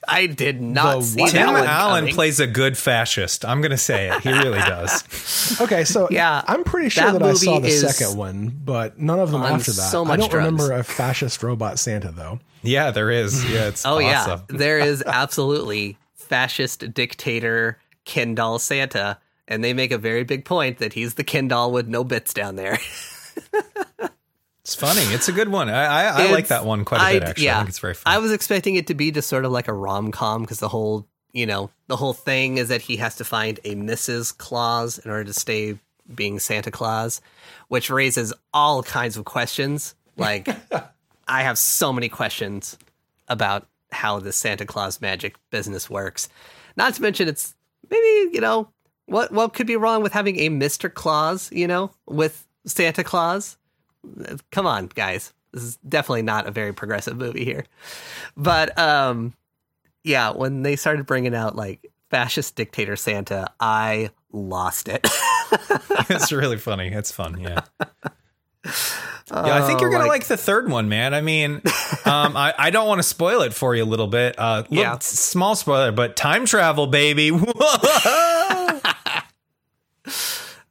I 0.09 0.27
did 0.27 0.61
not 0.61 0.97
The 0.97 1.03
see 1.05 1.21
what? 1.21 1.33
that 1.33 1.47
Tim 1.47 1.55
Allen 1.55 2.01
coming. 2.01 2.15
plays 2.15 2.41
a 2.41 2.49
good 2.49 2.77
fascist. 2.77 3.45
I'm 3.45 3.61
gonna 3.63 3.77
say 3.79 4.09
it. 4.11 4.21
He 4.23 4.33
really 4.33 4.59
does. 4.59 5.05
Okay, 5.61 5.85
so 5.85 6.09
Yeah, 6.11 6.43
I'm 6.49 6.65
pretty 6.65 6.89
sure 6.89 7.13
that 7.13 7.19
that, 7.21 7.23
I 7.23 7.35
saw 7.35 7.61
the 7.61 7.71
second 7.71 8.17
one, 8.19 8.49
but 8.65 8.99
none 8.99 9.21
of 9.21 9.31
them 9.31 9.43
after 9.43 9.71
that. 9.71 9.91
so 9.91 10.05
much 10.05 10.15
I 10.15 10.17
don't 10.23 10.31
drugs. 10.31 10.45
remember 10.47 10.73
a 10.73 10.83
fascist 10.83 11.43
robot 11.45 11.79
Santa 11.79 12.11
though. 12.11 12.41
Yeah, 12.65 12.91
there 12.91 13.11
is. 13.11 13.49
Yeah, 13.49 13.69
it's 13.69 13.87
Oh 13.87 14.01
awesome. 14.03 14.41
yeah, 14.51 14.57
there 14.59 14.81
is 14.81 15.05
absolutely 15.07 15.97
fascist 16.33 16.95
dictator 16.95 17.79
Ken 18.07 18.35
doll 18.35 18.59
Santa, 18.59 19.19
and 19.47 19.63
they 19.63 19.75
make 19.75 19.93
a 19.93 19.99
very 19.99 20.25
big 20.25 20.47
point 20.47 20.79
that 20.79 20.95
he's 20.95 21.13
the 21.15 21.25
Ken 21.25 21.47
doll 21.47 21.71
with 21.73 21.87
no 21.89 22.05
bits 22.05 22.33
down 22.33 22.57
there. 22.57 22.79
It's 24.65 24.77
funny. 24.77 25.01
It's 25.13 25.27
a 25.29 25.33
good 25.33 25.49
one. 25.49 25.69
I 25.69 25.83
I, 25.85 26.05
I 26.29 26.31
like 26.31 26.47
that 26.47 26.65
one 26.65 26.85
quite 26.85 27.01
a 27.01 27.15
bit. 27.19 27.25
I- 27.25 27.31
Actually, 27.31 27.51
I 27.51 27.57
think 27.57 27.69
it's 27.71 27.81
very 27.81 27.95
fun. 27.95 28.15
I 28.15 28.19
was 28.19 28.31
expecting 28.31 28.77
it 28.77 28.87
to 28.87 28.95
be 28.95 29.11
just 29.11 29.29
sort 29.29 29.45
of 29.45 29.51
like 29.51 29.67
a 29.67 29.73
rom 29.73 30.13
com 30.13 30.43
because 30.43 30.61
the 30.61 30.69
whole, 30.69 31.05
you 31.33 31.47
know, 31.47 31.71
the 31.89 31.97
whole 31.97 32.13
thing 32.13 32.59
is 32.59 32.69
that 32.69 32.81
he 32.81 32.97
has 32.99 33.17
to 33.17 33.25
find 33.25 33.59
a 33.65 33.75
Mrs. 33.75 34.37
Claus 34.39 34.99
in 34.99 35.11
order 35.11 35.25
to 35.25 35.33
stay 35.33 35.81
being 36.15 36.39
Santa 36.39 36.71
Claus, 36.71 37.21
which 37.67 37.91
raises 37.91 38.33
all 38.55 38.85
kinds 38.85 39.17
of 39.17 39.25
questions. 39.25 39.97
Like, 40.17 40.47
I 41.27 41.43
have 41.43 41.59
so 41.59 41.93
many 41.93 42.09
questions 42.09 42.79
about 43.27 43.67
how 43.93 44.19
the 44.19 44.33
Santa 44.33 44.67
Claus 44.67 45.01
magic 45.01 45.37
business 45.51 45.89
works. 45.89 46.29
Not 46.77 46.95
to 46.95 47.03
mention, 47.03 47.29
it's 47.29 47.55
maybe 47.91 48.35
you 48.35 48.41
know 48.41 48.69
what 49.07 49.33
what 49.33 49.55
could 49.55 49.67
be 49.67 49.77
wrong 49.77 50.03
with 50.03 50.13
having 50.13 50.39
a 50.41 50.49
Mister 50.49 50.89
Claus, 50.89 51.51
you 51.53 51.67
know, 51.67 51.91
with 52.07 52.47
Santa 52.67 53.05
Claus. 53.05 53.57
Come 54.51 54.67
on, 54.67 54.87
guys. 54.87 55.33
This 55.53 55.63
is 55.63 55.77
definitely 55.77 56.23
not 56.23 56.47
a 56.47 56.51
very 56.51 56.73
progressive 56.73 57.17
movie 57.17 57.45
here. 57.45 57.67
But 58.37 58.77
um 58.79 59.35
yeah, 60.05 60.31
when 60.31 60.63
they 60.63 60.77
started 60.77 61.07
bringing 61.07 61.35
out 61.35 61.55
like 61.55 61.93
fascist 62.11 62.57
dictator 62.57 62.97
Santa, 62.97 63.53
I 63.61 64.11
lost 64.33 64.89
it. 64.89 65.07
it's 66.09 66.33
really 66.33 66.57
funny. 66.57 66.89
It's 66.89 67.13
fun. 67.13 67.39
Yeah. 67.41 67.63
Yeah, 69.33 69.65
I 69.65 69.67
think 69.67 69.81
you're 69.81 69.91
gonna 69.91 70.05
Oh, 70.05 70.09
like, 70.09 70.27
the 70.27 70.37
third 70.37 70.69
one, 70.71 70.89
man. 70.91 71.15
I 71.15 71.21
mean, 71.23 71.63
um, 72.05 72.37
I, 72.37 72.53
I 72.59 72.71
don't 72.71 72.87
want 72.87 72.99
to 72.99 73.03
spoil 73.03 73.41
it 73.43 73.55
for 73.55 73.75
you 73.75 73.83
a 73.83 73.87
little 73.87 74.07
bit. 74.07 74.39
Uh, 74.39 74.65
little, 74.69 74.77
Yeah. 74.77 74.99
small 75.01 75.55
spoiler, 75.57 75.91
but 75.93 76.17
time 76.17 76.45
travel, 76.45 76.87
baby. 76.87 77.31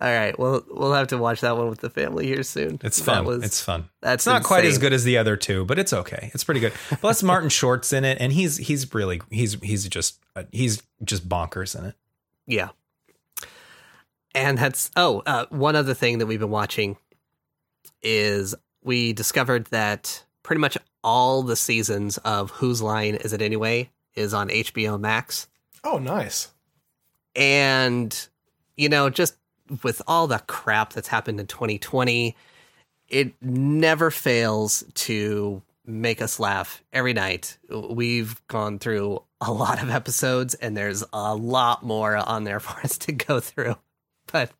All 0.03 0.07
right, 0.09 0.37
well 0.39 0.63
we'll 0.67 0.93
have 0.93 1.09
to 1.09 1.17
watch 1.19 1.41
that 1.41 1.55
one 1.55 1.69
with 1.69 1.79
the 1.79 1.89
family 1.89 2.25
here 2.25 2.41
soon. 2.41 2.79
It's 2.83 2.99
fun. 2.99 3.23
was- 3.23 3.43
it's 3.43 3.61
fun. 3.61 3.87
that's 4.01 4.21
it's 4.23 4.25
not 4.25 4.41
quite 4.43 4.65
as 4.65 4.79
good 4.79 4.93
as 4.93 5.03
the 5.03 5.17
other 5.19 5.37
two, 5.37 5.63
but 5.65 5.77
it's 5.77 5.93
okay. 5.93 6.31
It's 6.33 6.43
pretty 6.43 6.59
good. 6.59 6.73
Plus, 7.01 7.21
Martin 7.31 7.49
Short's 7.49 7.93
in 7.93 8.03
it, 8.03 8.17
and 8.19 8.33
he's 8.33 8.57
he's 8.57 8.91
really 8.95 9.21
he's 9.29 9.53
he's 9.61 9.87
just 9.87 10.19
uh, 10.35 10.43
he's 10.51 10.81
just 11.03 11.29
bonkers 11.29 11.77
in 11.77 11.85
it. 11.85 11.95
Yeah. 12.47 12.69
And 14.33 14.57
that's 14.57 14.89
oh, 14.95 15.21
uh, 15.27 15.45
one 15.49 15.75
other 15.75 15.93
thing 15.93 16.17
that 16.17 16.25
we've 16.25 16.39
been 16.39 16.49
watching 16.49 16.97
is 18.01 18.55
we 18.83 19.13
discovered 19.13 19.65
that 19.67 20.23
pretty 20.43 20.59
much 20.59 20.77
all 21.03 21.43
the 21.43 21.55
seasons 21.55 22.17
of 22.19 22.51
Whose 22.51 22.81
Line 22.81 23.15
Is 23.15 23.33
It 23.33 23.41
Anyway 23.41 23.89
is 24.15 24.33
on 24.33 24.49
HBO 24.49 24.99
Max. 24.99 25.47
Oh, 25.83 25.97
nice. 25.97 26.49
And, 27.35 28.27
you 28.75 28.89
know, 28.89 29.09
just 29.09 29.35
with 29.83 30.01
all 30.07 30.27
the 30.27 30.39
crap 30.39 30.93
that's 30.93 31.07
happened 31.07 31.39
in 31.39 31.47
2020, 31.47 32.35
it 33.07 33.33
never 33.41 34.11
fails 34.11 34.83
to 34.93 35.61
make 35.85 36.21
us 36.21 36.39
laugh 36.39 36.83
every 36.93 37.13
night. 37.13 37.57
We've 37.69 38.41
gone 38.47 38.79
through 38.79 39.23
a 39.39 39.51
lot 39.51 39.81
of 39.81 39.89
episodes, 39.89 40.53
and 40.55 40.75
there's 40.77 41.03
a 41.13 41.35
lot 41.35 41.83
more 41.83 42.15
on 42.15 42.43
there 42.43 42.59
for 42.61 42.79
us 42.81 42.97
to 42.99 43.11
go 43.11 43.39
through. 43.39 43.75
But 44.31 44.51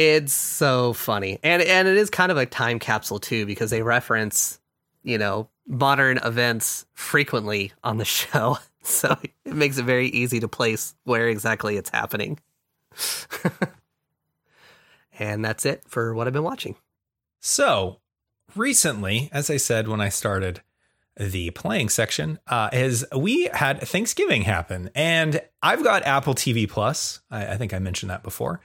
it's 0.00 0.32
so 0.32 0.92
funny. 0.92 1.38
And 1.42 1.62
and 1.62 1.88
it 1.88 1.96
is 1.96 2.10
kind 2.10 2.32
of 2.32 2.38
a 2.38 2.46
time 2.46 2.78
capsule 2.78 3.18
too, 3.18 3.46
because 3.46 3.70
they 3.70 3.82
reference, 3.82 4.60
you 5.02 5.18
know, 5.18 5.48
modern 5.66 6.18
events 6.18 6.86
frequently 6.94 7.72
on 7.84 7.98
the 7.98 8.04
show. 8.20 8.58
So 8.82 9.16
it 9.44 9.54
makes 9.54 9.76
it 9.76 9.84
very 9.84 10.08
easy 10.08 10.40
to 10.40 10.48
place 10.48 10.94
where 11.04 11.28
exactly 11.28 11.76
it's 11.76 11.90
happening. 11.90 12.40
and 15.18 15.44
that's 15.44 15.66
it 15.66 15.82
for 15.86 16.14
what 16.14 16.26
I've 16.26 16.32
been 16.32 16.42
watching. 16.42 16.76
So 17.40 17.98
recently, 18.56 19.28
as 19.32 19.50
I 19.50 19.58
said 19.58 19.86
when 19.86 20.00
I 20.00 20.08
started 20.08 20.62
the 21.16 21.50
playing 21.50 21.90
section, 21.90 22.38
uh, 22.46 22.70
is 22.72 23.04
we 23.14 23.50
had 23.52 23.80
Thanksgiving 23.80 24.42
happen, 24.42 24.90
and 24.94 25.42
I've 25.62 25.84
got 25.84 26.06
Apple 26.06 26.34
TV 26.34 26.68
Plus. 26.68 27.20
I, 27.30 27.48
I 27.48 27.56
think 27.58 27.74
I 27.74 27.78
mentioned 27.78 28.10
that 28.10 28.22
before, 28.22 28.62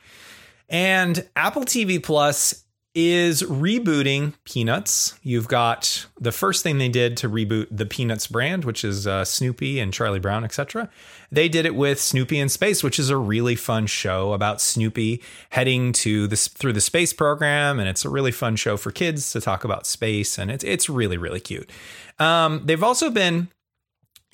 and 0.69 1.27
Apple 1.35 1.63
TV 1.63 2.01
Plus 2.01 2.65
is 2.95 3.43
rebooting 3.43 4.33
Peanuts. 4.45 5.19
You've 5.21 5.49
got 5.49 6.07
the 6.17 6.31
first 6.31 6.63
thing 6.63 6.77
they 6.77 6.87
did 6.87 7.17
to 7.17 7.29
reboot 7.29 7.67
the 7.69 7.85
Peanuts 7.85 8.25
brand, 8.25 8.63
which 8.63 8.85
is 8.85 9.05
uh, 9.05 9.25
Snoopy 9.25 9.81
and 9.81 9.93
Charlie 9.93 10.19
Brown, 10.19 10.45
etc. 10.45 10.89
They 11.29 11.49
did 11.49 11.65
it 11.65 11.75
with 11.75 11.99
Snoopy 11.99 12.39
in 12.39 12.47
Space, 12.47 12.83
which 12.83 12.97
is 12.97 13.09
a 13.09 13.17
really 13.17 13.57
fun 13.57 13.85
show 13.85 14.31
about 14.31 14.61
Snoopy 14.61 15.21
heading 15.49 15.91
to 15.91 16.27
this 16.27 16.47
through 16.47 16.73
the 16.73 16.81
space 16.81 17.11
program, 17.11 17.79
and 17.79 17.89
it's 17.89 18.05
a 18.05 18.09
really 18.09 18.31
fun 18.31 18.55
show 18.55 18.77
for 18.77 18.91
kids 18.91 19.33
to 19.33 19.41
talk 19.41 19.65
about 19.65 19.85
space, 19.85 20.37
and 20.37 20.49
it's 20.49 20.63
it's 20.63 20.89
really 20.89 21.17
really 21.17 21.41
cute. 21.41 21.69
Um, 22.17 22.61
they've 22.63 22.83
also 22.83 23.09
been 23.09 23.49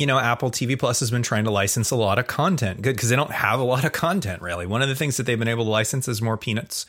you 0.02 0.08
know, 0.08 0.18
Apple 0.18 0.50
TV 0.50 0.78
Plus 0.78 1.00
has 1.00 1.12
been 1.12 1.22
trying 1.22 1.44
to 1.44 1.52
license 1.52 1.92
a 1.92 1.96
lot 1.96 2.18
of 2.18 2.26
content. 2.26 2.82
Good 2.82 2.96
because 2.96 3.10
they 3.10 3.16
don't 3.16 3.32
have 3.32 3.60
a 3.60 3.64
lot 3.64 3.86
of 3.86 3.92
content 3.92 4.42
really. 4.42 4.66
One 4.66 4.82
of 4.82 4.90
the 4.90 4.96
things 4.96 5.16
that 5.18 5.28
they've 5.28 5.38
been 5.38 5.48
able 5.48 5.64
to 5.66 5.70
license 5.70 6.08
is 6.08 6.24
more 6.24 6.38
Peanuts 6.38 6.88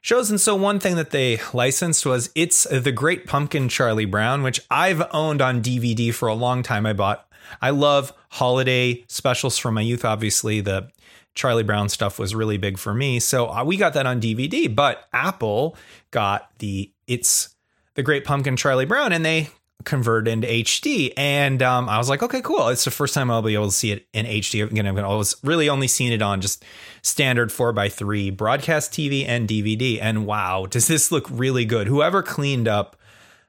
shows. 0.00 0.28
And 0.28 0.40
so 0.40 0.56
one 0.56 0.80
thing 0.80 0.96
that 0.96 1.10
they 1.10 1.38
licensed 1.54 2.04
was 2.04 2.30
It's 2.34 2.64
the 2.64 2.90
Great 2.90 3.28
Pumpkin 3.28 3.68
Charlie 3.68 4.06
Brown, 4.06 4.42
which 4.42 4.60
I've 4.72 5.04
owned 5.12 5.40
on 5.40 5.62
DVD 5.62 6.12
for 6.12 6.26
a 6.26 6.34
long 6.34 6.64
time. 6.64 6.84
I 6.84 6.92
bought. 6.92 7.28
I 7.60 7.70
love 7.70 8.12
holiday 8.30 9.04
specials 9.06 9.56
from 9.56 9.74
my 9.74 9.80
youth. 9.80 10.04
Obviously, 10.04 10.60
the 10.60 10.90
Charlie 11.36 11.62
Brown 11.62 11.88
stuff 11.88 12.18
was 12.18 12.34
really 12.34 12.58
big 12.58 12.76
for 12.76 12.92
me. 12.92 13.20
So 13.20 13.50
uh, 13.50 13.62
we 13.62 13.76
got 13.76 13.94
that 13.94 14.06
on 14.06 14.20
DVD, 14.20 14.74
but 14.74 15.08
Apple 15.12 15.76
got 16.10 16.50
the 16.58 16.90
It's 17.06 17.54
the 17.94 18.02
Great 18.02 18.24
Pumpkin 18.24 18.56
Charlie 18.56 18.84
Brown 18.84 19.12
and 19.12 19.24
they 19.24 19.50
converted 19.84 20.32
into 20.32 20.46
HD. 20.46 21.12
And 21.16 21.62
um, 21.62 21.88
I 21.88 21.98
was 21.98 22.08
like, 22.08 22.22
okay, 22.22 22.40
cool. 22.40 22.68
It's 22.68 22.84
the 22.84 22.90
first 22.90 23.14
time 23.14 23.30
I'll 23.30 23.42
be 23.42 23.54
able 23.54 23.66
to 23.66 23.72
see 23.72 23.92
it 23.92 24.06
in 24.12 24.26
HD. 24.26 24.64
Again, 24.64 24.86
I've 24.86 24.98
always 24.98 25.34
really 25.42 25.68
only 25.68 25.88
seen 25.88 26.12
it 26.12 26.22
on 26.22 26.40
just 26.40 26.64
standard 27.02 27.50
4x3 27.50 28.36
broadcast 28.36 28.92
TV 28.92 29.26
and 29.26 29.48
DVD. 29.48 29.98
And 30.00 30.26
wow, 30.26 30.66
does 30.66 30.86
this 30.86 31.10
look 31.10 31.26
really 31.30 31.64
good? 31.64 31.86
Whoever 31.86 32.22
cleaned 32.22 32.68
up 32.68 32.96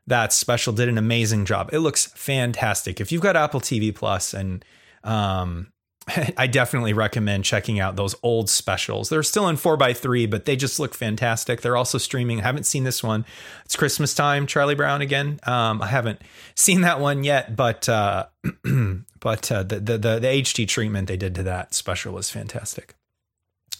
that 0.07 0.33
special 0.33 0.73
did 0.73 0.89
an 0.89 0.97
amazing 0.97 1.45
job. 1.45 1.69
It 1.71 1.79
looks 1.79 2.07
fantastic. 2.07 2.99
If 2.99 3.11
you've 3.11 3.21
got 3.21 3.37
Apple 3.37 3.61
TV 3.61 3.93
Plus 3.93 4.33
and 4.33 4.63
um 5.03 5.72
I 6.37 6.47
definitely 6.47 6.93
recommend 6.93 7.45
checking 7.45 7.79
out 7.79 7.95
those 7.95 8.15
old 8.23 8.49
specials. 8.49 9.09
They're 9.09 9.23
still 9.23 9.47
in 9.47 9.55
4x3, 9.55 10.29
but 10.29 10.45
they 10.45 10.55
just 10.55 10.79
look 10.79 10.93
fantastic. 10.93 11.61
They're 11.61 11.77
also 11.77 11.97
streaming. 11.97 12.39
I 12.39 12.43
haven't 12.43 12.65
seen 12.65 12.83
this 12.83 13.01
one. 13.01 13.25
It's 13.65 13.75
Christmas 13.75 14.13
time, 14.13 14.45
Charlie 14.45 14.75
Brown 14.75 15.01
again. 15.01 15.39
Um, 15.43 15.81
I 15.81 15.87
haven't 15.87 16.21
seen 16.55 16.81
that 16.81 16.99
one 16.99 17.23
yet, 17.23 17.55
but 17.55 17.87
uh, 17.87 18.25
but 19.19 19.51
uh, 19.51 19.63
the, 19.63 19.79
the 19.79 19.97
the 19.97 20.19
the 20.19 20.27
HD 20.27 20.67
treatment 20.67 21.07
they 21.07 21.17
did 21.17 21.35
to 21.35 21.43
that 21.43 21.73
special 21.73 22.13
was 22.13 22.29
fantastic. 22.29 22.95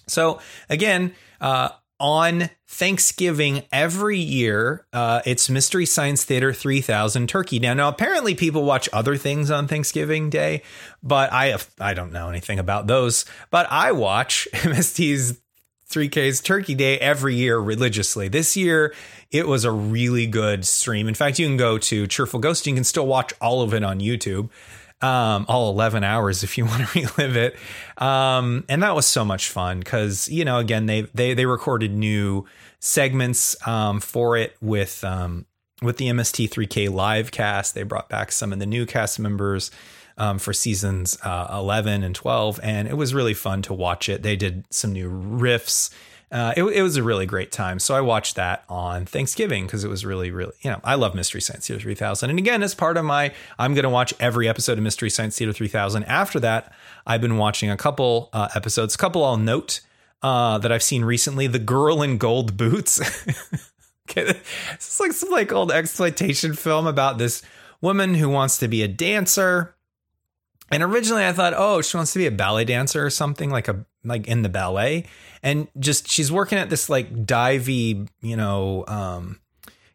So 0.07 0.39
again, 0.69 1.13
uh, 1.41 1.69
on 2.03 2.49
Thanksgiving 2.67 3.63
every 3.71 4.19
year, 4.19 4.85
uh, 4.91 5.21
it's 5.25 5.49
Mystery 5.49 5.85
Science 5.85 6.25
Theater 6.25 6.51
3000 6.51 7.29
Turkey. 7.29 7.59
Now, 7.59 7.73
now 7.73 7.87
apparently 7.87 8.35
people 8.35 8.65
watch 8.65 8.89
other 8.91 9.15
things 9.15 9.49
on 9.49 9.69
Thanksgiving 9.69 10.29
Day, 10.29 10.63
but 11.01 11.31
I 11.31 11.55
I 11.79 11.93
don't 11.93 12.11
know 12.11 12.27
anything 12.27 12.59
about 12.59 12.87
those. 12.87 13.23
But 13.51 13.67
I 13.71 13.93
watch 13.93 14.49
MST's 14.53 15.39
3K's 15.89 16.41
Turkey 16.41 16.75
Day 16.75 16.97
every 16.99 17.35
year 17.35 17.57
religiously. 17.57 18.27
This 18.27 18.57
year, 18.57 18.93
it 19.31 19.47
was 19.47 19.63
a 19.63 19.71
really 19.71 20.27
good 20.27 20.65
stream. 20.65 21.07
In 21.07 21.13
fact, 21.13 21.39
you 21.39 21.47
can 21.47 21.55
go 21.55 21.77
to 21.77 22.05
Cheerful 22.05 22.41
Ghost. 22.41 22.67
You 22.67 22.73
can 22.73 22.83
still 22.83 23.07
watch 23.07 23.31
all 23.39 23.61
of 23.61 23.73
it 23.73 23.83
on 23.83 24.01
YouTube. 24.01 24.49
Um, 25.03 25.45
all 25.49 25.69
11 25.71 26.03
hours 26.03 26.43
if 26.43 26.57
you 26.57 26.65
want 26.67 26.87
to 26.87 26.99
relive 26.99 27.35
it. 27.35 27.55
Um, 28.01 28.63
and 28.69 28.81
that 28.81 28.95
was 28.95 29.05
so 29.05 29.25
much 29.25 29.49
fun 29.49 29.79
because, 29.79 30.29
you 30.29 30.45
know, 30.45 30.57
again, 30.57 30.85
they, 30.85 31.01
they, 31.13 31.33
they 31.33 31.45
recorded 31.45 31.93
new 31.93 32.45
segments 32.79 33.55
um, 33.67 33.99
for 33.99 34.37
it 34.37 34.55
with, 34.61 35.03
um, 35.03 35.45
with 35.81 35.97
the 35.97 36.07
MST3K 36.07 36.89
live 36.91 37.31
cast. 37.31 37.75
They 37.75 37.83
brought 37.83 38.09
back 38.09 38.31
some 38.31 38.53
of 38.53 38.59
the 38.59 38.65
new 38.65 38.85
cast 38.85 39.19
members. 39.19 39.69
Um, 40.15 40.37
for 40.37 40.53
seasons 40.53 41.17
uh, 41.23 41.47
11 41.51 42.03
and 42.03 42.13
12. 42.13 42.59
And 42.61 42.87
it 42.87 42.95
was 42.95 43.15
really 43.15 43.33
fun 43.33 43.63
to 43.63 43.73
watch 43.73 44.07
it. 44.07 44.21
They 44.21 44.35
did 44.35 44.63
some 44.69 44.91
new 44.91 45.09
riffs 45.09 45.89
uh, 46.33 46.51
it, 46.57 46.63
it, 46.63 46.81
was 46.81 46.97
a 46.97 47.03
really 47.03 47.27
great 47.27 47.51
time. 47.51 47.77
So 47.77 47.93
I 47.93 48.01
watched 48.01 48.35
that 48.37 48.63
on 48.67 49.05
Thanksgiving 49.05 49.67
because 49.67 49.83
it 49.83 49.87
was 49.87 50.03
really, 50.03 50.31
really, 50.31 50.53
you 50.61 50.71
know, 50.71 50.81
I 50.83 50.95
love 50.95 51.13
Mystery 51.13 51.39
Science 51.39 51.67
Theater 51.67 51.79
3000. 51.79 52.31
And 52.31 52.39
again, 52.39 52.63
as 52.63 52.73
part 52.73 52.97
of 52.97 53.05
my, 53.05 53.31
I'm 53.59 53.75
going 53.75 53.83
to 53.83 53.89
watch 53.89 54.15
every 54.19 54.49
episode 54.49 54.79
of 54.79 54.83
Mystery 54.83 55.11
Science 55.11 55.37
Theater 55.37 55.53
3000. 55.53 56.03
After 56.05 56.39
that, 56.39 56.73
I've 57.05 57.21
been 57.21 57.37
watching 57.37 57.69
a 57.69 57.77
couple 57.77 58.31
uh, 58.33 58.49
episodes, 58.55 58.95
a 58.95 58.97
couple 58.97 59.23
I'll 59.23 59.37
note 59.37 59.81
uh, 60.23 60.57
that 60.57 60.71
I've 60.71 60.81
seen 60.81 61.05
recently 61.05 61.45
The 61.45 61.59
Girl 61.59 62.01
in 62.01 62.17
Gold 62.17 62.57
Boots. 62.57 62.99
okay, 64.09 64.35
it's 64.71 64.99
like 64.99 65.11
some 65.11 65.29
like 65.29 65.51
old 65.51 65.71
exploitation 65.71 66.55
film 66.55 66.87
about 66.87 67.19
this 67.19 67.43
woman 67.79 68.15
who 68.15 68.27
wants 68.27 68.57
to 68.57 68.67
be 68.67 68.81
a 68.81 68.87
dancer. 68.87 69.75
And 70.71 70.81
originally 70.81 71.27
I 71.27 71.33
thought, 71.33 71.53
oh, 71.55 71.83
she 71.83 71.95
wants 71.95 72.13
to 72.13 72.19
be 72.19 72.25
a 72.25 72.31
ballet 72.31 72.65
dancer 72.65 73.05
or 73.05 73.11
something 73.11 73.51
like 73.51 73.67
a 73.67 73.85
like 74.03 74.27
in 74.27 74.41
the 74.41 74.49
ballet 74.49 75.05
and 75.43 75.67
just 75.77 76.09
she's 76.09 76.31
working 76.31 76.57
at 76.57 76.69
this 76.69 76.89
like 76.89 77.13
divey, 77.25 78.07
you 78.21 78.35
know, 78.37 78.85
um, 78.87 79.39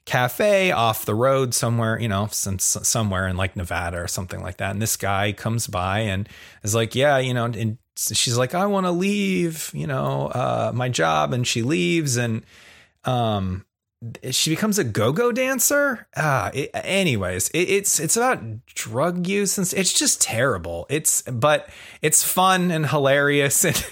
cafe 0.04 0.70
off 0.70 1.04
the 1.04 1.14
road 1.14 1.54
somewhere, 1.54 1.98
you 1.98 2.08
know, 2.08 2.28
some, 2.30 2.58
somewhere 2.58 3.26
in 3.26 3.36
like 3.36 3.56
Nevada 3.56 3.98
or 3.98 4.08
something 4.08 4.40
like 4.40 4.58
that. 4.58 4.70
And 4.70 4.80
this 4.80 4.96
guy 4.96 5.32
comes 5.32 5.66
by 5.66 6.00
and 6.00 6.28
is 6.62 6.74
like, 6.74 6.94
yeah, 6.94 7.18
you 7.18 7.34
know, 7.34 7.46
and 7.46 7.78
she's 7.96 8.38
like, 8.38 8.54
I 8.54 8.66
want 8.66 8.86
to 8.86 8.90
leave, 8.90 9.70
you 9.74 9.86
know, 9.86 10.28
uh, 10.28 10.72
my 10.74 10.88
job. 10.88 11.32
And 11.32 11.46
she 11.46 11.62
leaves 11.62 12.16
and, 12.16 12.44
um, 13.04 13.64
she 14.30 14.50
becomes 14.50 14.78
a 14.78 14.84
go-go 14.84 15.32
dancer. 15.32 16.06
Ah, 16.16 16.50
it, 16.54 16.70
anyways, 16.72 17.48
it, 17.48 17.68
it's 17.68 17.98
it's 17.98 18.16
about 18.16 18.64
drug 18.66 19.26
use 19.26 19.58
and 19.58 19.72
it's 19.76 19.92
just 19.92 20.22
terrible. 20.22 20.86
It's 20.88 21.22
but 21.22 21.68
it's 22.00 22.22
fun 22.22 22.70
and 22.70 22.86
hilarious 22.86 23.64
and 23.64 23.84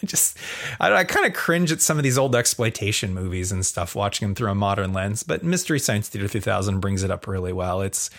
just 0.04 0.38
I, 0.78 0.92
I 0.92 1.04
kind 1.04 1.26
of 1.26 1.32
cringe 1.32 1.72
at 1.72 1.80
some 1.80 1.98
of 1.98 2.04
these 2.04 2.18
old 2.18 2.34
exploitation 2.34 3.14
movies 3.14 3.52
and 3.52 3.64
stuff 3.64 3.94
watching 3.94 4.28
them 4.28 4.34
through 4.34 4.50
a 4.50 4.54
modern 4.54 4.92
lens 4.92 5.22
but 5.22 5.42
mystery 5.42 5.78
science 5.78 6.08
theater 6.08 6.28
3000 6.28 6.80
brings 6.80 7.02
it 7.02 7.10
up 7.10 7.26
really 7.26 7.52
well. 7.52 7.82
It's 7.82 8.10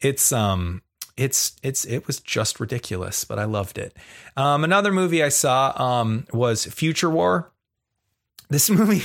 it's 0.00 0.32
um 0.32 0.82
it's 1.16 1.56
it's 1.62 1.84
it 1.84 2.06
was 2.06 2.20
just 2.20 2.60
ridiculous 2.60 3.24
but 3.24 3.38
i 3.38 3.44
loved 3.44 3.78
it. 3.78 3.96
Um 4.36 4.64
another 4.64 4.92
movie 4.92 5.22
i 5.22 5.28
saw 5.28 5.72
um 5.80 6.26
was 6.32 6.64
future 6.66 7.10
war. 7.10 7.52
This 8.48 8.68
movie 8.70 9.02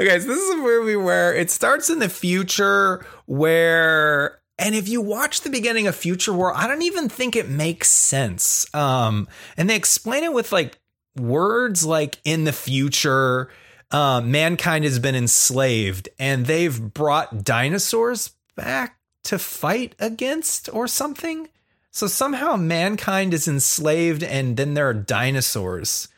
okay 0.00 0.18
so 0.20 0.26
this 0.26 0.38
is 0.38 0.50
a 0.50 0.56
movie 0.56 0.96
where 0.96 1.34
it 1.34 1.50
starts 1.50 1.88
in 1.88 1.98
the 2.00 2.08
future 2.08 3.04
where 3.26 4.40
and 4.58 4.74
if 4.74 4.88
you 4.88 5.00
watch 5.00 5.42
the 5.42 5.50
beginning 5.50 5.86
of 5.86 5.94
Future 5.94 6.32
War, 6.32 6.56
I 6.56 6.66
don't 6.66 6.82
even 6.82 7.08
think 7.08 7.36
it 7.36 7.48
makes 7.48 7.88
sense. 7.88 8.72
Um, 8.74 9.28
and 9.56 9.68
they 9.68 9.76
explain 9.76 10.24
it 10.24 10.32
with 10.32 10.50
like 10.50 10.78
words 11.18 11.84
like 11.84 12.18
in 12.24 12.44
the 12.44 12.52
future, 12.52 13.50
uh, 13.90 14.20
mankind 14.22 14.84
has 14.84 14.98
been 14.98 15.14
enslaved 15.14 16.08
and 16.18 16.46
they've 16.46 16.92
brought 16.92 17.44
dinosaurs 17.44 18.32
back 18.56 18.98
to 19.24 19.38
fight 19.38 19.94
against 19.98 20.72
or 20.72 20.88
something. 20.88 21.48
So 21.90 22.06
somehow 22.06 22.56
mankind 22.56 23.34
is 23.34 23.48
enslaved 23.48 24.22
and 24.22 24.56
then 24.56 24.74
there 24.74 24.88
are 24.88 24.94
dinosaurs 24.94 26.08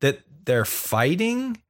that 0.00 0.20
they're 0.44 0.64
fighting 0.64 1.62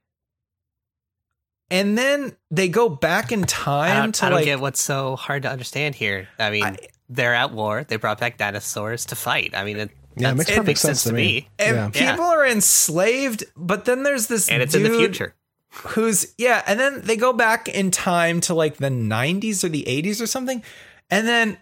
and 1.70 1.98
then 1.98 2.36
they 2.50 2.68
go 2.68 2.88
back 2.88 3.32
in 3.32 3.42
time 3.42 3.90
I 3.90 4.00
don't, 4.00 4.14
to 4.16 4.26
I 4.26 4.28
don't 4.30 4.38
like 4.38 4.44
get 4.46 4.60
what's 4.60 4.80
so 4.80 5.16
hard 5.16 5.42
to 5.42 5.50
understand 5.50 5.94
here. 5.94 6.28
I 6.38 6.50
mean, 6.50 6.64
I, 6.64 6.78
they're 7.08 7.34
at 7.34 7.52
war. 7.52 7.84
They 7.84 7.96
brought 7.96 8.20
back 8.20 8.38
dinosaurs 8.38 9.06
to 9.06 9.16
fight. 9.16 9.54
I 9.54 9.64
mean, 9.64 9.78
it, 9.78 9.90
yeah, 10.16 10.30
it 10.30 10.34
makes 10.34 10.50
perfect 10.50 10.66
makes 10.66 10.80
sense, 10.80 11.02
sense, 11.02 11.10
to 11.10 11.14
me. 11.14 11.22
me. 11.22 11.48
And 11.58 11.76
yeah. 11.76 11.88
people 11.90 12.24
yeah. 12.24 12.36
are 12.36 12.46
enslaved, 12.46 13.44
but 13.56 13.84
then 13.84 14.02
there's 14.02 14.26
this 14.26 14.48
and 14.48 14.62
it's 14.62 14.74
in 14.74 14.82
the 14.82 14.90
future. 14.90 15.34
Who's 15.70 16.34
yeah, 16.38 16.62
and 16.66 16.80
then 16.80 17.02
they 17.02 17.16
go 17.16 17.32
back 17.32 17.68
in 17.68 17.90
time 17.90 18.40
to 18.42 18.54
like 18.54 18.78
the 18.78 18.88
90s 18.88 19.62
or 19.62 19.68
the 19.68 19.84
80s 19.86 20.20
or 20.22 20.26
something, 20.26 20.62
and 21.10 21.28
then 21.28 21.58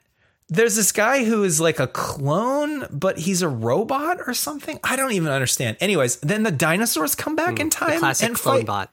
there's 0.49 0.77
this 0.77 0.93
guy 0.93 1.25
who 1.25 1.43
is 1.43 1.61
like 1.61 1.81
a 1.81 1.89
clone, 1.89 2.87
but 2.91 3.19
he's 3.19 3.43
a 3.43 3.49
robot 3.49 4.19
or 4.27 4.33
something. 4.33 4.79
I 4.85 4.95
don't 4.95 5.13
even 5.13 5.33
understand. 5.33 5.77
Anyways, 5.81 6.17
then 6.21 6.45
the 6.45 6.53
dinosaurs 6.53 7.17
come 7.17 7.35
back 7.35 7.57
mm, 7.57 7.63
in 7.63 7.71
time 7.71 7.95
the 7.95 7.99
classic 7.99 8.29
and 8.29 8.37
clone 8.37 8.59
fight. 8.59 8.67
bot 8.67 8.91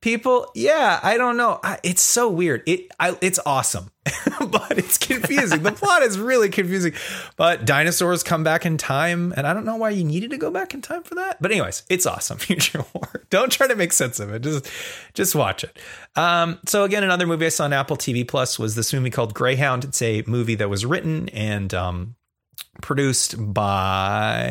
people 0.00 0.50
yeah 0.54 0.98
i 1.02 1.16
don't 1.16 1.36
know. 1.36 1.60
I, 1.62 1.78
it's 1.82 2.02
so 2.02 2.28
weird. 2.28 2.62
It 2.66 2.90
I, 2.98 3.16
it's 3.20 3.38
awesome 3.44 3.90
but 4.48 4.78
it's 4.78 4.96
confusing. 4.96 5.62
The 5.62 5.72
plot 5.72 6.02
is 6.02 6.18
really 6.18 6.48
confusing. 6.48 6.94
But 7.36 7.66
dinosaurs 7.66 8.22
come 8.22 8.42
back 8.42 8.64
in 8.64 8.78
time 8.78 9.34
and 9.36 9.46
i 9.46 9.52
don't 9.52 9.64
know 9.64 9.76
why 9.76 9.90
you 9.90 10.04
needed 10.04 10.30
to 10.30 10.38
go 10.38 10.50
back 10.50 10.74
in 10.74 10.80
time 10.82 11.02
for 11.02 11.16
that. 11.16 11.40
But 11.40 11.50
anyways 11.52 11.84
it's 11.88 12.06
awesome. 12.06 12.38
Future 12.50 12.84
war. 12.94 13.24
Don't 13.30 13.52
try 13.52 13.66
to 13.66 13.76
make 13.76 13.92
sense 13.92 14.20
of 14.20 14.32
it. 14.32 14.42
Just 14.42 14.70
just 15.14 15.34
watch 15.34 15.64
it. 15.64 15.78
Um, 16.16 16.58
so 16.66 16.84
again 16.84 17.04
another 17.04 17.26
movie 17.26 17.46
i 17.46 17.50
saw 17.50 17.64
on 17.64 17.72
apple 17.72 17.96
tv 17.96 18.26
plus 18.26 18.58
was 18.58 18.74
this 18.74 18.92
movie 18.92 19.10
called 19.10 19.34
greyhound. 19.34 19.84
It's 19.84 20.02
a 20.02 20.22
movie 20.26 20.54
that 20.56 20.68
was 20.70 20.86
written 20.86 21.28
and 21.30 21.72
um, 21.74 22.16
produced 22.80 23.34
by 23.52 24.50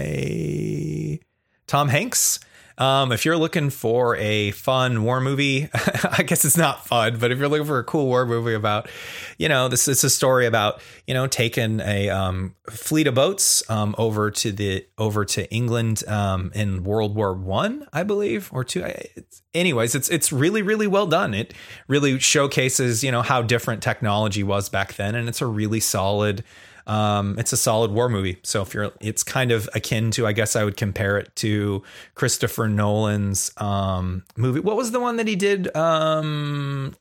tom 1.67 1.89
hanks 1.89 2.39
um, 2.79 3.11
if 3.11 3.25
you're 3.25 3.37
looking 3.37 3.69
for 3.69 4.15
a 4.15 4.51
fun 4.51 5.03
war 5.03 5.21
movie, 5.21 5.69
I 5.73 6.23
guess 6.23 6.43
it's 6.45 6.57
not 6.57 6.87
fun, 6.87 7.19
but 7.19 7.31
if 7.31 7.37
you're 7.37 7.47
looking 7.47 7.67
for 7.67 7.79
a 7.79 7.83
cool 7.83 8.07
war 8.07 8.25
movie 8.25 8.53
about, 8.53 8.89
you 9.37 9.47
know, 9.47 9.67
this 9.67 9.87
is 9.87 10.03
a 10.03 10.09
story 10.09 10.45
about, 10.45 10.81
you 11.05 11.13
know, 11.13 11.27
taking 11.27 11.81
a 11.81 12.09
um, 12.09 12.55
fleet 12.69 13.05
of 13.05 13.15
boats 13.15 13.69
um, 13.69 13.93
over 13.97 14.31
to 14.31 14.51
the 14.51 14.85
over 14.97 15.25
to 15.25 15.51
England 15.53 16.03
um, 16.07 16.51
in 16.55 16.83
World 16.83 17.15
War 17.15 17.33
One, 17.33 17.85
I, 17.93 17.99
I 17.99 18.03
believe, 18.03 18.49
or 18.53 18.63
two. 18.63 18.83
It's, 18.85 19.41
anyways, 19.53 19.93
it's 19.93 20.07
it's 20.07 20.31
really 20.31 20.61
really 20.61 20.87
well 20.87 21.05
done. 21.05 21.33
It 21.33 21.53
really 21.89 22.17
showcases, 22.17 23.03
you 23.03 23.11
know, 23.11 23.21
how 23.21 23.41
different 23.41 23.83
technology 23.83 24.41
was 24.41 24.69
back 24.69 24.93
then, 24.93 25.15
and 25.15 25.27
it's 25.27 25.41
a 25.41 25.45
really 25.45 25.81
solid 25.81 26.45
um, 26.89 27.37
it's 27.37 27.53
a 27.53 27.57
solid 27.57 27.91
war 27.91 28.09
movie. 28.09 28.39
So 28.43 28.63
if 28.63 28.73
you're, 28.73 28.91
it's 28.99 29.23
kind 29.23 29.51
of 29.51 29.69
akin 29.75 30.09
to, 30.11 30.25
I 30.25 30.33
guess 30.33 30.55
I 30.55 30.63
would 30.63 30.75
compare 30.75 31.19
it 31.19 31.35
to 31.37 31.83
Christopher 32.15 32.67
Nolan's 32.67 33.51
um, 33.57 34.23
movie. 34.35 34.59
What 34.59 34.75
was 34.75 34.91
the 34.91 34.99
one 34.99 35.17
that 35.17 35.27
he 35.27 35.35
did? 35.35 35.75
Um, 35.75 36.95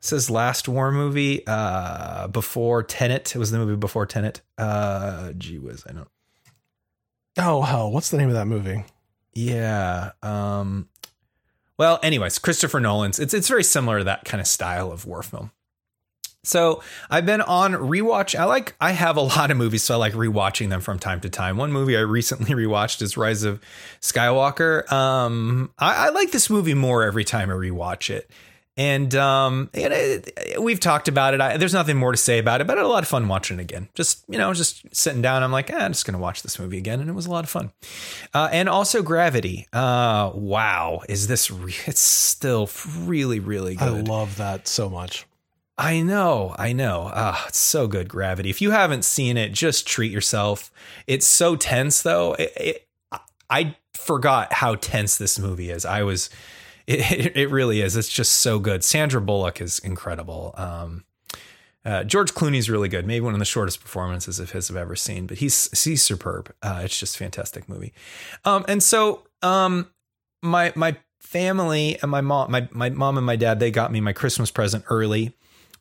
says 0.00 0.28
last 0.28 0.68
war 0.68 0.92
movie 0.92 1.42
uh, 1.46 2.28
before 2.28 2.82
Tenet. 2.82 3.34
It 3.34 3.38
was 3.38 3.50
the 3.50 3.58
movie 3.58 3.76
before 3.76 4.04
Tenet. 4.04 4.42
Uh, 4.58 5.32
gee 5.32 5.58
whiz, 5.58 5.84
I 5.88 5.92
know. 5.92 6.06
Oh 7.38 7.62
hell, 7.62 7.90
what's 7.90 8.10
the 8.10 8.18
name 8.18 8.28
of 8.28 8.34
that 8.34 8.46
movie? 8.46 8.84
Yeah. 9.32 10.10
Um, 10.22 10.88
well, 11.78 11.98
anyways, 12.02 12.38
Christopher 12.38 12.80
Nolan's. 12.80 13.18
It's 13.18 13.32
it's 13.32 13.48
very 13.48 13.64
similar 13.64 13.98
to 13.98 14.04
that 14.04 14.24
kind 14.24 14.40
of 14.40 14.46
style 14.46 14.92
of 14.92 15.06
war 15.06 15.22
film. 15.22 15.52
So 16.48 16.82
I've 17.10 17.26
been 17.26 17.42
on 17.42 17.72
rewatch. 17.74 18.38
I 18.38 18.44
like 18.44 18.74
I 18.80 18.92
have 18.92 19.16
a 19.16 19.20
lot 19.36 19.50
of 19.50 19.56
movies, 19.56 19.82
so 19.82 19.94
I 19.94 19.96
like 19.98 20.14
rewatching 20.14 20.70
them 20.70 20.80
from 20.80 20.98
time 20.98 21.20
to 21.20 21.28
time. 21.28 21.56
One 21.56 21.72
movie 21.72 21.96
I 21.96 22.00
recently 22.00 22.54
rewatched 22.54 23.02
is 23.02 23.16
Rise 23.16 23.44
of 23.44 23.60
Skywalker. 24.00 24.90
Um, 24.90 25.70
I, 25.78 26.06
I 26.06 26.08
like 26.10 26.30
this 26.30 26.50
movie 26.50 26.74
more 26.74 27.04
every 27.04 27.24
time 27.24 27.50
I 27.50 27.54
rewatch 27.54 28.10
it. 28.10 28.30
And 28.78 29.12
um, 29.16 29.70
and 29.74 29.92
it, 29.92 30.62
we've 30.62 30.78
talked 30.78 31.08
about 31.08 31.34
it. 31.34 31.40
I, 31.40 31.56
there's 31.56 31.74
nothing 31.74 31.96
more 31.96 32.12
to 32.12 32.16
say 32.16 32.38
about 32.38 32.60
it, 32.60 32.68
but 32.68 32.78
I 32.78 32.80
had 32.80 32.86
a 32.86 32.88
lot 32.88 33.02
of 33.02 33.08
fun 33.08 33.26
watching 33.26 33.58
it 33.58 33.62
again. 33.62 33.88
Just 33.94 34.24
you 34.28 34.38
know, 34.38 34.54
just 34.54 34.94
sitting 34.94 35.20
down. 35.20 35.42
I'm 35.42 35.50
like, 35.50 35.68
eh, 35.68 35.76
I'm 35.76 35.90
just 35.90 36.06
gonna 36.06 36.18
watch 36.18 36.44
this 36.44 36.60
movie 36.60 36.78
again, 36.78 37.00
and 37.00 37.10
it 37.10 37.12
was 37.12 37.26
a 37.26 37.30
lot 37.30 37.42
of 37.42 37.50
fun. 37.50 37.72
Uh, 38.32 38.48
and 38.52 38.68
also 38.68 39.02
Gravity. 39.02 39.66
Uh, 39.72 40.30
wow, 40.32 41.00
is 41.08 41.26
this? 41.26 41.50
Re- 41.50 41.74
it's 41.86 42.00
still 42.00 42.70
really, 43.00 43.40
really 43.40 43.74
good. 43.74 43.88
I 43.88 44.00
love 44.00 44.36
that 44.36 44.68
so 44.68 44.88
much. 44.88 45.26
I 45.78 46.00
know, 46.00 46.56
I 46.58 46.72
know. 46.72 47.08
Ah, 47.14 47.46
it's 47.46 47.58
so 47.58 47.86
good, 47.86 48.08
Gravity. 48.08 48.50
If 48.50 48.60
you 48.60 48.72
haven't 48.72 49.04
seen 49.04 49.36
it, 49.36 49.52
just 49.52 49.86
treat 49.86 50.10
yourself. 50.10 50.72
It's 51.06 51.26
so 51.26 51.54
tense, 51.54 52.02
though. 52.02 52.34
It, 52.34 52.52
it, 52.56 52.88
I 53.48 53.76
forgot 53.94 54.52
how 54.52 54.74
tense 54.74 55.16
this 55.16 55.38
movie 55.38 55.70
is. 55.70 55.84
I 55.84 56.02
was, 56.02 56.30
it, 56.88 57.36
it, 57.36 57.50
really 57.50 57.80
is. 57.80 57.94
It's 57.96 58.08
just 58.08 58.32
so 58.32 58.58
good. 58.58 58.82
Sandra 58.82 59.20
Bullock 59.20 59.60
is 59.60 59.78
incredible. 59.78 60.52
Um, 60.56 61.04
uh, 61.84 62.02
George 62.02 62.34
Clooney's 62.34 62.68
really 62.68 62.88
good. 62.88 63.06
Maybe 63.06 63.20
one 63.20 63.34
of 63.34 63.38
the 63.38 63.44
shortest 63.44 63.80
performances 63.80 64.40
of 64.40 64.50
his 64.50 64.68
I've 64.70 64.76
ever 64.76 64.96
seen, 64.96 65.26
but 65.26 65.38
he's 65.38 65.70
he's 65.84 66.02
superb. 66.02 66.52
Uh, 66.60 66.82
it's 66.84 66.98
just 66.98 67.14
a 67.14 67.18
fantastic 67.18 67.68
movie. 67.68 67.94
Um, 68.44 68.64
and 68.68 68.82
so 68.82 69.22
um, 69.42 69.88
my 70.42 70.72
my 70.74 70.96
family 71.20 71.96
and 72.02 72.10
my 72.10 72.20
mom, 72.20 72.50
my 72.50 72.68
my 72.72 72.90
mom 72.90 73.16
and 73.16 73.24
my 73.24 73.36
dad, 73.36 73.60
they 73.60 73.70
got 73.70 73.92
me 73.92 74.00
my 74.00 74.12
Christmas 74.12 74.50
present 74.50 74.84
early 74.90 75.34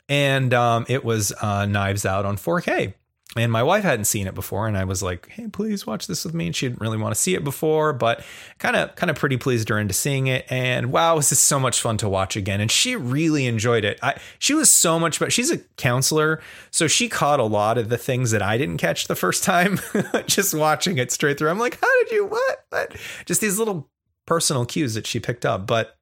and 0.09 0.53
um, 0.53 0.85
it 0.87 1.03
was 1.03 1.33
uh, 1.41 1.65
Knives 1.65 2.05
Out 2.05 2.25
on 2.25 2.37
4K. 2.37 2.93
and 3.35 3.51
my 3.51 3.61
wife 3.61 3.83
hadn't 3.83 4.05
seen 4.05 4.25
it 4.25 4.33
before 4.33 4.67
and 4.67 4.77
i 4.77 4.85
was 4.85 5.03
like 5.03 5.27
hey 5.31 5.47
please 5.47 5.85
watch 5.85 6.07
this 6.07 6.23
with 6.23 6.33
me. 6.33 6.47
And 6.47 6.55
she 6.55 6.67
didn't 6.67 6.79
really 6.81 6.97
want 6.97 7.13
to 7.13 7.19
see 7.19 7.35
it 7.35 7.43
before 7.43 7.91
but 7.91 8.23
kind 8.57 8.75
of 8.75 8.95
kind 8.95 9.09
of 9.09 9.17
pretty 9.17 9.35
pleased 9.37 9.67
her 9.69 9.77
into 9.77 9.93
seeing 9.93 10.27
it. 10.27 10.45
And 10.49 10.91
wow 10.91 11.17
this 11.17 11.37
so 11.37 11.59
much 11.59 11.81
fun 11.81 11.97
to 11.97 12.09
watch 12.09 12.35
again. 12.37 12.61
And 12.61 12.71
she 12.71 12.95
really 12.95 13.45
enjoyed 13.45 13.83
it. 13.83 13.99
I, 14.01 14.17
she 14.39 14.53
was 14.53 14.69
so 14.69 14.97
much 14.97 15.19
but 15.19 15.33
she's 15.33 15.51
a 15.51 15.57
counselor 15.75 16.41
so 16.71 16.87
she 16.87 17.09
caught 17.09 17.39
a 17.39 17.43
lot 17.43 17.77
of 17.77 17.89
the 17.89 17.97
things 17.97 18.31
that 18.31 18.41
i 18.41 18.57
didn't 18.57 18.77
catch 18.77 19.07
the 19.07 19.15
first 19.15 19.43
time 19.43 19.79
just 20.25 20.53
watching 20.53 20.97
it 20.97 21.11
straight 21.11 21.37
through. 21.37 21.49
I'm 21.49 21.59
like 21.59 21.79
how 21.79 22.03
did 22.03 22.11
you 22.11 22.25
what, 22.25 22.65
But 22.71 22.95
just 23.25 23.41
these 23.41 23.59
little 23.59 23.89
personal 24.25 24.65
cues 24.65 24.93
that 24.93 25.05
she 25.05 25.19
picked 25.19 25.45
up. 25.45 25.67
But 25.67 25.97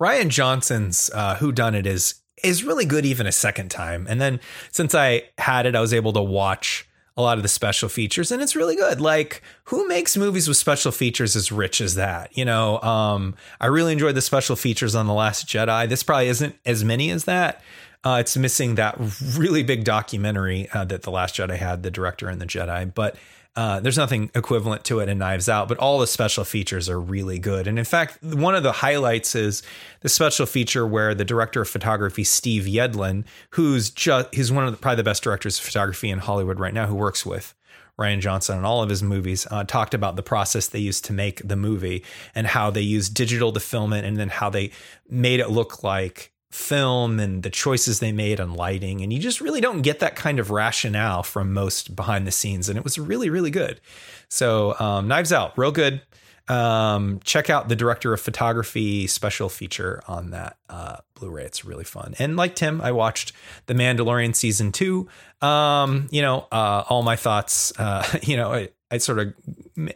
Rian 0.00 0.28
Johnson's 0.28 1.10
uh, 1.14 1.36
Who 1.36 1.52
Done 1.52 1.74
It 1.74 1.86
is 1.86 2.21
is 2.42 2.64
really 2.64 2.84
good 2.84 3.04
even 3.04 3.26
a 3.26 3.32
second 3.32 3.70
time. 3.70 4.06
And 4.08 4.20
then 4.20 4.40
since 4.70 4.94
I 4.94 5.22
had 5.38 5.66
it, 5.66 5.74
I 5.74 5.80
was 5.80 5.94
able 5.94 6.12
to 6.14 6.22
watch 6.22 6.88
a 7.16 7.22
lot 7.22 7.36
of 7.36 7.42
the 7.42 7.48
special 7.48 7.88
features 7.88 8.32
and 8.32 8.40
it's 8.40 8.56
really 8.56 8.74
good. 8.74 9.00
Like 9.00 9.42
who 9.64 9.86
makes 9.86 10.16
movies 10.16 10.48
with 10.48 10.56
special 10.56 10.92
features 10.92 11.36
as 11.36 11.52
rich 11.52 11.80
as 11.80 11.94
that? 11.96 12.36
You 12.36 12.44
know, 12.44 12.80
um, 12.80 13.34
I 13.60 13.66
really 13.66 13.92
enjoyed 13.92 14.14
the 14.14 14.22
special 14.22 14.56
features 14.56 14.94
on 14.94 15.06
The 15.06 15.12
Last 15.12 15.46
Jedi. 15.46 15.88
This 15.88 16.02
probably 16.02 16.28
isn't 16.28 16.56
as 16.64 16.84
many 16.84 17.10
as 17.10 17.24
that. 17.24 17.62
Uh, 18.04 18.16
it's 18.18 18.36
missing 18.36 18.74
that 18.76 18.96
really 19.36 19.62
big 19.62 19.84
documentary 19.84 20.68
uh, 20.70 20.84
that 20.86 21.02
The 21.02 21.10
Last 21.10 21.36
Jedi 21.36 21.56
had, 21.56 21.82
the 21.82 21.90
director 21.90 22.28
and 22.28 22.40
the 22.40 22.46
Jedi. 22.46 22.92
But 22.92 23.16
uh, 23.54 23.80
there's 23.80 23.98
nothing 23.98 24.30
equivalent 24.34 24.82
to 24.84 25.00
it 25.00 25.10
in 25.10 25.18
Knives 25.18 25.48
Out, 25.48 25.68
but 25.68 25.76
all 25.76 25.98
the 25.98 26.06
special 26.06 26.42
features 26.42 26.88
are 26.88 26.98
really 26.98 27.38
good. 27.38 27.66
And 27.66 27.78
in 27.78 27.84
fact, 27.84 28.22
one 28.22 28.54
of 28.54 28.62
the 28.62 28.72
highlights 28.72 29.34
is 29.34 29.62
the 30.00 30.08
special 30.08 30.46
feature 30.46 30.86
where 30.86 31.14
the 31.14 31.24
director 31.24 31.60
of 31.60 31.68
photography, 31.68 32.24
Steve 32.24 32.64
Yedlin, 32.64 33.24
who's 33.50 33.90
just 33.90 34.34
he's 34.34 34.50
one 34.50 34.64
of 34.64 34.72
the, 34.72 34.78
probably 34.78 34.96
the 34.96 35.04
best 35.04 35.22
directors 35.22 35.58
of 35.58 35.64
photography 35.64 36.08
in 36.08 36.18
Hollywood 36.18 36.58
right 36.58 36.72
now, 36.72 36.86
who 36.86 36.94
works 36.94 37.26
with 37.26 37.54
Rian 38.00 38.20
Johnson 38.20 38.56
in 38.56 38.64
all 38.64 38.82
of 38.82 38.88
his 38.88 39.02
movies, 39.02 39.46
uh, 39.50 39.64
talked 39.64 39.92
about 39.92 40.16
the 40.16 40.22
process 40.22 40.68
they 40.68 40.78
used 40.78 41.04
to 41.04 41.12
make 41.12 41.46
the 41.46 41.56
movie 41.56 42.04
and 42.34 42.46
how 42.46 42.70
they 42.70 42.80
used 42.80 43.12
digital 43.12 43.52
to 43.52 43.60
film 43.60 43.92
it, 43.92 44.06
and 44.06 44.16
then 44.16 44.30
how 44.30 44.48
they 44.48 44.70
made 45.10 45.40
it 45.40 45.50
look 45.50 45.82
like 45.82 46.31
film 46.52 47.18
and 47.18 47.42
the 47.42 47.50
choices 47.50 47.98
they 47.98 48.12
made 48.12 48.40
on 48.40 48.54
lighting. 48.54 49.00
And 49.00 49.12
you 49.12 49.18
just 49.18 49.40
really 49.40 49.60
don't 49.60 49.82
get 49.82 50.00
that 50.00 50.16
kind 50.16 50.38
of 50.38 50.50
rationale 50.50 51.22
from 51.22 51.52
most 51.52 51.96
behind 51.96 52.26
the 52.26 52.30
scenes. 52.30 52.68
And 52.68 52.76
it 52.78 52.84
was 52.84 52.98
really, 52.98 53.30
really 53.30 53.50
good. 53.50 53.80
So, 54.28 54.78
um, 54.78 55.08
Knives 55.08 55.32
Out, 55.32 55.56
real 55.56 55.72
good. 55.72 56.02
Um, 56.48 57.20
check 57.24 57.48
out 57.48 57.68
the 57.68 57.76
director 57.76 58.12
of 58.12 58.20
photography 58.20 59.06
special 59.06 59.48
feature 59.48 60.02
on 60.06 60.30
that 60.30 60.58
uh, 60.68 60.96
Blu-ray. 61.14 61.44
It's 61.44 61.64
really 61.64 61.84
fun. 61.84 62.14
And 62.18 62.36
like 62.36 62.56
Tim, 62.56 62.80
I 62.80 62.92
watched 62.92 63.32
The 63.66 63.74
Mandalorian 63.74 64.34
season 64.34 64.72
two. 64.72 65.08
Um, 65.40 66.08
you 66.10 66.20
know, 66.20 66.46
uh, 66.52 66.84
all 66.88 67.02
my 67.02 67.16
thoughts. 67.16 67.72
Uh, 67.78 68.06
you 68.22 68.36
know, 68.36 68.52
I, 68.52 68.68
I 68.90 68.98
sort 68.98 69.20
of 69.20 69.34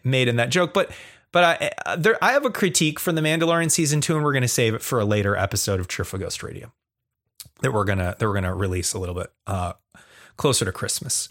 made 0.05 0.29
in 0.29 0.37
that 0.37 0.51
joke, 0.51 0.73
but 0.73 0.91
but 1.37 1.45
I 1.45 1.71
uh, 1.85 1.97
there 1.97 2.17
I 2.25 2.33
have 2.33 2.47
a 2.47 2.51
critique 2.51 2.99
for 2.99 3.13
the 3.13 3.21
Mandalorian 3.21 3.71
season 3.71 4.01
two, 4.01 4.15
and 4.15 4.25
we're 4.25 4.33
going 4.33 4.41
to 4.41 4.49
save 4.49 4.73
it 4.73 4.81
for 4.81 5.01
a 5.01 5.05
later 5.05 5.37
episode 5.37 5.81
of 5.81 5.87
Cheerful 5.87 6.19
Ghost 6.19 6.43
Radio 6.43 6.73
that 7.61 7.75
we're 7.75 7.85
gonna 7.85 8.17
that 8.19 8.27
we're 8.27 8.33
gonna 8.33 8.55
release 8.55 8.95
a 8.95 8.99
little 8.99 9.15
bit 9.15 9.31
uh, 9.47 9.75
closer 10.39 10.65
to 10.65 10.73
Christmas. 10.73 11.29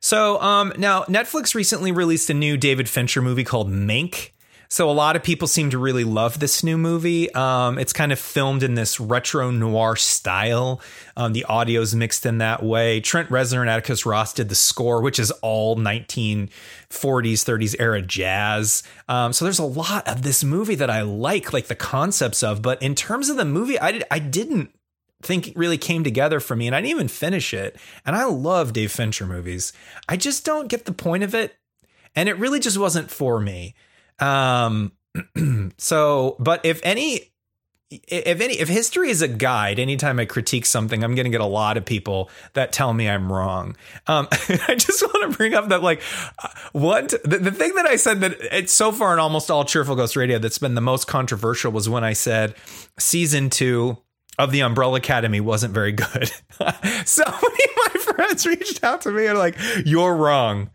So 0.00 0.42
um, 0.42 0.72
now 0.76 1.04
Netflix 1.04 1.54
recently 1.54 1.92
released 1.92 2.28
a 2.30 2.34
new 2.34 2.56
David 2.56 2.88
Fincher 2.88 3.22
movie 3.22 3.44
called 3.44 3.70
Mank. 3.70 4.30
So 4.74 4.90
a 4.90 4.92
lot 4.92 5.14
of 5.14 5.22
people 5.22 5.46
seem 5.46 5.70
to 5.70 5.78
really 5.78 6.02
love 6.02 6.40
this 6.40 6.64
new 6.64 6.76
movie. 6.76 7.32
Um, 7.32 7.78
it's 7.78 7.92
kind 7.92 8.10
of 8.10 8.18
filmed 8.18 8.64
in 8.64 8.74
this 8.74 8.98
retro 8.98 9.52
noir 9.52 9.94
style. 9.94 10.80
Um, 11.16 11.32
the 11.32 11.44
audio's 11.44 11.94
mixed 11.94 12.26
in 12.26 12.38
that 12.38 12.60
way. 12.60 12.98
Trent 12.98 13.28
Reznor 13.28 13.60
and 13.60 13.70
Atticus 13.70 14.04
Ross 14.04 14.32
did 14.34 14.48
the 14.48 14.56
score, 14.56 15.00
which 15.00 15.20
is 15.20 15.30
all 15.42 15.76
1940s, 15.76 16.50
30s 16.90 17.76
era 17.78 18.02
jazz. 18.02 18.82
Um, 19.08 19.32
so 19.32 19.44
there's 19.44 19.60
a 19.60 19.64
lot 19.64 20.08
of 20.08 20.22
this 20.22 20.42
movie 20.42 20.74
that 20.74 20.90
I 20.90 21.02
like, 21.02 21.52
like 21.52 21.68
the 21.68 21.76
concepts 21.76 22.42
of. 22.42 22.60
But 22.60 22.82
in 22.82 22.96
terms 22.96 23.28
of 23.28 23.36
the 23.36 23.44
movie, 23.44 23.78
I 23.78 23.92
did, 23.92 24.04
I 24.10 24.18
didn't 24.18 24.74
think 25.22 25.52
really 25.54 25.78
came 25.78 26.02
together 26.02 26.40
for 26.40 26.56
me, 26.56 26.66
and 26.66 26.74
I 26.74 26.80
didn't 26.80 26.96
even 26.96 27.06
finish 27.06 27.54
it. 27.54 27.76
And 28.04 28.16
I 28.16 28.24
love 28.24 28.72
Dave 28.72 28.90
Fincher 28.90 29.24
movies. 29.24 29.72
I 30.08 30.16
just 30.16 30.44
don't 30.44 30.66
get 30.66 30.84
the 30.84 30.92
point 30.92 31.22
of 31.22 31.32
it, 31.32 31.54
and 32.16 32.28
it 32.28 32.38
really 32.38 32.58
just 32.58 32.76
wasn't 32.76 33.08
for 33.08 33.38
me. 33.38 33.76
Um, 34.18 34.92
so, 35.78 36.36
but 36.38 36.64
if 36.64 36.80
any, 36.82 37.32
if 37.90 38.40
any, 38.40 38.54
if 38.54 38.68
history 38.68 39.10
is 39.10 39.22
a 39.22 39.28
guide, 39.28 39.78
anytime 39.78 40.18
I 40.18 40.24
critique 40.24 40.66
something, 40.66 41.04
I'm 41.04 41.14
going 41.14 41.24
to 41.24 41.30
get 41.30 41.40
a 41.40 41.46
lot 41.46 41.76
of 41.76 41.84
people 41.84 42.30
that 42.54 42.72
tell 42.72 42.92
me 42.92 43.08
I'm 43.08 43.32
wrong. 43.32 43.76
Um, 44.06 44.26
I 44.32 44.74
just 44.76 45.02
want 45.02 45.30
to 45.30 45.36
bring 45.36 45.54
up 45.54 45.68
that, 45.68 45.82
like, 45.82 46.02
what 46.72 47.10
the, 47.24 47.38
the 47.38 47.52
thing 47.52 47.74
that 47.74 47.86
I 47.86 47.96
said 47.96 48.20
that 48.20 48.36
it's 48.52 48.72
so 48.72 48.90
far 48.90 49.12
in 49.12 49.20
almost 49.20 49.50
all 49.50 49.64
Cheerful 49.64 49.96
Ghost 49.96 50.16
Radio 50.16 50.38
that's 50.38 50.58
been 50.58 50.74
the 50.74 50.80
most 50.80 51.06
controversial 51.06 51.72
was 51.72 51.88
when 51.88 52.04
I 52.04 52.14
said 52.14 52.54
season 52.98 53.50
two 53.50 53.98
of 54.38 54.50
the 54.50 54.60
Umbrella 54.60 54.98
Academy 54.98 55.40
wasn't 55.40 55.74
very 55.74 55.92
good. 55.92 56.30
so 57.04 57.24
many 57.24 57.64
of 57.64 57.76
my 57.76 58.00
friends 58.00 58.46
reached 58.46 58.82
out 58.82 59.02
to 59.02 59.10
me 59.10 59.26
and 59.26 59.38
like, 59.38 59.56
"You're 59.84 60.16
wrong." 60.16 60.70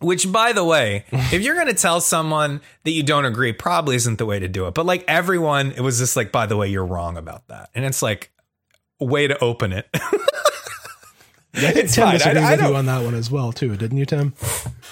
Which, 0.00 0.30
by 0.30 0.52
the 0.52 0.64
way, 0.64 1.04
if 1.10 1.42
you're 1.42 1.56
going 1.56 1.66
to 1.66 1.74
tell 1.74 2.00
someone 2.00 2.60
that 2.84 2.92
you 2.92 3.02
don't 3.02 3.24
agree, 3.24 3.52
probably 3.52 3.96
isn't 3.96 4.18
the 4.18 4.26
way 4.26 4.38
to 4.38 4.46
do 4.46 4.66
it. 4.66 4.74
But 4.74 4.86
like 4.86 5.04
everyone, 5.08 5.72
it 5.72 5.80
was 5.80 5.98
just 5.98 6.14
like, 6.16 6.30
by 6.30 6.46
the 6.46 6.56
way, 6.56 6.68
you're 6.68 6.86
wrong 6.86 7.16
about 7.16 7.48
that. 7.48 7.70
And 7.74 7.84
it's 7.84 8.00
like 8.00 8.30
way 9.00 9.26
to 9.26 9.36
open 9.42 9.72
it. 9.72 9.88
yeah, 9.94 11.72
it's 11.74 11.94
Tim 11.94 12.10
disagreed 12.12 12.44
with 12.44 12.60
you 12.60 12.76
on 12.76 12.86
that 12.86 13.02
one 13.02 13.14
as 13.14 13.30
well, 13.30 13.52
too, 13.52 13.76
didn't 13.76 13.98
you, 13.98 14.06
Tim? 14.06 14.34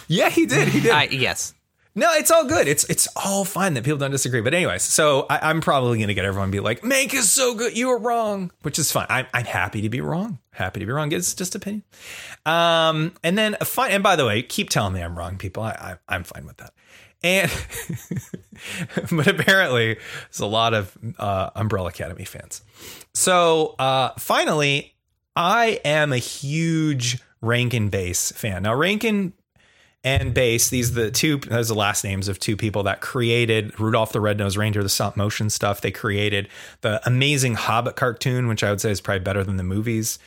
Yeah, 0.08 0.28
he 0.28 0.46
did. 0.46 0.68
He 0.68 0.80
did. 0.80 0.90
I, 0.90 1.04
yes. 1.04 1.54
No, 1.98 2.12
it's 2.12 2.30
all 2.30 2.44
good. 2.44 2.68
It's 2.68 2.84
it's 2.84 3.08
all 3.16 3.46
fine 3.46 3.72
that 3.72 3.82
people 3.82 3.96
don't 3.96 4.10
disagree. 4.10 4.42
But 4.42 4.52
anyways, 4.52 4.82
so 4.82 5.24
I, 5.30 5.50
am 5.50 5.62
probably 5.62 5.96
going 5.96 6.08
to 6.08 6.14
get 6.14 6.26
everyone 6.26 6.50
be 6.50 6.60
like, 6.60 6.82
"Mank 6.82 7.14
is 7.14 7.32
so 7.32 7.54
good, 7.54 7.74
you 7.74 7.88
were 7.88 7.98
wrong," 7.98 8.52
which 8.60 8.78
is 8.78 8.92
fine. 8.92 9.06
I'm, 9.08 9.26
I'm 9.32 9.46
happy 9.46 9.80
to 9.80 9.88
be 9.88 10.02
wrong. 10.02 10.38
Happy 10.50 10.78
to 10.80 10.86
be 10.86 10.92
wrong. 10.92 11.10
It's 11.10 11.32
just 11.32 11.54
opinion. 11.54 11.84
Um, 12.44 13.14
and 13.24 13.38
then 13.38 13.56
fine. 13.64 13.92
And 13.92 14.02
by 14.02 14.14
the 14.14 14.26
way, 14.26 14.42
keep 14.42 14.68
telling 14.68 14.92
me 14.92 15.00
I'm 15.00 15.16
wrong, 15.16 15.38
people. 15.38 15.62
I, 15.62 15.96
I 16.06 16.14
am 16.14 16.24
fine 16.24 16.44
with 16.44 16.58
that. 16.58 16.74
And 17.22 17.50
but 19.10 19.26
apparently, 19.26 19.94
there's 19.94 20.40
a 20.40 20.46
lot 20.46 20.74
of 20.74 20.96
uh, 21.18 21.48
Umbrella 21.54 21.88
Academy 21.88 22.26
fans. 22.26 22.60
So 23.14 23.74
uh, 23.78 24.10
finally, 24.18 24.94
I 25.34 25.80
am 25.82 26.12
a 26.12 26.18
huge 26.18 27.20
Rankin 27.40 27.88
Bass 27.88 28.32
fan. 28.32 28.64
Now, 28.64 28.74
Rankin 28.74 29.32
and 30.06 30.32
Bass. 30.32 30.70
These 30.70 30.92
are 30.92 31.02
the 31.02 31.10
two. 31.10 31.38
Those 31.38 31.68
are 31.68 31.74
the 31.74 31.80
last 31.80 32.04
names 32.04 32.28
of 32.28 32.38
two 32.38 32.56
people 32.56 32.84
that 32.84 33.00
created 33.00 33.78
Rudolph 33.78 34.12
the 34.12 34.20
Red-Nosed 34.20 34.56
Reindeer, 34.56 34.84
the 34.84 34.88
stop 34.88 35.16
motion 35.16 35.50
stuff. 35.50 35.80
They 35.80 35.90
created 35.90 36.48
the 36.82 37.04
amazing 37.04 37.54
Hobbit 37.54 37.96
cartoon, 37.96 38.46
which 38.46 38.62
I 38.62 38.70
would 38.70 38.80
say 38.80 38.92
is 38.92 39.00
probably 39.00 39.24
better 39.24 39.42
than 39.42 39.56
the 39.56 39.64
movies. 39.64 40.20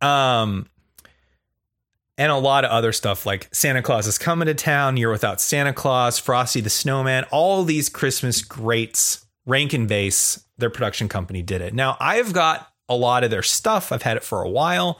Um, 0.00 0.68
and 2.16 2.32
a 2.32 2.36
lot 2.36 2.64
of 2.64 2.70
other 2.70 2.92
stuff 2.92 3.26
like 3.26 3.48
Santa 3.52 3.82
Claus 3.82 4.06
is 4.06 4.16
coming 4.16 4.46
to 4.46 4.54
town, 4.54 4.96
Year 4.96 5.10
Without 5.10 5.38
Santa 5.38 5.74
Claus, 5.74 6.18
Frosty 6.18 6.62
the 6.62 6.70
Snowman, 6.70 7.24
all 7.30 7.62
these 7.62 7.90
Christmas 7.90 8.40
greats. 8.40 9.26
Rankin 9.44 9.86
Bass, 9.86 10.44
their 10.58 10.70
production 10.70 11.08
company, 11.08 11.40
did 11.42 11.60
it. 11.60 11.72
Now 11.74 11.96
I've 12.00 12.32
got 12.32 12.72
a 12.88 12.96
lot 12.96 13.22
of 13.22 13.30
their 13.30 13.44
stuff. 13.44 13.92
I've 13.92 14.02
had 14.02 14.16
it 14.16 14.24
for 14.24 14.42
a 14.42 14.48
while 14.48 14.98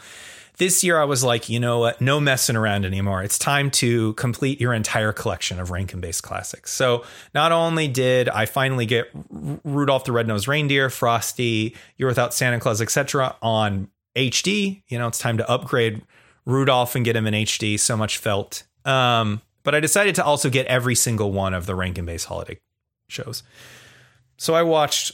this 0.59 0.83
year 0.83 0.99
I 0.99 1.05
was 1.05 1.23
like, 1.23 1.49
you 1.49 1.61
know 1.61 1.81
what? 1.81 2.01
No 2.01 2.21
messing 2.21 2.57
around 2.57 2.85
anymore. 2.85 3.23
It's 3.23 3.39
time 3.39 3.71
to 3.73 4.15
complete 4.15 4.61
your 4.61 4.73
entire 4.73 5.13
collection 5.13 5.61
of 5.61 5.71
Rankin 5.71 6.01
Bass 6.01 6.21
classics. 6.21 6.73
So 6.73 7.05
not 7.35 7.53
only 7.53 7.89
did 7.89 8.29
I 8.29 8.47
finally 8.47 8.87
get 8.87 9.11
Rudolph 9.31 10.05
the 10.05 10.13
Red-Nosed 10.13 10.49
Reindeer, 10.49 10.89
Frosty, 10.91 11.75
Year 11.99 12.09
Without 12.09 12.33
Santa 12.33 12.59
Claus, 12.59 12.81
etc. 12.81 13.37
on 13.43 13.89
HD, 14.17 14.83
you 14.89 14.99
know, 14.99 15.09
it's 15.09 15.19
time 15.19 15.37
to 15.39 15.51
upgrade 15.51 16.03
Rudolph 16.47 16.95
and 16.95 17.05
get 17.05 17.17
him 17.17 17.27
in 17.27 17.35
HD. 17.35 17.79
So 17.79 17.97
much 17.97 18.19
felt. 18.19 18.63
Um, 18.85 19.43
but 19.63 19.75
I 19.75 19.81
decided 19.81 20.15
to 20.15 20.25
also 20.25 20.49
get 20.49 20.67
every 20.67 20.95
single 20.95 21.33
one 21.33 21.53
of 21.53 21.67
the 21.67 21.75
Rankin 21.75 22.07
Bass 22.07 22.25
holiday 22.25 22.59
shows. 23.09 23.43
So 24.39 24.55
I 24.55 24.63
watched 24.63 25.13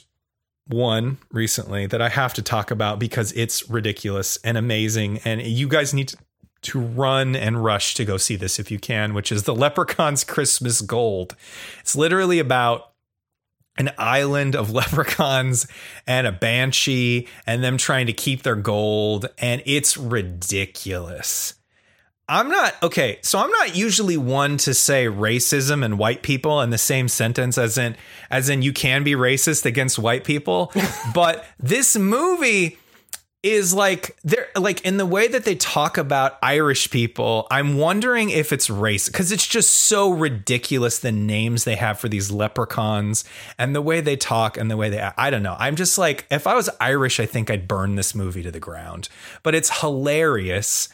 one 0.67 1.19
recently 1.31 1.87
that 1.87 2.01
I 2.01 2.09
have 2.09 2.35
to 2.35 2.43
talk 2.43 2.71
about 2.71 2.99
because 2.99 3.33
it's 3.33 3.69
ridiculous 3.69 4.39
and 4.45 4.57
amazing. 4.57 5.19
And 5.25 5.43
you 5.43 5.69
guys 5.69 5.93
need 5.93 6.15
to, 6.63 6.81
run 6.81 7.35
and 7.35 7.65
rush 7.65 7.95
to 7.95 8.05
go 8.05 8.17
see 8.17 8.37
this 8.37 8.61
if 8.61 8.71
you 8.71 8.79
can, 8.79 9.15
which 9.15 9.33
is 9.33 9.43
The 9.43 9.55
Leprechaun's 9.55 10.23
Christmas 10.23 10.81
Gold. 10.81 11.35
It's 11.81 11.97
literally 11.97 12.39
about 12.39 12.93
an 13.79 13.91
island 13.99 14.55
of 14.55 14.71
leprechauns 14.73 15.67
and 16.07 16.25
a 16.25 16.33
banshee 16.33 17.27
and 17.49 17.65
them 17.65 17.79
trying 17.79 18.07
to 18.07 18.13
keep 18.13 18.45
their 18.45 18.55
gold. 18.55 19.27
And 19.39 19.61
it's 19.67 19.97
ridiculous. 19.97 21.55
I'm 22.29 22.49
not 22.49 22.81
okay. 22.83 23.19
So 23.23 23.39
I'm 23.39 23.51
not 23.51 23.77
usually 23.77 24.17
one 24.17 24.57
to 24.59 24.75
say 24.75 25.07
racism 25.07 25.85
and 25.85 25.99
white 25.99 26.23
people 26.23 26.61
in 26.61 26.71
the 26.71 26.79
same 26.79 27.09
sentence 27.09 27.59
as 27.59 27.77
in 27.77 27.97
as 28.31 28.49
in 28.49 28.63
you 28.63 28.73
can 28.73 29.03
be 29.03 29.13
racist 29.13 29.67
against 29.67 29.99
white 29.99 30.25
people, 30.25 30.73
but 31.15 31.45
this 31.59 31.97
movie 31.97 32.79
is 33.43 33.75
like 33.75 34.17
they're 34.23 34.49
like 34.55 34.81
in 34.83 34.99
the 34.99 35.07
way 35.07 35.27
that 35.27 35.45
they 35.45 35.57
talk 35.57 35.99
about 35.99 36.39
Irish 36.43 36.91
people. 36.91 37.49
I'm 37.51 37.77
wondering 37.77 38.31
if 38.31 38.53
it's 38.53 38.71
race 38.71 39.09
because 39.09 39.33
it's 39.33 39.47
just 39.47 39.73
so 39.73 40.11
ridiculous 40.11 41.01
the 41.01 41.11
names 41.11 41.65
they 41.65 41.75
have 41.75 41.99
for 41.99 42.09
these 42.09 42.31
leprechauns 42.31 43.25
and 43.59 43.75
the 43.75 43.83
way 43.83 44.01
they 44.01 44.17
talk 44.17 44.57
and 44.57 44.71
the 44.71 44.77
way 44.77 44.91
they 44.91 44.99
act. 44.99 45.19
I 45.19 45.31
don't 45.31 45.43
know. 45.43 45.57
I'm 45.59 45.75
just 45.75 45.99
like 45.99 46.25
if 46.31 46.47
I 46.47 46.55
was 46.55 46.71
Irish, 46.81 47.19
I 47.19 47.27
think 47.27 47.51
I'd 47.51 47.67
burn 47.67 47.97
this 47.97 48.15
movie 48.15 48.45
to 48.45 48.53
the 48.53 48.61
ground. 48.61 49.09
But 49.43 49.57
it's 49.57 49.81
hilarious 49.81 50.89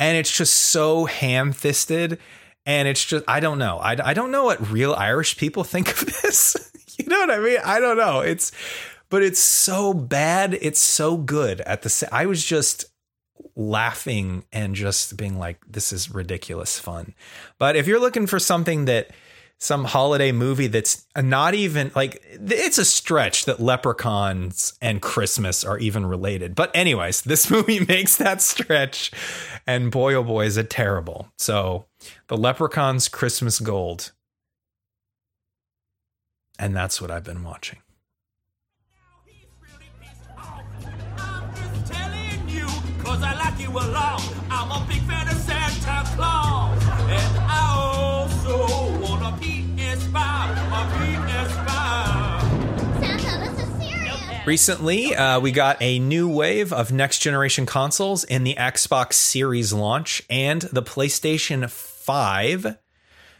and 0.00 0.16
it's 0.16 0.36
just 0.36 0.54
so 0.54 1.04
ham-fisted 1.04 2.18
and 2.66 2.88
it's 2.88 3.04
just 3.04 3.24
I 3.28 3.38
don't 3.38 3.58
know. 3.58 3.78
I 3.78 3.96
I 4.02 4.14
don't 4.14 4.32
know 4.32 4.44
what 4.44 4.70
real 4.70 4.94
Irish 4.94 5.36
people 5.36 5.62
think 5.62 5.88
of 5.90 6.06
this. 6.22 6.56
you 6.98 7.06
know 7.06 7.20
what 7.20 7.30
I 7.30 7.38
mean? 7.38 7.58
I 7.64 7.78
don't 7.78 7.96
know. 7.96 8.20
It's 8.20 8.50
but 9.10 9.22
it's 9.22 9.40
so 9.40 9.92
bad. 9.92 10.56
It's 10.60 10.80
so 10.80 11.16
good 11.16 11.60
at 11.62 11.82
the. 11.82 12.08
I 12.12 12.26
was 12.26 12.44
just 12.44 12.86
laughing 13.56 14.44
and 14.52 14.74
just 14.74 15.16
being 15.16 15.38
like, 15.38 15.58
"This 15.68 15.92
is 15.92 16.14
ridiculous 16.14 16.78
fun." 16.78 17.14
But 17.58 17.76
if 17.76 17.86
you're 17.86 18.00
looking 18.00 18.26
for 18.26 18.38
something 18.38 18.84
that 18.84 19.10
some 19.60 19.84
holiday 19.84 20.32
movie 20.32 20.68
that's 20.68 21.06
not 21.16 21.54
even 21.54 21.92
like 21.94 22.22
it's 22.24 22.78
a 22.78 22.84
stretch 22.84 23.44
that 23.44 23.60
leprechauns 23.60 24.72
and 24.80 25.02
christmas 25.02 25.62
are 25.64 25.78
even 25.78 26.06
related. 26.06 26.54
But 26.54 26.74
anyways 26.74 27.22
this 27.30 27.50
movie 27.50 27.84
makes 27.84 28.16
that 28.16 28.40
stretch 28.40 29.12
and 29.66 29.90
boy 29.90 30.14
oh 30.14 30.24
boy 30.24 30.46
is 30.46 30.56
it 30.56 30.70
terrible. 30.70 31.28
So 31.38 31.86
the 32.28 32.36
leprechauns 32.36 33.08
christmas 33.08 33.60
gold. 33.60 34.12
And 36.58 36.74
that's 36.74 37.00
what 37.00 37.10
i've 37.10 37.24
been 37.24 37.42
watching 37.42 37.78
Recently, 54.50 55.14
uh, 55.14 55.38
we 55.38 55.52
got 55.52 55.76
a 55.80 56.00
new 56.00 56.28
wave 56.28 56.72
of 56.72 56.90
next 56.90 57.20
generation 57.20 57.66
consoles 57.66 58.24
in 58.24 58.42
the 58.42 58.56
Xbox 58.56 59.12
Series 59.12 59.72
launch 59.72 60.24
and 60.28 60.62
the 60.62 60.82
PlayStation 60.82 61.70
5. 61.70 62.76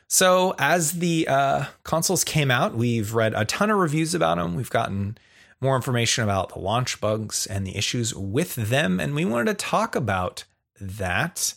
So, 0.07 0.55
as 0.57 1.01
the 1.01 1.27
uh, 1.27 1.65
consoles 1.83 2.23
came 2.23 2.53
out, 2.53 2.77
we've 2.77 3.13
read 3.13 3.35
a 3.35 3.45
ton 3.45 3.71
of 3.71 3.79
reviews 3.79 4.15
about 4.15 4.37
them. 4.37 4.55
We've 4.55 4.71
gotten 4.71 5.19
more 5.61 5.75
information 5.75 6.23
about 6.23 6.51
the 6.51 6.61
launch 6.61 7.01
bugs 7.01 7.45
and 7.45 7.67
the 7.67 7.77
issues 7.77 8.15
with 8.15 8.55
them. 8.55 9.01
And 9.01 9.13
we 9.13 9.25
wanted 9.25 9.59
to 9.59 9.67
talk 9.67 9.97
about 9.97 10.45
that 10.81 11.55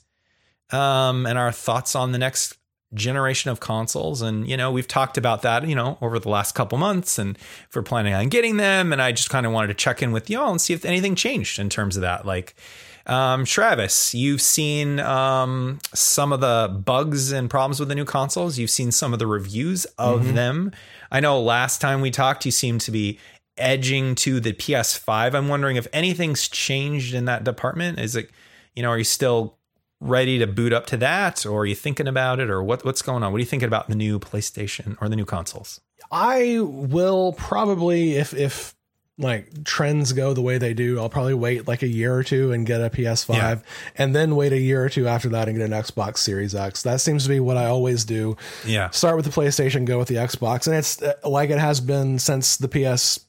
um, 0.72 1.28
and 1.28 1.38
our 1.38 1.52
thoughts 1.52 1.96
on 1.96 2.12
the 2.12 2.18
next 2.18 2.58
generation 2.94 3.52
of 3.52 3.60
consoles. 3.60 4.22
And, 4.22 4.48
you 4.48 4.58
know, 4.58 4.72
we've 4.72 4.88
talked 4.88 5.18
about 5.18 5.42
that, 5.42 5.68
you 5.68 5.76
know, 5.76 5.98
over 6.02 6.20
the 6.20 6.30
last 6.30 6.56
couple 6.56 6.78
months 6.78 7.18
and 7.18 7.38
if 7.38 7.76
we're 7.76 7.84
planning 7.84 8.14
on 8.14 8.30
getting 8.30 8.58
them. 8.58 8.92
And 8.92 9.02
I 9.02 9.12
just 9.12 9.30
kind 9.30 9.46
of 9.46 9.52
wanted 9.52 9.68
to 9.68 9.74
check 9.74 10.02
in 10.02 10.12
with 10.12 10.30
y'all 10.30 10.52
and 10.52 10.62
see 10.62 10.74
if 10.74 10.86
anything 10.86 11.16
changed 11.16 11.60
in 11.60 11.70
terms 11.70 11.96
of 11.96 12.02
that. 12.02 12.26
Like, 12.26 12.56
um, 13.06 13.44
Travis, 13.44 14.14
you've 14.14 14.42
seen 14.42 15.00
um, 15.02 15.80
some 15.94 16.32
of 16.32 16.40
the 16.40 16.82
bugs 16.86 17.32
and 17.32 17.50
problems 17.50 17.80
with 17.80 17.90
the 17.90 17.96
new 17.96 18.06
consoles. 18.06 18.58
You've 18.58 18.70
seen 18.70 18.92
some 18.92 19.12
of 19.14 19.20
the 19.20 19.28
reviews 19.28 19.86
of 19.98 20.22
mm-hmm. 20.22 20.36
them. 20.36 20.72
I 21.12 21.20
know 21.20 21.42
last 21.42 21.82
time 21.82 22.02
we 22.02 22.12
talked, 22.12 22.46
you 22.46 22.52
seemed 22.52 22.82
to 22.82 22.92
be 22.92 23.20
edging 23.58 24.16
to 24.16 24.40
the 24.40 24.54
PS5. 24.54 25.34
I'm 25.34 25.48
wondering 25.48 25.76
if 25.76 25.88
anything's 25.94 26.48
changed 26.48 27.14
in 27.14 27.26
that 27.26 27.44
department. 27.44 28.00
Is 28.00 28.16
it, 28.16 28.30
you 28.76 28.82
know, 28.82 28.90
are 28.90 28.98
you 28.98 29.04
still 29.04 29.58
ready 30.04 30.38
to 30.38 30.46
boot 30.46 30.74
up 30.74 30.86
to 30.88 30.98
that, 30.98 31.46
or 31.46 31.62
are 31.62 31.66
you 31.66 31.76
thinking 31.76 32.08
about 32.08 32.40
it, 32.40 32.50
or 32.50 32.62
what, 32.62 32.86
what's 32.86 33.02
going 33.02 33.24
on? 33.24 33.32
What 33.32 33.38
are 33.38 33.40
you 33.40 33.46
thinking 33.46 33.68
about 33.68 33.88
the 33.88 33.96
new 33.96 34.20
PlayStation 34.20 34.98
or 35.02 35.10
the 35.10 35.16
new 35.16 35.26
consoles? 35.26 35.82
I 36.12 36.60
will 36.60 37.34
probably, 37.34 38.16
if 38.16 38.34
if 38.34 38.76
like 39.18 39.64
trends 39.64 40.12
go 40.12 40.34
the 40.34 40.42
way 40.42 40.58
they 40.58 40.74
do, 40.74 41.00
I'll 41.00 41.10
probably 41.10 41.36
wait 41.36 41.68
like 41.68 41.84
a 41.84 41.88
year 41.88 42.14
or 42.16 42.24
two 42.24 42.52
and 42.52 42.66
get 42.66 42.82
a 42.82 42.90
PS5 42.90 43.36
yeah. 43.36 43.60
and 43.96 44.16
then 44.16 44.36
wait 44.36 44.54
a 44.54 44.60
year 44.60 44.84
or 44.84 44.90
two 44.90 45.08
after 45.08 45.30
that 45.30 45.48
and 45.48 45.58
get 45.58 45.66
an 45.66 45.72
Xbox 45.72 46.18
Series 46.18 46.56
X. 46.56 46.82
That 46.82 47.00
seems 47.00 47.24
to 47.24 47.30
be 47.30 47.40
what 47.40 47.56
I 47.56 47.66
always 47.66 48.06
do. 48.06 48.36
Yeah. 48.66 48.90
Start 48.90 49.16
with 49.16 49.26
the 49.26 49.32
PlayStation, 49.32 49.86
go 49.86 50.00
with 50.00 50.08
the 50.08 50.16
Xbox. 50.16 50.66
And 50.66 50.76
it's 50.76 51.02
uh, 51.02 51.14
like 51.24 51.52
it 51.52 51.60
has 51.60 51.80
been 51.80 52.18
since 52.18 52.58
the 52.58 52.68
PS 52.68 53.20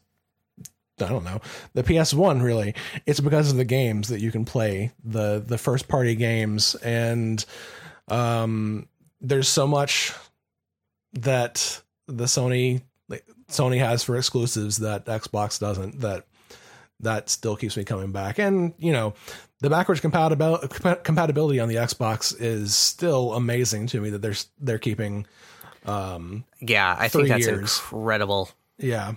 I 1.01 1.09
don't 1.09 1.25
know 1.25 1.41
the 1.73 1.83
PS1 1.83 2.43
really. 2.43 2.75
It's 3.07 3.21
because 3.21 3.51
of 3.51 3.57
the 3.57 3.65
games 3.65 4.09
that 4.09 4.21
you 4.21 4.31
can 4.31 4.45
play 4.45 4.93
the 5.03 5.43
the 5.45 5.59
first 5.59 5.89
party 5.89 6.15
games 6.15 6.75
and 6.77 7.45
um 8.09 8.89
there's 9.21 9.49
so 9.49 9.67
much 9.67 10.13
that 11.15 11.83
the 12.07 12.25
Sony 12.25 12.83
Sony 13.49 13.79
has 13.79 14.03
for 14.03 14.17
exclusives 14.17 14.79
that 14.79 15.07
Xbox 15.07 15.59
doesn't 15.59 16.01
that 16.01 16.27
that 17.01 17.29
still 17.29 17.57
keeps 17.57 17.77
me 17.77 17.85
coming 17.85 18.13
back 18.13 18.39
and 18.39 18.73
you 18.79 18.93
know 18.93 19.15
the 19.61 19.71
backwards 19.71 20.01
compatibility 20.01 20.69
compatibility 21.03 21.61
on 21.61 21.69
the 21.69 21.77
Xbox 21.77 22.35
is 22.39 22.75
still 22.75 23.33
amazing 23.35 23.87
to 23.89 24.01
me 24.01 24.11
that 24.11 24.23
they're 24.23 24.35
they're 24.61 24.79
keeping 24.79 25.27
um 25.87 26.45
yeah 26.61 26.95
I 26.99 27.09
think 27.09 27.29
that's 27.29 27.47
years. 27.47 27.59
incredible 27.61 28.49
yeah 28.79 29.15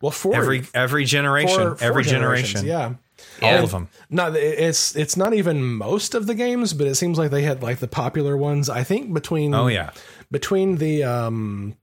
well, 0.00 0.10
for 0.10 0.34
every 0.34 0.64
every 0.74 1.04
generation, 1.04 1.56
four, 1.56 1.76
four 1.76 1.88
every 1.88 2.04
generation, 2.04 2.66
yeah. 2.66 2.94
All 3.42 3.48
and 3.48 3.64
of 3.64 3.72
them. 3.72 3.88
Not 4.10 4.36
it's 4.36 4.94
it's 4.94 5.16
not 5.16 5.34
even 5.34 5.62
most 5.62 6.14
of 6.14 6.26
the 6.26 6.34
games, 6.34 6.72
but 6.72 6.86
it 6.86 6.94
seems 6.94 7.18
like 7.18 7.30
they 7.30 7.42
had 7.42 7.62
like 7.62 7.78
the 7.78 7.88
popular 7.88 8.36
ones. 8.36 8.68
I 8.68 8.84
think 8.84 9.12
between 9.12 9.54
oh 9.54 9.66
yeah 9.66 9.90
between 10.30 10.76
the 10.76 11.04
um, 11.04 11.76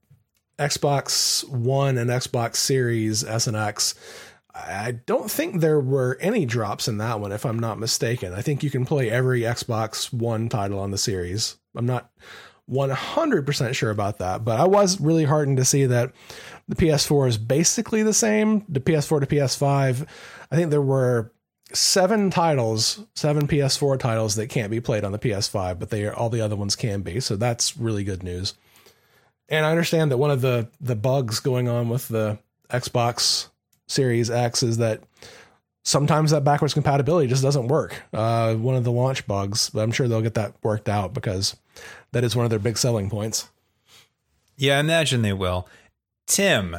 Xbox 0.57 1.47
One 1.49 1.97
and 1.97 2.09
Xbox 2.09 2.57
Series 2.57 3.23
S 3.23 3.47
and 3.47 3.57
X, 3.57 3.95
I 4.53 4.91
don't 5.05 5.29
think 5.29 5.59
there 5.59 5.79
were 5.79 6.17
any 6.21 6.45
drops 6.45 6.87
in 6.87 6.97
that 6.99 7.19
one, 7.19 7.31
if 7.31 7.45
I'm 7.45 7.59
not 7.59 7.79
mistaken. 7.79 8.33
I 8.33 8.41
think 8.41 8.63
you 8.63 8.69
can 8.69 8.85
play 8.85 9.09
every 9.09 9.41
Xbox 9.41 10.13
One 10.13 10.47
title 10.47 10.79
on 10.79 10.91
the 10.91 10.97
series. 10.97 11.57
I'm 11.75 11.85
not 11.85 12.09
100% 12.69 13.73
sure 13.73 13.91
about 13.91 14.19
that, 14.19 14.45
but 14.45 14.59
I 14.59 14.65
was 14.65 14.99
really 14.99 15.25
heartened 15.25 15.57
to 15.57 15.65
see 15.65 15.85
that 15.85 16.13
the 16.67 16.75
PS4 16.75 17.27
is 17.27 17.37
basically 17.37 18.03
the 18.03 18.13
same. 18.13 18.65
The 18.67 18.79
PS4 18.79 19.21
to 19.21 19.27
PS5, 19.27 20.07
I 20.51 20.55
think 20.55 20.71
there 20.71 20.81
were 20.81 21.31
seven 21.73 22.29
titles, 22.29 23.03
seven 23.15 23.47
PS4 23.47 23.99
titles 23.99 24.35
that 24.35 24.47
can't 24.47 24.71
be 24.71 24.81
played 24.81 25.03
on 25.03 25.11
the 25.11 25.19
PS5, 25.19 25.79
but 25.79 25.89
they 25.89 26.05
are, 26.05 26.13
all 26.13 26.29
the 26.29 26.41
other 26.41 26.55
ones 26.55 26.75
can 26.75 27.01
be. 27.01 27.19
So 27.19 27.35
that's 27.35 27.77
really 27.77 28.03
good 28.03 28.23
news. 28.23 28.55
And 29.47 29.65
I 29.65 29.71
understand 29.71 30.11
that 30.11 30.17
one 30.17 30.31
of 30.31 30.41
the 30.41 30.69
the 30.81 30.95
bugs 30.95 31.39
going 31.39 31.67
on 31.67 31.87
with 31.87 32.07
the 32.07 32.39
Xbox 32.71 33.49
Series 33.87 34.31
X 34.31 34.63
is 34.63 34.77
that 34.77 35.03
sometimes 35.83 36.31
that 36.31 36.43
backwards 36.43 36.73
compatibility 36.73 37.27
just 37.27 37.43
doesn't 37.43 37.67
work. 37.67 38.01
Uh, 38.11 38.55
one 38.55 38.75
of 38.75 38.83
the 38.83 38.91
launch 38.91 39.27
bugs, 39.27 39.69
but 39.69 39.81
I'm 39.81 39.91
sure 39.91 40.07
they'll 40.07 40.21
get 40.21 40.33
that 40.33 40.55
worked 40.63 40.89
out 40.89 41.13
because 41.13 41.55
that 42.11 42.23
is 42.23 42.35
one 42.35 42.45
of 42.45 42.49
their 42.49 42.59
big 42.59 42.77
selling 42.77 43.09
points. 43.09 43.49
Yeah, 44.57 44.77
I 44.77 44.79
imagine 44.79 45.21
they 45.21 45.33
will. 45.33 45.67
Tim, 46.27 46.77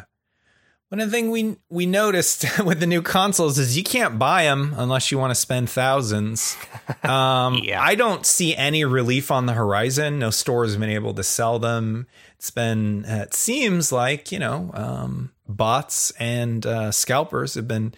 one 0.89 1.01
of 1.01 1.11
the 1.11 1.17
things 1.17 1.31
we 1.31 1.57
we 1.69 1.87
noticed 1.87 2.47
with 2.65 2.81
the 2.81 2.87
new 2.87 3.03
consoles 3.03 3.59
is 3.59 3.77
you 3.77 3.83
can't 3.83 4.19
buy 4.19 4.45
them 4.45 4.73
unless 4.77 5.11
you 5.11 5.19
want 5.19 5.33
to 5.33 5.35
spend 5.35 5.71
thousands. 5.71 6.57
Um, 7.03 7.61
yeah. 7.63 7.81
I 7.81 7.95
don't 7.95 8.27
see 8.27 8.57
any 8.57 8.85
relief 8.85 9.31
on 9.31 9.47
the 9.47 9.53
horizon. 9.53 10.19
No 10.19 10.31
store 10.31 10.65
has 10.65 10.77
been 10.77 10.91
able 10.91 11.15
to 11.15 11.23
sell 11.23 11.59
them. 11.59 12.07
It's 12.37 12.51
been 12.51 13.05
it 13.05 13.35
seems 13.35 13.93
like 13.93 14.33
you 14.33 14.39
know 14.39 14.71
um, 14.75 15.33
bots 15.49 16.13
and 16.13 16.65
uh, 16.65 16.91
scalpers 16.91 17.55
have 17.55 17.69
been 17.69 17.95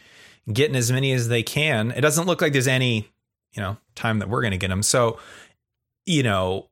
getting 0.53 0.76
as 0.76 0.92
many 0.92 1.12
as 1.12 1.28
they 1.28 1.42
can. 1.42 1.90
It 1.90 2.01
doesn't 2.03 2.26
look 2.26 2.42
like 2.42 2.53
there's 2.53 2.68
any 2.68 3.09
you 3.53 3.62
know 3.62 3.78
time 3.94 4.18
that 4.18 4.28
we're 4.28 4.42
going 4.42 4.53
to 4.53 4.59
get 4.59 4.68
them. 4.68 4.82
So 4.82 5.18
you 6.05 6.22
know 6.22 6.68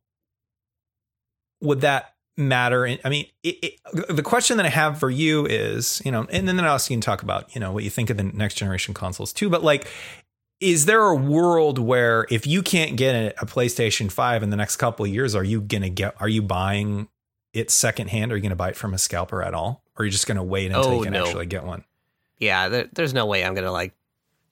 would 1.60 1.82
that 1.82 2.15
matter. 2.36 2.86
I 3.04 3.08
mean, 3.08 3.26
it, 3.42 3.56
it, 3.62 3.80
the 4.08 4.22
question 4.22 4.56
that 4.58 4.66
I 4.66 4.70
have 4.70 4.98
for 4.98 5.10
you 5.10 5.46
is, 5.46 6.02
you 6.04 6.12
know, 6.12 6.26
and 6.30 6.46
then 6.46 6.60
I'll 6.60 6.72
also 6.72 6.92
you 6.92 6.96
can 6.96 7.02
talk 7.02 7.22
about, 7.22 7.54
you 7.54 7.60
know, 7.60 7.72
what 7.72 7.84
you 7.84 7.90
think 7.90 8.10
of 8.10 8.16
the 8.16 8.24
next 8.24 8.54
generation 8.54 8.94
consoles 8.94 9.32
too. 9.32 9.48
But 9.48 9.62
like, 9.62 9.86
is 10.60 10.86
there 10.86 11.02
a 11.02 11.14
world 11.14 11.78
where 11.78 12.26
if 12.30 12.46
you 12.46 12.62
can't 12.62 12.96
get 12.96 13.14
a, 13.14 13.42
a 13.42 13.46
PlayStation 13.46 14.10
Five 14.10 14.42
in 14.42 14.50
the 14.50 14.56
next 14.56 14.76
couple 14.76 15.04
of 15.04 15.12
years, 15.12 15.34
are 15.34 15.44
you 15.44 15.60
gonna 15.60 15.90
get? 15.90 16.14
Are 16.20 16.28
you 16.28 16.42
buying 16.42 17.08
it 17.52 17.70
secondhand? 17.70 18.32
Are 18.32 18.36
you 18.36 18.42
gonna 18.42 18.56
buy 18.56 18.70
it 18.70 18.76
from 18.76 18.94
a 18.94 18.98
scalper 18.98 19.42
at 19.42 19.54
all, 19.54 19.82
or 19.96 20.02
are 20.02 20.04
you 20.04 20.10
just 20.10 20.26
gonna 20.26 20.44
wait 20.44 20.66
until 20.66 20.86
oh, 20.86 20.96
you 20.98 21.04
can 21.04 21.12
no. 21.12 21.24
actually 21.24 21.46
get 21.46 21.64
one? 21.64 21.84
Yeah, 22.38 22.68
there, 22.68 22.88
there's 22.92 23.14
no 23.14 23.26
way 23.26 23.44
I'm 23.44 23.54
gonna 23.54 23.72
like. 23.72 23.94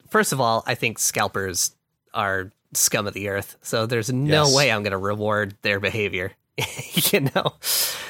First 0.08 0.32
of 0.32 0.40
all, 0.40 0.62
I 0.66 0.74
think 0.74 0.98
scalpers 0.98 1.74
are 2.12 2.52
scum 2.74 3.06
of 3.06 3.14
the 3.14 3.28
earth, 3.28 3.56
so 3.62 3.86
there's 3.86 4.12
no 4.12 4.44
yes. 4.44 4.54
way 4.54 4.70
I'm 4.70 4.82
gonna 4.82 4.98
reward 4.98 5.56
their 5.62 5.80
behavior. 5.80 6.32
you 7.12 7.20
know 7.34 7.54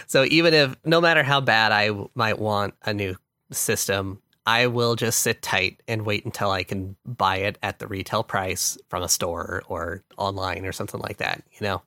so 0.07 0.25
even 0.25 0.53
if 0.55 0.77
no 0.85 1.01
matter 1.01 1.23
how 1.23 1.41
bad 1.41 1.73
i 1.73 1.91
might 2.15 2.39
want 2.39 2.75
a 2.85 2.93
new 2.95 3.15
system 3.51 4.21
I 4.47 4.67
will 4.67 4.95
just 4.95 5.21
sit 5.21 5.41
tight 5.41 5.83
and 5.89 6.05
wait 6.05 6.27
until 6.27 6.51
I 6.51 6.65
can 6.65 6.97
buy 7.07 7.37
it 7.37 7.57
at 7.63 7.79
the 7.79 7.87
retail 7.87 8.23
price 8.23 8.77
from 8.91 9.03
a 9.03 9.09
store 9.09 9.63
or 9.69 10.03
online 10.19 10.67
or 10.67 10.73
something 10.73 11.01
like 11.01 11.17
that. 11.17 11.43
You 11.53 11.67
know, 11.67 11.83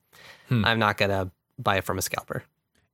Hmm. 0.50 0.66
I'm 0.66 0.80
not 0.80 0.98
gonna 0.98 1.30
buy 1.60 1.78
it 1.78 1.84
from 1.84 2.00
a 2.00 2.02
scalper. 2.02 2.44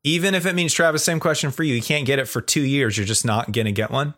Even 0.04 0.36
if 0.36 0.46
it 0.46 0.54
means 0.54 0.74
Travis, 0.74 1.06
same 1.06 1.22
question 1.22 1.50
for 1.50 1.64
you. 1.64 1.76
You 1.76 1.82
can't 1.82 2.06
get 2.06 2.20
it 2.20 2.28
for 2.28 2.42
two 2.42 2.60
years. 2.64 2.98
You're 2.98 3.06
just 3.06 3.24
not 3.24 3.54
going 3.54 3.64
to 3.64 3.72
get 3.72 3.90
one 3.90 4.16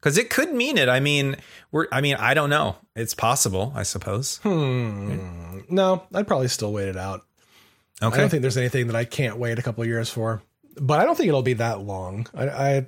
because 0.00 0.18
it 0.18 0.30
could 0.30 0.52
mean 0.52 0.76
it. 0.76 0.88
I 0.88 0.98
mean, 0.98 1.36
we're. 1.70 1.86
I 1.92 2.00
mean, 2.00 2.16
I 2.16 2.34
don't 2.34 2.50
know. 2.50 2.74
It's 2.96 3.14
possible, 3.14 3.72
I 3.76 3.84
suppose. 3.84 4.38
Hmm. 4.38 5.60
No, 5.68 6.02
I'd 6.12 6.26
probably 6.26 6.48
still 6.48 6.72
wait 6.72 6.88
it 6.88 6.96
out. 6.96 7.24
I 8.10 8.16
don't 8.16 8.28
think 8.28 8.42
there's 8.42 8.56
anything 8.56 8.88
that 8.88 8.96
I 8.96 9.04
can't 9.04 9.36
wait 9.38 9.58
a 9.58 9.62
couple 9.62 9.82
of 9.82 9.88
years 9.88 10.10
for. 10.10 10.42
But 10.80 11.00
I 11.00 11.04
don't 11.04 11.16
think 11.16 11.28
it'll 11.28 11.42
be 11.42 11.54
that 11.54 11.80
long. 11.80 12.26
I 12.34 12.48
I, 12.48 12.86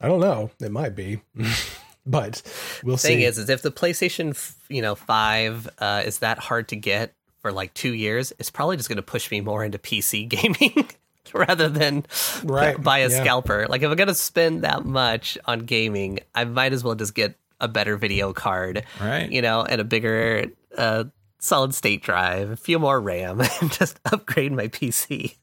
I 0.00 0.08
don't 0.08 0.20
know. 0.20 0.50
It 0.60 0.72
might 0.72 0.94
be. 0.96 1.20
but 2.06 2.42
we'll 2.82 2.96
Thing 2.96 3.18
see. 3.18 3.24
is, 3.24 3.38
is 3.38 3.48
if 3.50 3.62
the 3.62 3.70
PlayStation, 3.70 4.54
you 4.68 4.82
know, 4.82 4.94
five 4.94 5.68
uh, 5.78 6.02
is 6.04 6.20
that 6.20 6.38
hard 6.38 6.68
to 6.68 6.76
get 6.76 7.14
for 7.40 7.52
like 7.52 7.74
two 7.74 7.94
years, 7.94 8.32
it's 8.38 8.50
probably 8.50 8.76
just 8.76 8.88
gonna 8.88 9.02
push 9.02 9.30
me 9.30 9.40
more 9.40 9.64
into 9.64 9.78
PC 9.78 10.28
gaming. 10.28 10.88
Rather 11.34 11.68
than 11.68 12.06
Right, 12.42 12.82
buy 12.82 12.98
a 13.00 13.10
yeah. 13.10 13.20
scalper. 13.20 13.66
Like 13.68 13.82
if 13.82 13.90
I'm 13.90 13.96
gonna 13.96 14.14
spend 14.14 14.62
that 14.62 14.86
much 14.86 15.36
on 15.44 15.60
gaming, 15.60 16.20
I 16.34 16.44
might 16.44 16.72
as 16.72 16.82
well 16.82 16.94
just 16.94 17.14
get 17.14 17.34
a 17.60 17.68
better 17.68 17.98
video 17.98 18.32
card. 18.32 18.84
Right. 18.98 19.30
you 19.30 19.42
know, 19.42 19.62
and 19.62 19.78
a 19.78 19.84
bigger 19.84 20.46
uh, 20.76 21.04
solid 21.38 21.74
state 21.74 22.02
drive, 22.02 22.50
a 22.50 22.56
few 22.56 22.78
more 22.78 23.00
RAM, 23.00 23.40
and 23.60 23.72
just 23.72 23.98
upgrade 24.10 24.52
my 24.52 24.68
PC. 24.68 25.36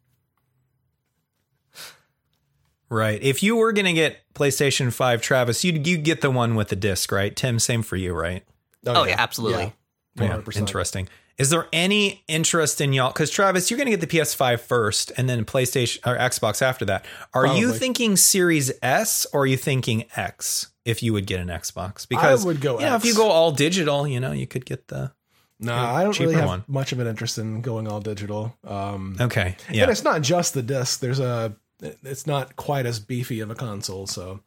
Right. 2.89 3.22
If 3.22 3.41
you 3.41 3.56
were 3.56 3.74
going 3.74 3.86
to 3.86 3.93
get 3.93 4.18
PlayStation 4.34 4.93
5, 4.93 5.22
Travis, 5.22 5.64
you'd, 5.64 5.88
you'd 5.88 6.04
get 6.04 6.22
the 6.22 6.30
one 6.30 6.56
with 6.56 6.70
the 6.70 6.76
disc, 6.76 7.12
right? 7.12 7.36
Tim, 7.36 7.58
same 7.60 7.82
for 7.82 7.96
you, 7.96 8.14
right? 8.14 8.43
Oh, 8.86 9.02
oh 9.02 9.04
yeah, 9.06 9.16
absolutely. 9.18 9.74
Yeah, 10.16 10.26
Yeah, 10.26 10.38
100%. 10.38 10.58
interesting. 10.58 11.10
Is 11.38 11.50
there 11.50 11.68
any 11.74 12.24
interest 12.28 12.80
in 12.80 12.93
y'all? 12.93 13.12
Because 13.12 13.30
Travis, 13.30 13.70
you're 13.70 13.78
going 13.78 13.91
to 13.91 13.98
get 13.98 14.08
the 14.08 14.18
PS5 14.18 14.62
first, 14.62 15.12
and 15.18 15.28
then 15.28 15.43
PlayStation 15.43 16.00
or 16.06 16.18
Xbox 16.18 16.62
after 16.62 16.86
that. 16.86 17.06
Are 17.34 17.58
you 17.58 17.74
thinking 17.74 18.16
Series 18.16 18.72
S 18.82 19.28
or 19.34 19.41
are 19.41 19.46
you 19.46 19.58
thinking 19.58 20.06
X? 20.16 20.68
If 20.86 21.02
you 21.02 21.14
would 21.14 21.26
get 21.26 21.39
an 21.39 21.48
Xbox, 21.48 22.08
because 22.08 22.46
I 22.46 22.48
would 22.48 22.62
go 22.62 22.80
You 22.80 22.86
know, 22.86 22.96
if 22.96 23.04
you 23.04 23.16
go 23.16 23.32
all 23.32 23.52
digital, 23.52 24.08
you 24.08 24.20
know, 24.20 24.32
you 24.32 24.46
could 24.46 24.68
get 24.68 24.88
the. 24.88 25.12
No, 25.60 25.74
I 25.74 26.03
don't 26.03 26.20
really 26.20 26.36
have 26.36 26.47
one. 26.47 26.64
much 26.68 26.91
of 26.91 26.99
an 26.99 27.08
interest 27.08 27.38
in 27.38 27.62
going 27.62 27.88
all 27.88 28.01
digital. 28.01 28.56
Um, 28.68 29.16
Okay, 29.20 29.56
And 29.68 29.76
yeah, 29.78 29.89
it's 29.89 30.03
not 30.03 30.22
just 30.22 30.53
the 30.53 30.62
disc. 30.62 30.99
There's 30.99 31.20
a. 31.20 31.56
It's 32.03 32.26
not 32.28 32.56
quite 32.56 32.86
as 32.86 32.99
beefy 32.99 33.39
of 33.41 33.49
a 33.51 33.56
console, 33.56 34.08
so 34.08 34.39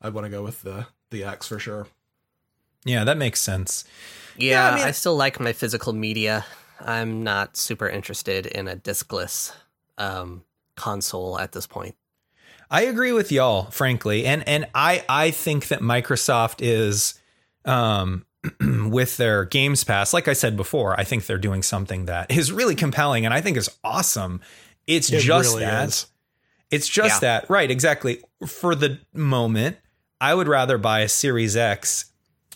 I'd 0.00 0.14
want 0.14 0.24
to 0.26 0.30
go 0.30 0.42
with 0.42 0.62
the 0.62 0.86
the 1.10 1.24
X 1.24 1.46
for 1.48 1.58
sure. 1.58 1.86
yeah, 2.84 3.04
that 3.04 3.16
makes 3.18 3.40
sense. 3.40 3.84
Yeah, 4.36 4.70
I 4.70 4.74
mean- 4.76 4.84
I 4.84 4.90
still 4.92 5.14
like 5.16 5.38
my 5.40 5.52
physical 5.52 5.92
media. 5.92 6.44
I'm 6.80 7.22
not 7.22 7.56
super 7.56 7.88
interested 7.88 8.46
in 8.46 8.66
a 8.68 8.76
discless 8.76 9.52
um, 9.98 10.42
console 10.74 11.38
at 11.38 11.52
this 11.52 11.66
point. 11.66 11.94
I 12.70 12.82
agree 12.84 13.12
with 13.12 13.30
y'all, 13.30 13.64
frankly, 13.70 14.24
and 14.24 14.46
and 14.48 14.66
I 14.74 15.04
I 15.08 15.30
think 15.30 15.68
that 15.68 15.80
Microsoft 15.80 16.56
is, 16.60 17.20
um, 17.66 18.24
with 18.60 19.16
their 19.16 19.44
Games 19.44 19.84
Pass, 19.84 20.12
like 20.12 20.28
I 20.28 20.32
said 20.32 20.56
before, 20.56 20.98
I 20.98 21.04
think 21.04 21.26
they're 21.26 21.38
doing 21.38 21.62
something 21.62 22.06
that 22.06 22.30
is 22.30 22.50
really 22.52 22.74
compelling 22.74 23.24
and 23.24 23.32
I 23.32 23.40
think 23.40 23.56
is 23.56 23.70
awesome. 23.84 24.40
It's 24.86 25.12
it 25.12 25.20
just 25.20 25.50
really 25.50 25.64
that. 25.64 25.88
Is. 25.88 26.06
It's 26.70 26.88
just 26.88 27.22
yeah. 27.22 27.40
that. 27.40 27.50
Right, 27.50 27.70
exactly. 27.70 28.22
For 28.46 28.74
the 28.74 28.98
moment, 29.12 29.76
I 30.20 30.34
would 30.34 30.48
rather 30.48 30.78
buy 30.78 31.00
a 31.00 31.08
Series 31.08 31.56
X 31.56 32.12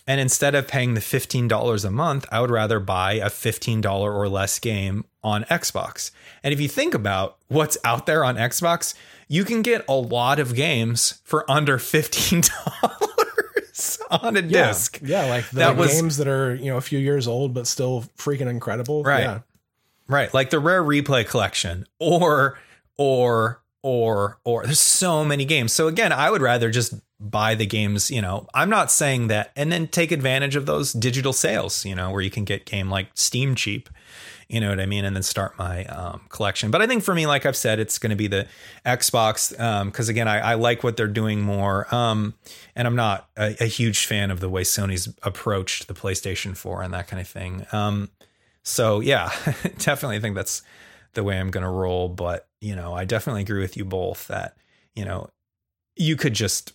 and 0.07 0.21
instead 0.21 0.55
of 0.55 0.69
paying 0.69 0.93
the 0.93 1.01
$15 1.01 1.85
a 1.85 1.91
month, 1.91 2.25
I 2.31 2.39
would 2.39 2.49
rather 2.49 2.79
buy 2.79 3.13
a 3.13 3.29
$15 3.29 3.85
or 3.85 4.29
less 4.29 4.57
game 4.57 5.03
on 5.21 5.43
Xbox. 5.45 6.11
And 6.41 6.53
if 6.53 6.61
you 6.61 6.69
think 6.69 6.93
about 6.93 7.37
what's 7.49 7.77
out 7.83 8.05
there 8.05 8.23
on 8.23 8.37
Xbox, 8.37 8.93
you 9.27 9.43
can 9.43 9.61
get 9.61 9.83
a 9.89 9.93
lot 9.93 10.39
of 10.39 10.55
games 10.55 11.19
for 11.25 11.49
under 11.51 11.77
$15. 11.77 12.49
on 14.11 14.37
a 14.37 14.41
yeah. 14.41 14.67
disc. 14.67 14.99
Yeah, 15.03 15.25
like 15.25 15.49
the 15.49 15.57
that 15.57 15.77
was, 15.77 15.91
games 15.93 16.17
that 16.17 16.27
are, 16.27 16.55
you 16.55 16.71
know, 16.71 16.77
a 16.77 16.81
few 16.81 16.99
years 16.99 17.27
old 17.27 17.53
but 17.53 17.67
still 17.67 18.05
freaking 18.17 18.49
incredible. 18.49 19.03
Right. 19.03 19.21
Yeah. 19.21 19.39
Right. 20.07 20.33
Like 20.33 20.49
the 20.49 20.59
rare 20.59 20.83
replay 20.83 21.27
collection 21.27 21.85
or 21.99 22.57
or 22.97 23.61
or 23.83 24.39
or 24.43 24.63
there's 24.65 24.79
so 24.79 25.23
many 25.23 25.45
games. 25.45 25.73
So 25.73 25.87
again, 25.87 26.11
I 26.11 26.29
would 26.29 26.41
rather 26.41 26.69
just 26.69 26.93
buy 27.19 27.55
the 27.55 27.65
games, 27.65 28.11
you 28.11 28.21
know. 28.21 28.47
I'm 28.53 28.69
not 28.69 28.91
saying 28.91 29.27
that 29.27 29.51
and 29.55 29.71
then 29.71 29.87
take 29.87 30.11
advantage 30.11 30.55
of 30.55 30.65
those 30.65 30.93
digital 30.93 31.33
sales, 31.33 31.85
you 31.85 31.95
know, 31.95 32.11
where 32.11 32.21
you 32.21 32.29
can 32.29 32.45
get 32.45 32.65
game 32.65 32.89
like 32.89 33.09
Steam 33.15 33.55
cheap. 33.55 33.89
You 34.49 34.61
know 34.61 34.69
what 34.69 34.79
I 34.79 34.85
mean? 34.85 35.03
And 35.03 35.15
then 35.15 35.23
start 35.23 35.57
my 35.57 35.83
um, 35.85 36.21
collection. 36.29 36.71
But 36.71 36.81
I 36.81 36.87
think 36.87 37.03
for 37.03 37.13
me, 37.13 37.27
like 37.27 37.45
I've 37.45 37.55
said, 37.55 37.79
it's 37.79 37.99
going 37.99 38.11
to 38.11 38.15
be 38.15 38.27
the 38.27 38.47
Xbox 38.85 39.51
because 39.85 40.07
again, 40.07 40.27
I, 40.27 40.39
I 40.39 40.53
like 40.53 40.83
what 40.83 40.95
they're 40.95 41.07
doing 41.07 41.41
more. 41.41 41.93
Um, 41.93 42.33
and 42.75 42.87
I'm 42.87 42.95
not 42.95 43.29
a, 43.37 43.55
a 43.61 43.67
huge 43.67 44.05
fan 44.05 44.31
of 44.31 44.39
the 44.39 44.49
way 44.49 44.63
Sony's 44.63 45.13
approached 45.23 45.87
the 45.87 45.93
PlayStation 45.93 46.55
4 46.55 46.81
and 46.81 46.93
that 46.93 47.07
kind 47.07 47.19
of 47.19 47.27
thing. 47.27 47.65
Um, 47.73 48.09
so 48.63 48.99
yeah, 48.99 49.29
definitely 49.79 50.19
think 50.19 50.35
that's 50.35 50.61
the 51.13 51.23
way 51.23 51.39
I'm 51.39 51.51
going 51.51 51.63
to 51.63 51.69
roll. 51.69 52.09
But 52.09 52.47
you 52.61 52.75
know, 52.75 52.93
I 52.93 53.05
definitely 53.05 53.41
agree 53.41 53.61
with 53.61 53.77
you 53.77 53.85
both 53.85 54.27
that 54.27 54.57
you 54.95 55.05
know 55.05 55.29
you 55.95 56.15
could 56.15 56.33
just 56.33 56.73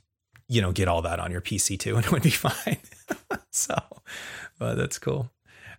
you 0.48 0.60
know 0.60 0.72
get 0.72 0.88
all 0.88 1.02
that 1.02 1.20
on 1.20 1.30
your 1.30 1.40
PC 1.40 1.78
too, 1.78 1.96
and 1.96 2.04
it 2.04 2.12
would 2.12 2.22
be 2.22 2.30
fine. 2.30 2.78
so, 3.50 3.76
but 4.58 4.74
that's 4.74 4.98
cool. 4.98 5.30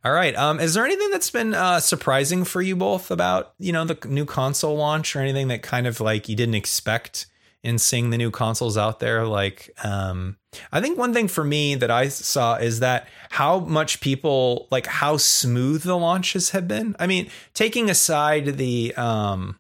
All 0.06 0.12
right. 0.12 0.36
Um, 0.36 0.60
is 0.60 0.74
there 0.74 0.86
anything 0.86 1.12
that's 1.12 1.30
been 1.30 1.54
uh, 1.54 1.80
surprising 1.80 2.44
for 2.44 2.62
you 2.62 2.76
both 2.76 3.10
about 3.10 3.54
you 3.58 3.72
know 3.72 3.86
the 3.86 3.98
new 4.08 4.26
console 4.26 4.76
launch, 4.76 5.16
or 5.16 5.20
anything 5.20 5.48
that 5.48 5.64
kind 5.64 5.88
of 5.88 6.02
like 6.02 6.28
you 6.28 6.36
didn't 6.36 6.56
expect 6.56 7.28
in 7.64 7.80
seeing 7.80 8.10
the 8.10 8.18
new 8.18 8.30
consoles 8.30 8.78
out 8.78 9.00
there? 9.00 9.26
Like, 9.26 9.72
um, 9.82 10.38
I 10.74 10.82
think 10.82 10.98
one 10.98 11.14
thing 11.14 11.30
for 11.30 11.46
me 11.46 11.76
that 11.76 11.90
I 11.90 12.10
saw 12.10 12.56
is 12.56 12.82
that 12.82 13.08
how 13.30 13.60
much 13.60 14.02
people 14.02 14.68
like 14.72 14.88
how 14.88 15.16
smooth 15.16 15.84
the 15.84 15.98
launches 15.98 16.50
have 16.50 16.68
been. 16.68 16.98
I 17.00 17.08
mean, 17.08 17.30
taking 17.54 17.90
aside 17.90 18.58
the 18.58 18.94
um 18.96 19.58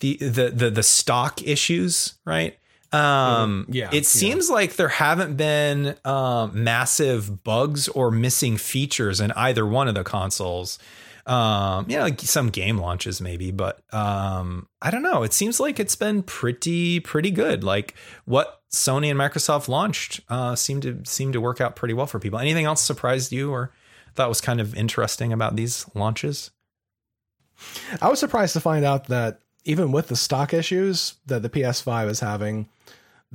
the 0.00 0.16
the 0.16 0.50
the, 0.50 0.70
the 0.70 0.82
stock 0.82 1.42
issues, 1.46 2.14
right? 2.24 2.58
Um. 2.96 3.66
Yeah, 3.68 3.88
it 3.88 3.94
yeah. 3.94 4.00
seems 4.02 4.50
like 4.50 4.76
there 4.76 4.88
haven't 4.88 5.36
been 5.36 5.96
um 6.04 6.64
massive 6.64 7.44
bugs 7.44 7.88
or 7.88 8.10
missing 8.10 8.56
features 8.56 9.20
in 9.20 9.32
either 9.32 9.66
one 9.66 9.88
of 9.88 9.94
the 9.94 10.04
consoles. 10.04 10.78
Um, 11.26 11.86
you 11.88 11.96
know, 11.96 12.04
like 12.04 12.20
some 12.20 12.50
game 12.50 12.78
launches 12.78 13.20
maybe, 13.20 13.50
but 13.50 13.82
um 13.92 14.68
I 14.80 14.90
don't 14.90 15.02
know. 15.02 15.22
It 15.24 15.32
seems 15.32 15.58
like 15.58 15.80
it's 15.80 15.96
been 15.96 16.22
pretty 16.22 17.00
pretty 17.00 17.30
good. 17.30 17.64
Like 17.64 17.94
what 18.24 18.62
Sony 18.72 19.10
and 19.10 19.18
Microsoft 19.18 19.68
launched 19.68 20.20
uh 20.28 20.54
seemed 20.54 20.82
to 20.82 21.00
seem 21.04 21.32
to 21.32 21.40
work 21.40 21.60
out 21.60 21.76
pretty 21.76 21.94
well 21.94 22.06
for 22.06 22.20
people. 22.20 22.38
Anything 22.38 22.64
else 22.64 22.80
surprised 22.82 23.32
you 23.32 23.50
or 23.50 23.72
thought 24.14 24.28
was 24.28 24.40
kind 24.40 24.60
of 24.60 24.74
interesting 24.74 25.32
about 25.32 25.56
these 25.56 25.84
launches? 25.94 26.50
I 28.00 28.08
was 28.08 28.20
surprised 28.20 28.52
to 28.52 28.60
find 28.60 28.84
out 28.84 29.06
that 29.06 29.40
even 29.64 29.92
with 29.92 30.08
the 30.08 30.16
stock 30.16 30.54
issues 30.54 31.14
that 31.26 31.42
the 31.42 31.50
PS5 31.50 32.08
is 32.08 32.20
having, 32.20 32.68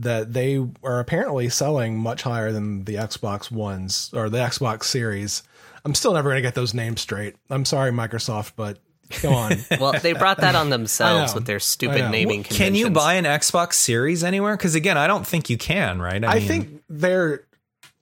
that 0.01 0.33
they 0.33 0.57
are 0.83 0.99
apparently 0.99 1.49
selling 1.49 1.97
much 1.97 2.23
higher 2.23 2.51
than 2.51 2.83
the 2.85 2.95
Xbox 2.95 3.49
Ones 3.51 4.11
or 4.13 4.29
the 4.29 4.37
Xbox 4.39 4.83
Series. 4.85 5.43
I'm 5.83 5.95
still 5.95 6.13
never 6.13 6.29
going 6.29 6.37
to 6.37 6.47
get 6.47 6.55
those 6.55 6.73
names 6.73 7.01
straight. 7.01 7.35
I'm 7.49 7.65
sorry, 7.65 7.91
Microsoft, 7.91 8.53
but 8.55 8.77
go 9.21 9.33
on. 9.33 9.53
Well, 9.79 9.93
they 9.93 10.13
brought 10.13 10.37
that 10.37 10.55
on 10.55 10.69
themselves 10.69 11.33
with 11.33 11.45
their 11.45 11.55
I 11.55 11.59
stupid 11.59 11.99
know. 12.01 12.09
naming 12.11 12.43
Can 12.43 12.75
you 12.75 12.89
buy 12.91 13.15
an 13.15 13.25
Xbox 13.25 13.73
Series 13.73 14.23
anywhere? 14.23 14.55
Because 14.55 14.75
again, 14.75 14.97
I 14.97 15.07
don't 15.07 15.25
think 15.25 15.49
you 15.49 15.57
can, 15.57 16.01
right? 16.01 16.23
I 16.23 16.35
mean, 16.39 16.47
think 16.47 16.83
they're 16.89 17.45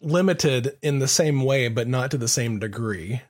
limited 0.01 0.77
in 0.81 0.99
the 0.99 1.07
same 1.07 1.43
way, 1.43 1.67
but 1.67 1.87
not 1.87 2.11
to 2.11 2.17
the 2.17 2.27
same 2.27 2.59
degree. 2.59 3.21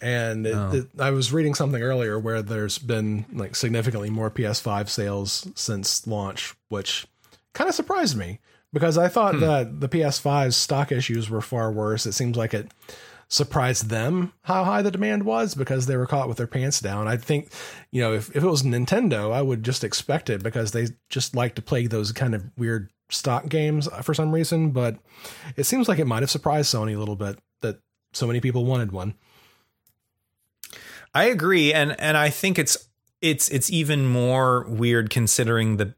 And 0.00 0.46
it, 0.46 0.54
Oh. 0.54 0.70
it- 0.72 0.88
I 1.00 1.10
was 1.10 1.32
reading 1.32 1.54
something 1.54 1.80
earlier 1.82 2.18
where 2.18 2.42
there's 2.42 2.78
been 2.78 3.24
like 3.32 3.54
significantly 3.56 4.10
more 4.10 4.30
PS5 4.30 4.88
sales 4.88 5.46
since 5.54 6.06
launch, 6.06 6.54
which 6.68 7.06
kind 7.54 7.68
of 7.68 7.74
surprised 7.74 8.16
me 8.16 8.40
because 8.72 8.98
I 8.98 9.06
Hmm. 9.08 9.12
thought 9.14 9.40
that 9.40 9.80
the 9.80 9.88
PS5's 9.88 10.56
stock 10.56 10.92
issues 10.92 11.30
were 11.30 11.40
far 11.40 11.72
worse. 11.72 12.04
It 12.06 12.12
seems 12.12 12.36
like 12.36 12.52
it 12.54 12.70
surprised 13.28 13.88
them 13.88 14.32
how 14.42 14.64
high 14.64 14.82
the 14.82 14.90
demand 14.90 15.22
was 15.24 15.54
because 15.54 15.86
they 15.86 15.96
were 15.96 16.06
caught 16.06 16.28
with 16.28 16.36
their 16.36 16.46
pants 16.46 16.80
down. 16.80 17.08
I 17.08 17.16
think, 17.16 17.48
you 17.90 18.00
know, 18.02 18.12
if, 18.12 18.28
if 18.36 18.44
it 18.44 18.48
was 18.48 18.62
Nintendo, 18.62 19.32
I 19.32 19.40
would 19.40 19.62
just 19.64 19.82
expect 19.82 20.28
it 20.28 20.42
because 20.42 20.72
they 20.72 20.88
just 21.08 21.34
like 21.34 21.54
to 21.54 21.62
play 21.62 21.86
those 21.86 22.12
kind 22.12 22.34
of 22.34 22.44
weird 22.58 22.90
stock 23.08 23.48
games 23.48 23.88
for 24.02 24.12
some 24.14 24.30
reason. 24.30 24.70
But 24.72 24.98
it 25.56 25.64
seems 25.64 25.88
like 25.88 25.98
it 25.98 26.06
might 26.06 26.22
have 26.22 26.30
surprised 26.30 26.72
Sony 26.72 26.94
a 26.94 26.98
little 26.98 27.16
bit 27.16 27.38
that 27.62 27.80
so 28.12 28.26
many 28.26 28.40
people 28.40 28.66
wanted 28.66 28.92
one. 28.92 29.14
I 31.14 31.24
agree, 31.24 31.72
and 31.72 31.98
and 32.00 32.16
I 32.16 32.28
think 32.30 32.58
it's 32.58 32.88
it's 33.20 33.48
it's 33.48 33.70
even 33.70 34.06
more 34.06 34.64
weird 34.68 35.10
considering 35.10 35.76
the 35.76 35.94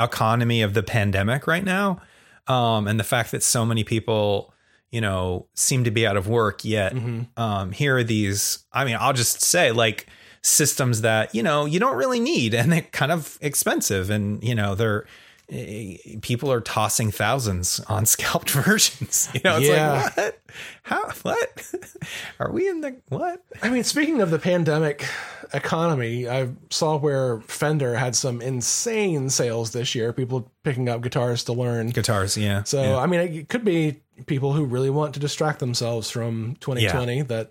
economy 0.00 0.62
of 0.62 0.74
the 0.74 0.82
pandemic 0.82 1.46
right 1.46 1.64
now. 1.64 2.00
um, 2.48 2.88
and 2.88 2.98
the 2.98 3.04
fact 3.04 3.30
that 3.30 3.42
so 3.42 3.64
many 3.64 3.84
people, 3.84 4.52
you 4.90 5.00
know, 5.00 5.46
seem 5.54 5.84
to 5.84 5.90
be 5.90 6.06
out 6.06 6.16
of 6.16 6.26
work 6.26 6.64
yet. 6.64 6.92
Um, 7.36 7.70
here 7.72 7.98
are 7.98 8.02
these. 8.04 8.64
I 8.72 8.84
mean, 8.84 8.96
I'll 8.98 9.12
just 9.12 9.40
say 9.42 9.70
like 9.70 10.06
systems 10.42 11.02
that 11.02 11.34
you 11.34 11.42
know 11.42 11.66
you 11.66 11.78
don't 11.78 11.96
really 11.96 12.18
need, 12.20 12.54
and 12.58 12.72
they're 12.72 12.82
kind 12.82 13.12
of 13.12 13.38
expensive, 13.40 14.10
and 14.10 14.42
you 14.42 14.54
know 14.54 14.74
they're 14.74 15.06
Eh, 15.52 15.96
people 16.22 16.52
are 16.52 16.60
tossing 16.60 17.10
thousands 17.10 17.80
on 17.88 18.06
scalped 18.06 18.50
versions. 18.50 19.28
You 19.34 19.40
know, 19.44 19.56
it's 19.58 19.68
Yeah. 19.68 20.02
like 20.04 20.16
what? 20.16 20.40
How? 20.82 21.10
What? 21.22 21.74
Are 22.40 22.50
we 22.52 22.68
in 22.68 22.80
the 22.80 22.96
what? 23.08 23.42
I 23.62 23.68
mean, 23.68 23.82
speaking 23.84 24.20
of 24.22 24.30
the 24.30 24.38
pandemic 24.38 25.04
economy, 25.52 26.28
I 26.28 26.50
saw 26.70 26.96
where 26.98 27.40
Fender 27.42 27.96
had 27.96 28.14
some 28.14 28.40
insane 28.40 29.28
sales 29.30 29.72
this 29.72 29.94
year. 29.94 30.12
People 30.12 30.50
picking 30.62 30.88
up 30.88 31.00
guitars 31.02 31.44
to 31.44 31.52
learn. 31.52 31.90
Guitars, 31.90 32.36
yeah. 32.36 32.62
So 32.62 32.82
yeah. 32.82 32.96
I 32.98 33.06
mean, 33.06 33.20
it 33.20 33.48
could 33.48 33.64
be 33.64 34.00
people 34.26 34.52
who 34.52 34.64
really 34.64 34.90
want 34.90 35.14
to 35.14 35.20
distract 35.20 35.58
themselves 35.58 36.10
from 36.10 36.56
2020. 36.60 37.22
That, 37.22 37.50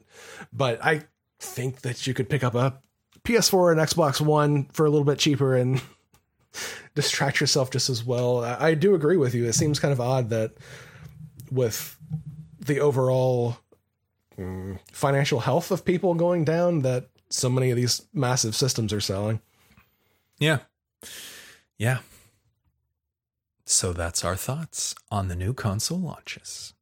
but 0.54 0.84
I 0.84 1.02
think 1.40 1.82
that 1.82 2.08
you 2.08 2.14
could 2.14 2.30
pick 2.30 2.44
up 2.44 2.56
a 2.56 2.80
PS4 3.24 3.72
and 3.74 3.82
Xbox 3.82 4.22
One 4.22 4.66
for 4.72 4.86
a 4.86 4.90
little 4.90 5.06
bit 5.06 5.20
cheaper 5.20 5.56
and 5.56 5.82
distract 6.96 7.40
yourself 7.40 7.72
just 7.72 7.90
as 7.90 8.04
well. 8.04 8.44
I, 8.44 8.70
I 8.70 8.74
do 8.74 8.96
agree 8.96 9.18
with 9.18 9.34
you. 9.34 9.46
It 9.46 9.54
seems 9.54 9.80
kind 9.80 9.92
of 9.92 10.02
odd 10.02 10.30
that 10.30 10.54
with 11.52 11.98
the 12.60 12.80
overall 12.80 13.58
mm, 14.38 14.80
financial 14.92 15.40
health 15.40 15.72
of 15.72 15.86
people 15.86 16.14
going 16.14 16.44
down, 16.46 16.82
that 16.82 17.10
so 17.30 17.50
many 17.50 17.70
of 17.70 17.78
these 17.78 18.08
massive 18.14 18.56
systems 18.56 18.94
are 18.94 19.02
selling. 19.02 19.42
Yeah. 20.40 20.60
Yeah. 21.78 22.00
So 23.66 23.94
that's 23.94 24.26
our 24.26 24.36
thoughts 24.36 24.96
on 25.12 25.28
the 25.28 25.36
new 25.36 25.54
console 25.54 26.00
launches. 26.00 26.74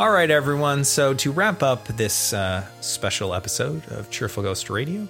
All 0.00 0.10
right, 0.10 0.30
everyone. 0.30 0.84
So 0.84 1.12
to 1.12 1.30
wrap 1.30 1.62
up 1.62 1.86
this 1.88 2.32
uh, 2.32 2.64
special 2.80 3.34
episode 3.34 3.86
of 3.88 4.10
Cheerful 4.10 4.42
Ghost 4.42 4.70
Radio, 4.70 5.06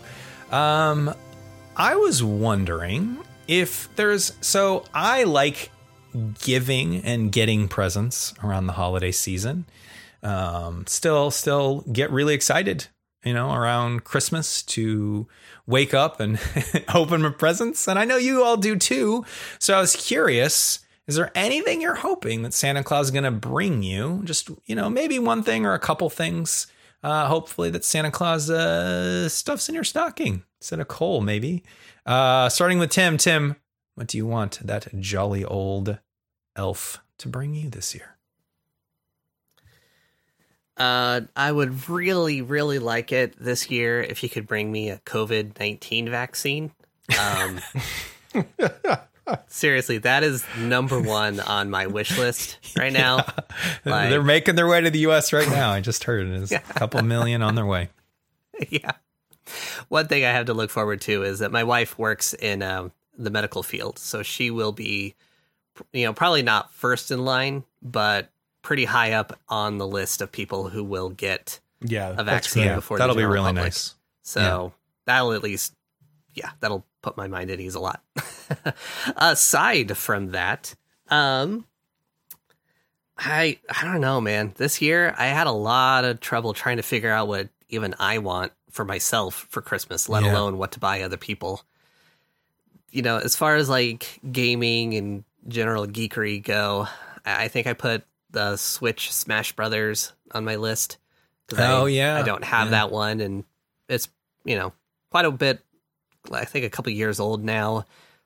um, 0.51 1.14
I 1.76 1.95
was 1.95 2.24
wondering 2.24 3.18
if 3.47 3.88
there's 3.95 4.32
so 4.41 4.84
I 4.93 5.22
like 5.22 5.70
giving 6.43 7.05
and 7.05 7.30
getting 7.30 7.68
presents 7.68 8.34
around 8.43 8.66
the 8.66 8.72
holiday 8.72 9.12
season. 9.12 9.64
Um, 10.24 10.88
still, 10.88 11.30
still 11.30 11.82
get 11.93 12.11
really 12.11 12.34
excited, 12.34 12.88
you 13.24 13.32
know, 13.32 13.53
around 13.53 14.03
Christmas 14.03 14.61
to 14.62 15.28
wake 15.68 15.95
up 15.95 16.18
and 16.18 16.41
open 16.93 17.22
my 17.22 17.30
presents, 17.30 17.86
and 17.86 17.97
I 17.97 18.05
know 18.05 18.16
you 18.16 18.43
all 18.43 18.57
do 18.57 18.74
too. 18.74 19.24
So 19.61 19.76
I 19.76 19.80
was 19.80 19.95
curious. 19.95 20.80
Is 21.11 21.16
there 21.16 21.32
anything 21.34 21.80
you're 21.80 21.96
hoping 21.96 22.42
that 22.42 22.54
Santa 22.54 22.84
Claus 22.84 23.06
is 23.06 23.11
going 23.11 23.24
to 23.24 23.32
bring 23.32 23.82
you? 23.82 24.20
Just, 24.22 24.48
you 24.66 24.76
know, 24.76 24.88
maybe 24.88 25.18
one 25.18 25.42
thing 25.42 25.66
or 25.66 25.74
a 25.74 25.78
couple 25.80 26.08
things. 26.08 26.68
Uh, 27.02 27.26
hopefully 27.26 27.68
that 27.70 27.84
Santa 27.84 28.12
Claus 28.12 28.48
uh, 28.48 29.28
stuffs 29.28 29.68
in 29.68 29.74
your 29.74 29.82
stocking 29.82 30.44
instead 30.61 30.78
of 30.78 30.86
coal, 30.86 31.20
maybe. 31.20 31.64
Uh, 32.06 32.48
starting 32.48 32.78
with 32.78 32.90
Tim. 32.90 33.16
Tim, 33.16 33.56
what 33.96 34.06
do 34.06 34.18
you 34.18 34.24
want 34.24 34.64
that 34.64 34.86
jolly 35.00 35.44
old 35.44 35.98
elf 36.54 37.02
to 37.18 37.26
bring 37.28 37.54
you 37.54 37.68
this 37.68 37.92
year? 37.92 38.16
Uh, 40.76 41.22
I 41.34 41.50
would 41.50 41.88
really, 41.88 42.40
really 42.40 42.78
like 42.78 43.11
it 43.11 43.34
this 43.36 43.68
year 43.68 44.00
if 44.00 44.22
you 44.22 44.28
could 44.28 44.46
bring 44.46 44.70
me 44.70 44.90
a 44.90 44.98
COVID 44.98 45.58
19 45.58 46.08
vaccine. 46.08 46.70
Um, 47.18 47.61
seriously, 49.48 49.98
that 49.98 50.22
is 50.22 50.44
number 50.58 51.00
one 51.00 51.40
on 51.40 51.70
my 51.70 51.86
wish 51.86 52.16
list 52.18 52.58
right 52.76 52.92
now. 52.92 53.24
Like- 53.84 54.10
They're 54.10 54.22
making 54.22 54.56
their 54.56 54.66
way 54.68 54.80
to 54.80 54.90
the 54.90 55.00
U.S. 55.00 55.32
right 55.32 55.48
now. 55.48 55.70
I 55.70 55.80
just 55.80 56.04
heard 56.04 56.26
it 56.26 56.32
is 56.34 56.52
a 56.52 56.58
couple 56.74 57.02
million 57.02 57.42
on 57.42 57.54
their 57.54 57.66
way. 57.66 57.88
yeah. 58.68 58.92
One 59.88 60.06
thing 60.06 60.24
I 60.24 60.30
have 60.30 60.46
to 60.46 60.54
look 60.54 60.70
forward 60.70 61.00
to 61.02 61.22
is 61.22 61.38
that 61.40 61.50
my 61.50 61.64
wife 61.64 61.98
works 61.98 62.34
in 62.34 62.62
um, 62.62 62.92
the 63.18 63.30
medical 63.30 63.62
field, 63.62 63.98
so 63.98 64.22
she 64.22 64.50
will 64.50 64.72
be, 64.72 65.14
you 65.92 66.04
know, 66.04 66.12
probably 66.12 66.42
not 66.42 66.72
first 66.72 67.10
in 67.10 67.24
line, 67.24 67.64
but 67.82 68.30
pretty 68.62 68.84
high 68.84 69.12
up 69.12 69.38
on 69.48 69.78
the 69.78 69.86
list 69.86 70.20
of 70.22 70.30
people 70.30 70.68
who 70.68 70.84
will 70.84 71.08
get 71.10 71.58
Yeah, 71.80 72.14
a 72.16 72.22
vaccine 72.22 72.64
great. 72.66 72.74
before. 72.76 72.98
That'll 72.98 73.14
the 73.14 73.22
be 73.22 73.26
really 73.26 73.46
public. 73.48 73.64
nice. 73.64 73.94
So 74.22 74.72
that'll 75.06 75.32
at 75.32 75.42
least, 75.42 75.74
yeah, 76.34 76.50
that'll 76.60 76.84
put 77.03 77.16
my 77.16 77.26
mind 77.28 77.51
at 77.51 77.61
ease 77.61 77.74
a 77.74 77.80
lot. 77.80 78.03
Aside 79.16 79.96
from 79.96 80.32
that, 80.32 80.74
um, 81.09 81.64
I 83.16 83.59
I 83.68 83.84
don't 83.84 84.01
know, 84.01 84.20
man. 84.20 84.53
This 84.57 84.80
year 84.80 85.14
I 85.18 85.26
had 85.26 85.46
a 85.46 85.53
lot 85.53 86.05
of 86.05 86.20
trouble 86.20 86.53
trying 86.55 86.78
to 86.78 86.82
figure 86.82 87.11
out 87.11 87.28
what 87.28 87.48
even 87.68 87.94
I 87.98 88.18
want 88.18 88.53
for 88.70 88.84
myself 88.84 89.46
for 89.51 89.61
Christmas, 89.62 90.09
let 90.09 90.24
Yeah. 90.24 90.32
alone 90.32 90.59
what 90.59 90.72
to 90.72 90.80
buy 90.80 91.03
other 91.03 91.16
people. 91.16 91.62
You 92.90 93.03
know, 93.03 93.18
as 93.18 93.36
far 93.36 93.57
as 93.57 93.68
like 93.68 94.20
gaming 94.30 94.94
and 94.94 95.24
general 95.48 95.86
geekery 95.86 96.42
go, 96.42 96.88
I 97.24 97.48
think 97.48 97.66
I 97.66 97.72
put 97.74 98.05
the 98.30 98.57
Switch 98.57 99.12
Smash 99.12 99.53
Brothers 99.53 100.12
on 100.32 100.44
my 100.44 100.57
list. 100.57 100.98
Oh, 101.57 101.86
I, 101.86 101.88
yeah. 101.88 102.16
I 102.16 102.22
don't 102.22 102.44
have 102.44 102.68
Yeah. 102.68 102.70
that 102.72 102.90
one, 102.92 103.20
and 103.20 103.44
it's 103.88 104.09
you 104.44 104.57
know 104.57 104.72
quite 105.11 105.24
a 105.24 105.30
bit. 105.30 105.61
I 106.30 106.44
think 106.44 106.64
a 106.64 106.70
couple 106.70 106.92
years 106.92 107.20
old 107.20 107.44
now, 107.44 107.84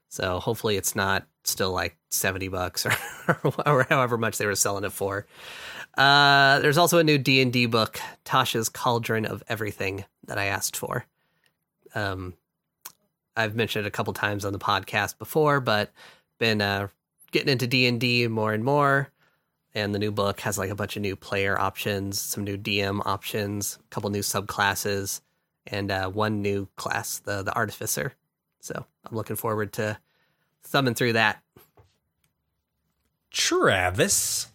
so 0.08 0.38
hopefully 0.40 0.76
it's 0.76 0.96
not 0.96 1.26
still 1.44 1.72
like 1.72 1.96
seventy 2.10 2.48
bucks 2.48 2.86
or, 2.86 2.92
or 3.66 3.86
however 3.88 4.18
much 4.18 4.38
they 4.38 4.46
were 4.46 4.54
selling 4.54 4.84
it 4.84 4.92
for. 4.92 5.26
Uh, 5.96 6.58
there's 6.60 6.78
also 6.78 6.98
a 6.98 7.04
new 7.04 7.18
D 7.18 7.40
and 7.40 7.52
D 7.52 7.66
book, 7.66 8.00
Tasha's 8.24 8.68
Cauldron 8.68 9.26
of 9.26 9.42
Everything, 9.48 10.04
that 10.26 10.38
I 10.38 10.46
asked 10.46 10.76
for. 10.76 11.06
Um, 11.94 12.34
I've 13.36 13.54
mentioned 13.54 13.84
it 13.84 13.88
a 13.88 13.92
couple 13.92 14.12
times 14.12 14.44
on 14.44 14.52
the 14.52 14.58
podcast 14.58 15.18
before, 15.18 15.60
but 15.60 15.92
been 16.38 16.60
uh, 16.60 16.88
getting 17.30 17.50
into 17.50 17.66
D 17.66 17.86
and 17.86 18.00
D 18.00 18.26
more 18.28 18.52
and 18.52 18.64
more. 18.64 19.10
And 19.74 19.92
the 19.92 19.98
new 19.98 20.12
book 20.12 20.40
has 20.40 20.56
like 20.56 20.70
a 20.70 20.76
bunch 20.76 20.94
of 20.96 21.02
new 21.02 21.16
player 21.16 21.58
options, 21.58 22.20
some 22.20 22.44
new 22.44 22.56
DM 22.56 23.02
options, 23.04 23.78
a 23.80 23.88
couple 23.94 24.08
new 24.10 24.20
subclasses, 24.20 25.20
and 25.66 25.90
uh, 25.90 26.08
one 26.08 26.42
new 26.42 26.68
class, 26.76 27.18
the 27.18 27.42
the 27.42 27.54
Artificer. 27.54 28.14
So 28.60 28.84
I'm 29.04 29.16
looking 29.16 29.36
forward 29.36 29.72
to 29.74 29.98
thumbing 30.62 30.94
through 30.94 31.14
that. 31.14 31.42
Travis. 33.30 34.48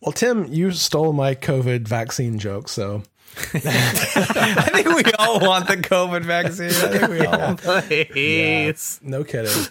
Well, 0.00 0.12
Tim, 0.12 0.46
you 0.52 0.70
stole 0.70 1.12
my 1.12 1.34
COVID 1.34 1.88
vaccine 1.88 2.38
joke, 2.38 2.68
so 2.68 3.02
I 3.54 4.70
think 4.72 4.86
we 4.86 5.12
all 5.18 5.40
want 5.40 5.66
the 5.66 5.76
COVID 5.76 6.22
vaccine. 6.22 6.68
I 6.68 6.98
think 6.98 7.08
we 7.08 7.26
all 7.26 7.38
want. 7.38 7.60
Please. 7.60 9.00
no 9.02 9.24
kidding. 9.24 9.66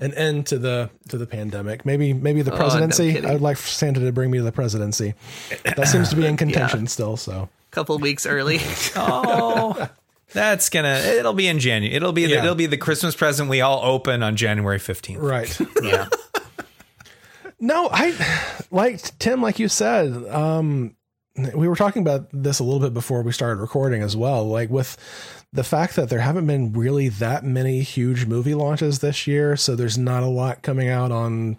An 0.00 0.14
end 0.14 0.46
to 0.48 0.58
the 0.58 0.90
to 1.08 1.18
the 1.18 1.26
pandemic. 1.26 1.84
Maybe 1.84 2.12
maybe 2.12 2.42
the 2.42 2.52
Oh, 2.52 2.54
no 2.54 2.60
presidency. 2.60 3.26
I 3.26 3.32
would 3.32 3.42
like 3.42 3.56
Santa 3.56 4.00
to 4.00 4.12
bring 4.12 4.30
me 4.30 4.38
to 4.38 4.44
the 4.44 4.52
presidency. 4.52 5.14
That 5.64 5.88
seems 5.88 6.10
to 6.10 6.16
be 6.16 6.26
in 6.26 6.36
contention 6.44 6.86
still. 6.86 7.16
So 7.16 7.48
couple 7.70 7.98
weeks 7.98 8.26
early. 8.26 8.60
Oh, 8.96 9.88
that's 10.32 10.68
gonna. 10.68 10.94
It'll 10.98 11.32
be 11.34 11.48
in 11.48 11.58
January. 11.58 11.94
It'll 11.94 12.12
be. 12.12 12.24
The, 12.26 12.32
Yeah. 12.32 12.42
it'll 12.44 12.54
be 12.54 12.66
the 12.66 12.76
Christmas 12.76 13.14
present 13.14 13.48
we 13.48 13.60
all 13.60 13.80
open 13.84 14.22
on 14.22 14.36
January 14.36 14.78
fifteenth. 14.78 15.20
right. 15.20 15.58
yeah. 15.82 16.06
No, 17.60 17.88
I 17.90 18.14
like 18.70 19.00
Tim, 19.18 19.42
like 19.42 19.58
you 19.58 19.68
said. 19.68 20.12
Um, 20.28 20.94
we 21.54 21.66
were 21.68 21.76
talking 21.76 22.02
about 22.02 22.28
this 22.32 22.58
a 22.60 22.64
little 22.64 22.80
bit 22.80 22.94
before 22.94 23.22
we 23.22 23.32
started 23.32 23.60
recording 23.60 24.02
as 24.02 24.16
well. 24.16 24.46
Like 24.46 24.70
with 24.70 24.96
the 25.52 25.64
fact 25.64 25.96
that 25.96 26.08
there 26.08 26.20
haven't 26.20 26.46
been 26.46 26.72
really 26.72 27.08
that 27.08 27.44
many 27.44 27.80
huge 27.82 28.26
movie 28.26 28.54
launches 28.54 29.00
this 29.00 29.26
year, 29.26 29.56
so 29.56 29.74
there's 29.74 29.98
not 29.98 30.22
a 30.22 30.26
lot 30.28 30.62
coming 30.62 30.88
out 30.88 31.10
on 31.10 31.56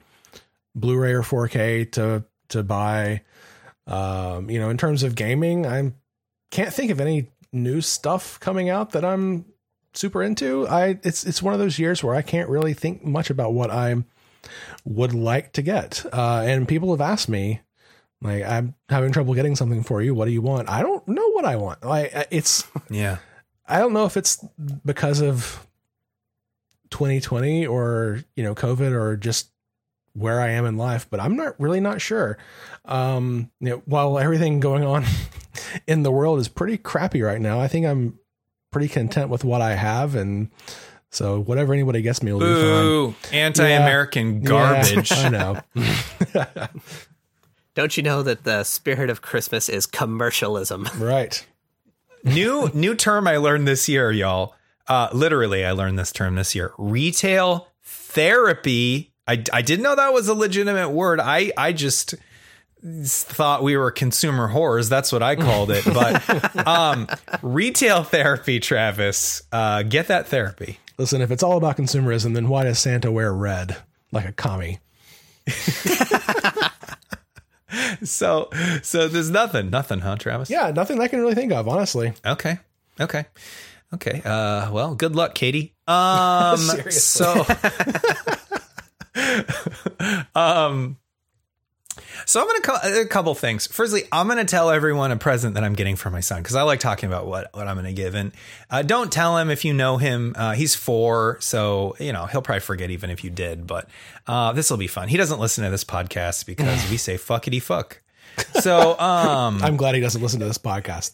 Blu-ray 0.76 1.12
or 1.14 1.22
4K 1.24 1.92
to 1.94 2.24
to 2.50 2.64
buy. 2.64 3.22
Um, 3.88 4.50
you 4.50 4.60
know, 4.60 4.70
in 4.70 4.78
terms 4.78 5.04
of 5.04 5.16
gaming, 5.16 5.66
I 5.66 5.92
can't 6.52 6.74
think 6.74 6.92
of 6.92 7.02
any 7.02 7.28
new 7.52 7.82
stuff 7.82 8.40
coming 8.40 8.70
out 8.70 8.92
that 8.92 9.04
I'm 9.04 9.46
super 9.94 10.22
into. 10.22 10.68
I 10.68 11.00
it's 11.04 11.26
it's 11.26 11.42
one 11.42 11.54
of 11.54 11.60
those 11.60 11.80
years 11.80 12.04
where 12.04 12.16
I 12.16 12.22
can't 12.22 12.50
really 12.50 12.74
think 12.74 13.04
much 13.04 13.30
about 13.30 13.54
what 13.54 13.72
I'm 13.72 14.06
would 14.86 15.14
like 15.14 15.54
to 15.54 15.62
get. 15.62 16.06
Uh, 16.14 16.44
and 16.46 16.68
people 16.68 16.92
have 16.92 17.02
asked 17.02 17.30
me, 17.30 17.62
like, 18.22 18.44
I'm 18.44 18.76
having 18.90 19.12
trouble 19.12 19.34
getting 19.34 19.56
something 19.56 19.84
for 19.84 20.02
you. 20.02 20.14
What 20.14 20.26
do 20.26 20.32
you 20.32 20.42
want? 20.42 20.70
I 20.70 20.82
don't 20.82 21.08
know 21.08 21.30
what 21.32 21.46
I 21.46 21.56
want. 21.56 21.84
Like, 21.84 22.12
it's, 22.32 22.66
Yeah. 22.90 23.18
I 23.68 23.80
don't 23.80 23.94
know 23.94 24.06
if 24.06 24.18
it's 24.18 24.44
because 24.84 25.22
of 25.22 25.66
2020 26.90 27.68
or, 27.68 28.24
you 28.36 28.44
know, 28.44 28.56
COVID 28.56 28.92
or 28.92 29.16
just 29.16 29.52
where 30.14 30.42
I 30.42 30.50
am 30.50 30.66
in 30.66 30.78
life, 30.78 31.08
but 31.10 31.20
I'm 31.20 31.36
not 31.36 31.60
really 31.60 31.80
not 31.80 32.02
sure. 32.02 32.38
Um, 32.86 33.52
you 33.60 33.70
know, 33.70 33.84
while 33.86 34.20
everything 34.20 34.60
going 34.60 34.84
on 34.84 35.06
in 35.88 36.04
the 36.04 36.12
world 36.12 36.40
is 36.40 36.48
pretty 36.48 36.78
crappy 36.78 37.22
right 37.22 37.42
now, 37.42 37.60
I 37.60 37.68
think 37.68 37.86
I'm 37.86 38.20
pretty 38.72 38.88
content 38.88 39.30
with 39.30 39.44
what 39.44 39.62
I 39.62 39.76
have, 39.76 40.16
and 40.16 40.50
so 41.10 41.42
whatever 41.42 41.74
anybody 41.74 42.02
gets 42.02 42.22
me 42.22 42.32
will 42.34 42.40
be 42.40 42.46
fine. 42.46 42.86
Ooh, 42.86 43.16
anti-American 43.32 44.42
garbage. 44.42 45.12
Yeah, 45.12 45.18
I 45.18 45.30
know. 45.30 46.68
Don't 47.76 47.96
you 47.96 48.04
know 48.04 48.24
that 48.24 48.44
the 48.44 48.64
spirit 48.64 49.10
of 49.10 49.22
Christmas 49.22 49.70
is 49.70 49.86
commercialism? 49.86 50.90
right. 50.98 51.46
new 52.24 52.70
new 52.74 52.96
term 52.96 53.28
I 53.28 53.38
learned 53.38 53.68
this 53.68 53.88
year, 53.88 54.12
y'all. 54.12 54.56
Uh, 54.88 55.08
literally, 55.14 55.64
I 55.64 55.72
learned 55.72 56.00
this 56.00 56.12
term 56.12 56.36
this 56.36 56.56
year. 56.56 56.74
Retail 56.78 57.68
therapy. 57.84 59.14
I, 59.30 59.44
I 59.54 59.62
didn't 59.62 59.84
know 59.84 59.96
that 59.96 60.12
was 60.12 60.28
a 60.28 60.34
legitimate 60.34 60.90
word. 60.90 61.20
I 61.20 61.52
I 61.56 61.72
just 61.72 62.16
thought 63.04 63.62
we 63.62 63.78
were 63.78 63.92
consumer 63.92 64.50
whores. 64.50 64.90
That's 64.90 65.12
what 65.12 65.22
I 65.22 65.36
called 65.36 65.70
it. 65.70 65.86
But 65.86 66.68
um, 66.68 67.08
retail 67.44 68.04
therapy, 68.04 68.60
Travis. 68.60 69.44
Uh, 69.52 69.84
get 69.84 70.08
that 70.08 70.28
therapy. 70.28 70.80
Listen, 70.98 71.22
if 71.22 71.30
it's 71.30 71.44
all 71.44 71.58
about 71.58 71.78
consumerism, 71.78 72.34
then 72.34 72.50
why 72.50 72.64
does 72.64 72.80
Santa 72.80 73.12
wear 73.12 73.32
red 73.32 73.78
like 74.12 74.26
a 74.26 74.32
commie? 74.32 74.80
So 78.04 78.50
so 78.82 79.08
there's 79.08 79.30
nothing, 79.30 79.70
nothing, 79.70 80.00
huh, 80.00 80.16
Travis? 80.16 80.50
Yeah, 80.50 80.72
nothing 80.72 81.00
I 81.00 81.08
can 81.08 81.20
really 81.20 81.36
think 81.36 81.52
of, 81.52 81.68
honestly. 81.68 82.14
Okay. 82.26 82.58
Okay. 83.00 83.26
Okay. 83.94 84.22
Uh, 84.26 84.72
well, 84.72 84.96
good 84.96 85.16
luck, 85.16 85.36
Katie. 85.36 85.76
Um, 85.90 86.58
so, 86.58 87.44
um, 90.36 90.98
so 92.26 92.42
I'm 92.42 92.48
gonna 92.48 92.62
call 92.62 92.80
a 92.84 93.06
couple 93.06 93.34
things. 93.36 93.68
Firstly, 93.68 94.04
I'm 94.12 94.28
gonna 94.28 94.46
tell 94.46 94.70
everyone 94.70 95.12
a 95.12 95.18
present 95.18 95.56
that 95.56 95.64
I'm 95.64 95.74
getting 95.74 95.96
for 95.96 96.10
my 96.10 96.20
son 96.20 96.42
because 96.42 96.56
I 96.56 96.64
like 96.64 96.80
talking 96.80 97.08
about 97.08 97.28
what 97.28 97.50
what 97.54 97.68
I'm 97.68 97.76
gonna 97.76 97.94
give. 97.94 98.16
And 98.16 98.32
uh, 98.70 98.82
don't 98.82 99.12
tell 99.12 99.38
him 99.38 99.50
if 99.50 99.66
you 99.66 99.74
know 99.74 99.98
him. 99.98 100.34
Uh, 100.38 100.54
he's 100.54 100.76
four, 100.76 101.38
so 101.42 101.96
you 102.00 102.14
know 102.14 102.26
he'll 102.26 102.42
probably 102.42 102.62
forget 102.62 102.90
even 102.90 103.10
if 103.10 103.24
you 103.24 103.30
did. 103.30 103.68
But 103.68 103.90
uh, 104.28 104.54
this 104.54 104.70
will 104.70 104.78
be 104.78 104.88
fun. 104.88 105.08
He 105.08 105.18
doesn't 105.18 105.40
listen 105.40 105.64
to 105.64 105.70
this 105.70 105.84
podcast 105.84 106.46
because 106.46 106.90
we 106.90 106.98
say 106.98 107.16
fuckity 107.16 107.62
fuck. 107.62 108.02
So 108.62 108.98
um, 109.00 109.60
I'm 109.64 109.78
glad 109.78 109.96
he 109.96 110.02
doesn't 110.02 110.22
listen 110.22 110.40
to 110.40 110.46
this 110.46 110.58
podcast. 110.58 111.14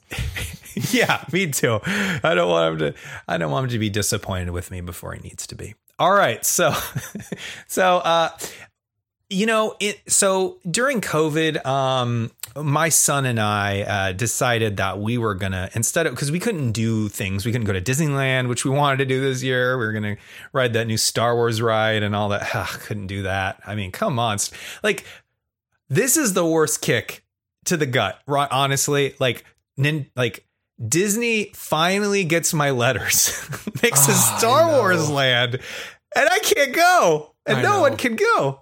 yeah, 0.93 1.23
me 1.31 1.47
too. 1.51 1.79
I 1.85 2.33
don't 2.35 2.49
want 2.49 2.73
him 2.73 2.93
to. 2.93 2.99
I 3.27 3.37
don't 3.37 3.51
want 3.51 3.65
him 3.65 3.69
to 3.71 3.79
be 3.79 3.89
disappointed 3.89 4.51
with 4.51 4.71
me 4.71 4.81
before 4.81 5.13
he 5.13 5.21
needs 5.21 5.47
to 5.47 5.55
be. 5.55 5.75
All 5.97 6.11
right, 6.11 6.45
so, 6.45 6.73
so, 7.67 7.97
uh, 7.97 8.29
you 9.29 9.45
know, 9.45 9.75
it. 9.79 9.99
So 10.07 10.57
during 10.69 11.01
COVID, 11.01 11.65
um, 11.65 12.31
my 12.55 12.89
son 12.89 13.25
and 13.25 13.39
I 13.39 13.81
uh, 13.81 14.11
decided 14.11 14.77
that 14.77 14.99
we 14.99 15.17
were 15.17 15.33
gonna 15.33 15.69
instead 15.73 16.05
of 16.05 16.13
because 16.13 16.31
we 16.31 16.39
couldn't 16.39 16.73
do 16.73 17.09
things, 17.09 17.45
we 17.45 17.51
couldn't 17.51 17.65
go 17.65 17.73
to 17.73 17.81
Disneyland, 17.81 18.49
which 18.49 18.65
we 18.65 18.71
wanted 18.71 18.97
to 18.97 19.05
do 19.05 19.21
this 19.21 19.41
year. 19.41 19.77
We 19.77 19.85
were 19.85 19.93
gonna 19.93 20.17
ride 20.53 20.73
that 20.73 20.85
new 20.85 20.97
Star 20.97 21.35
Wars 21.35 21.61
ride 21.61 22.03
and 22.03 22.15
all 22.15 22.29
that. 22.29 22.49
Ugh, 22.55 22.79
couldn't 22.81 23.07
do 23.07 23.23
that. 23.23 23.61
I 23.65 23.75
mean, 23.75 23.91
come 23.91 24.19
on, 24.19 24.37
like 24.83 25.05
this 25.89 26.17
is 26.17 26.33
the 26.33 26.45
worst 26.45 26.81
kick 26.81 27.23
to 27.65 27.77
the 27.77 27.85
gut. 27.85 28.19
Right? 28.27 28.47
Honestly, 28.51 29.15
like, 29.19 29.43
nin, 29.75 30.07
like 30.15 30.45
Disney 30.85 31.51
finally 31.53 32.23
gets 32.23 32.53
my 32.53 32.71
letters, 32.71 33.31
makes 33.83 34.07
a 34.07 34.11
Ah, 34.11 34.35
Star. 34.37 34.67
Wars 34.79 35.09
land, 35.09 35.53
and 36.15 36.29
I 36.29 36.39
can't 36.39 36.73
go, 36.73 37.33
and 37.45 37.57
I 37.59 37.61
no 37.61 37.69
know. 37.75 37.81
one 37.81 37.97
can 37.97 38.15
go. 38.15 38.61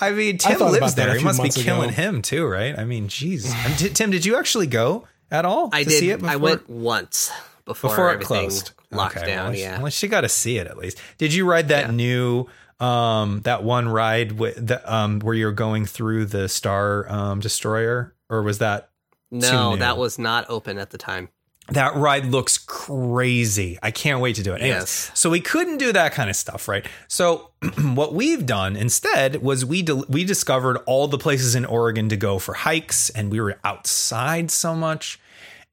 I 0.00 0.10
mean, 0.12 0.38
Tim 0.38 0.58
thought 0.58 0.72
lives 0.72 0.94
there. 0.94 1.14
He 1.16 1.24
must 1.24 1.42
be 1.42 1.48
killing 1.50 1.90
ago. 1.90 2.02
him 2.02 2.22
too, 2.22 2.46
right? 2.46 2.78
I 2.78 2.84
mean, 2.84 3.08
geez. 3.08 3.52
And 3.66 3.96
Tim, 3.96 4.10
did 4.10 4.24
you 4.24 4.36
actually 4.36 4.66
go 4.68 5.06
at 5.30 5.44
all 5.44 5.70
I 5.72 5.82
to 5.84 5.88
did. 5.88 5.98
see 5.98 6.10
it? 6.10 6.22
I 6.22 6.36
went 6.36 6.68
once 6.68 7.30
before, 7.64 7.90
before 7.90 8.12
it 8.12 8.20
closed. 8.20 8.72
locked 8.92 9.16
Okay, 9.16 9.26
down. 9.26 9.46
well, 9.46 9.56
yeah. 9.56 9.80
Well, 9.80 9.90
she 9.90 10.06
got 10.06 10.20
to 10.20 10.28
see 10.28 10.58
it 10.58 10.66
at 10.66 10.76
least. 10.78 10.98
Did 11.18 11.34
you 11.34 11.48
ride 11.50 11.68
that 11.68 11.86
Yeah. 11.86 11.90
new 11.92 12.46
um 12.80 13.40
that 13.42 13.64
one 13.64 13.88
ride 13.88 14.32
with 14.38 14.64
the 14.68 14.80
um 14.94 15.18
where 15.18 15.34
you're 15.34 15.50
going 15.50 15.84
through 15.84 16.26
the 16.26 16.48
Star 16.48 17.10
um 17.10 17.40
destroyer 17.40 18.14
or 18.30 18.42
was 18.44 18.58
that 18.58 18.90
no, 19.32 19.74
that 19.76 19.98
was 19.98 20.16
not 20.18 20.46
open 20.48 20.78
at 20.78 20.90
the 20.90 20.98
time. 20.98 21.28
That 21.70 21.94
ride 21.96 22.26
looks 22.26 22.58
crazy. 22.58 23.78
I 23.82 23.90
can't 23.90 24.20
wait 24.20 24.36
to 24.36 24.42
do 24.42 24.52
it. 24.52 24.60
Anyways, 24.62 24.80
Yes. 24.80 25.10
So 25.14 25.30
we 25.30 25.40
couldn't 25.40 25.78
do 25.78 25.92
that 25.92 26.12
kind 26.12 26.30
of 26.30 26.36
stuff, 26.36 26.66
right? 26.68 26.86
So 27.08 27.50
what 27.82 28.14
we've 28.14 28.46
done 28.46 28.76
instead 28.76 29.42
was 29.42 29.64
we 29.64 29.82
del 29.82 30.04
we 30.08 30.24
discovered 30.24 30.78
all 30.86 31.08
the 31.08 31.18
places 31.18 31.54
in 31.54 31.64
Oregon 31.64 32.08
to 32.08 32.16
go 32.16 32.38
for 32.38 32.54
hikes, 32.54 33.10
and 33.10 33.30
we 33.30 33.40
were 33.40 33.58
outside 33.64 34.50
so 34.50 34.74
much. 34.74 35.20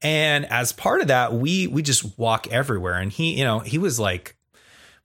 And 0.02 0.44
as 0.46 0.72
part 0.72 1.00
of 1.00 1.08
that, 1.08 1.32
we 1.32 1.66
we 1.66 1.82
just 1.82 2.18
walk 2.18 2.46
everywhere. 2.48 2.94
And 2.94 3.10
he, 3.10 3.38
you 3.38 3.44
know, 3.44 3.60
he 3.60 3.78
was 3.78 3.98
like 3.98 4.35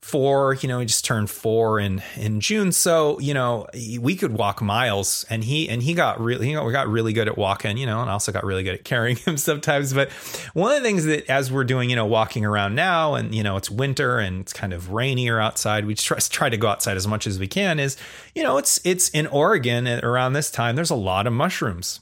four, 0.02 0.54
you 0.54 0.68
know, 0.68 0.80
he 0.80 0.84
just 0.84 1.04
turned 1.04 1.30
four 1.30 1.78
in 1.78 2.02
in 2.16 2.40
June. 2.40 2.72
So, 2.72 3.18
you 3.20 3.32
know, 3.32 3.66
we 4.00 4.16
could 4.16 4.32
walk 4.32 4.60
miles 4.60 5.24
and 5.30 5.44
he 5.44 5.68
and 5.68 5.82
he 5.82 5.94
got 5.94 6.20
really 6.20 6.50
you 6.50 6.56
know, 6.56 6.64
we 6.64 6.72
got 6.72 6.88
really 6.88 7.12
good 7.12 7.28
at 7.28 7.38
walking, 7.38 7.76
you 7.76 7.86
know, 7.86 8.00
and 8.00 8.10
also 8.10 8.32
got 8.32 8.44
really 8.44 8.64
good 8.64 8.74
at 8.74 8.84
carrying 8.84 9.16
him 9.16 9.36
sometimes. 9.38 9.94
But 9.94 10.10
one 10.54 10.72
of 10.72 10.82
the 10.82 10.86
things 10.86 11.04
that 11.04 11.30
as 11.30 11.50
we're 11.52 11.64
doing, 11.64 11.88
you 11.88 11.96
know, 11.96 12.06
walking 12.06 12.44
around 12.44 12.74
now 12.74 13.14
and 13.14 13.34
you 13.34 13.42
know, 13.42 13.56
it's 13.56 13.70
winter 13.70 14.18
and 14.18 14.40
it's 14.40 14.52
kind 14.52 14.72
of 14.72 14.90
rainier 14.90 15.40
outside, 15.40 15.86
we 15.86 15.94
try, 15.94 16.18
try 16.18 16.48
to 16.50 16.56
go 16.56 16.66
outside 16.68 16.96
as 16.96 17.06
much 17.06 17.26
as 17.26 17.38
we 17.38 17.46
can 17.46 17.78
is, 17.78 17.96
you 18.34 18.42
know, 18.42 18.58
it's 18.58 18.80
it's 18.84 19.08
in 19.10 19.28
Oregon 19.28 19.86
around 19.86 20.32
this 20.32 20.50
time, 20.50 20.74
there's 20.74 20.90
a 20.90 20.96
lot 20.96 21.26
of 21.26 21.32
mushrooms 21.32 22.00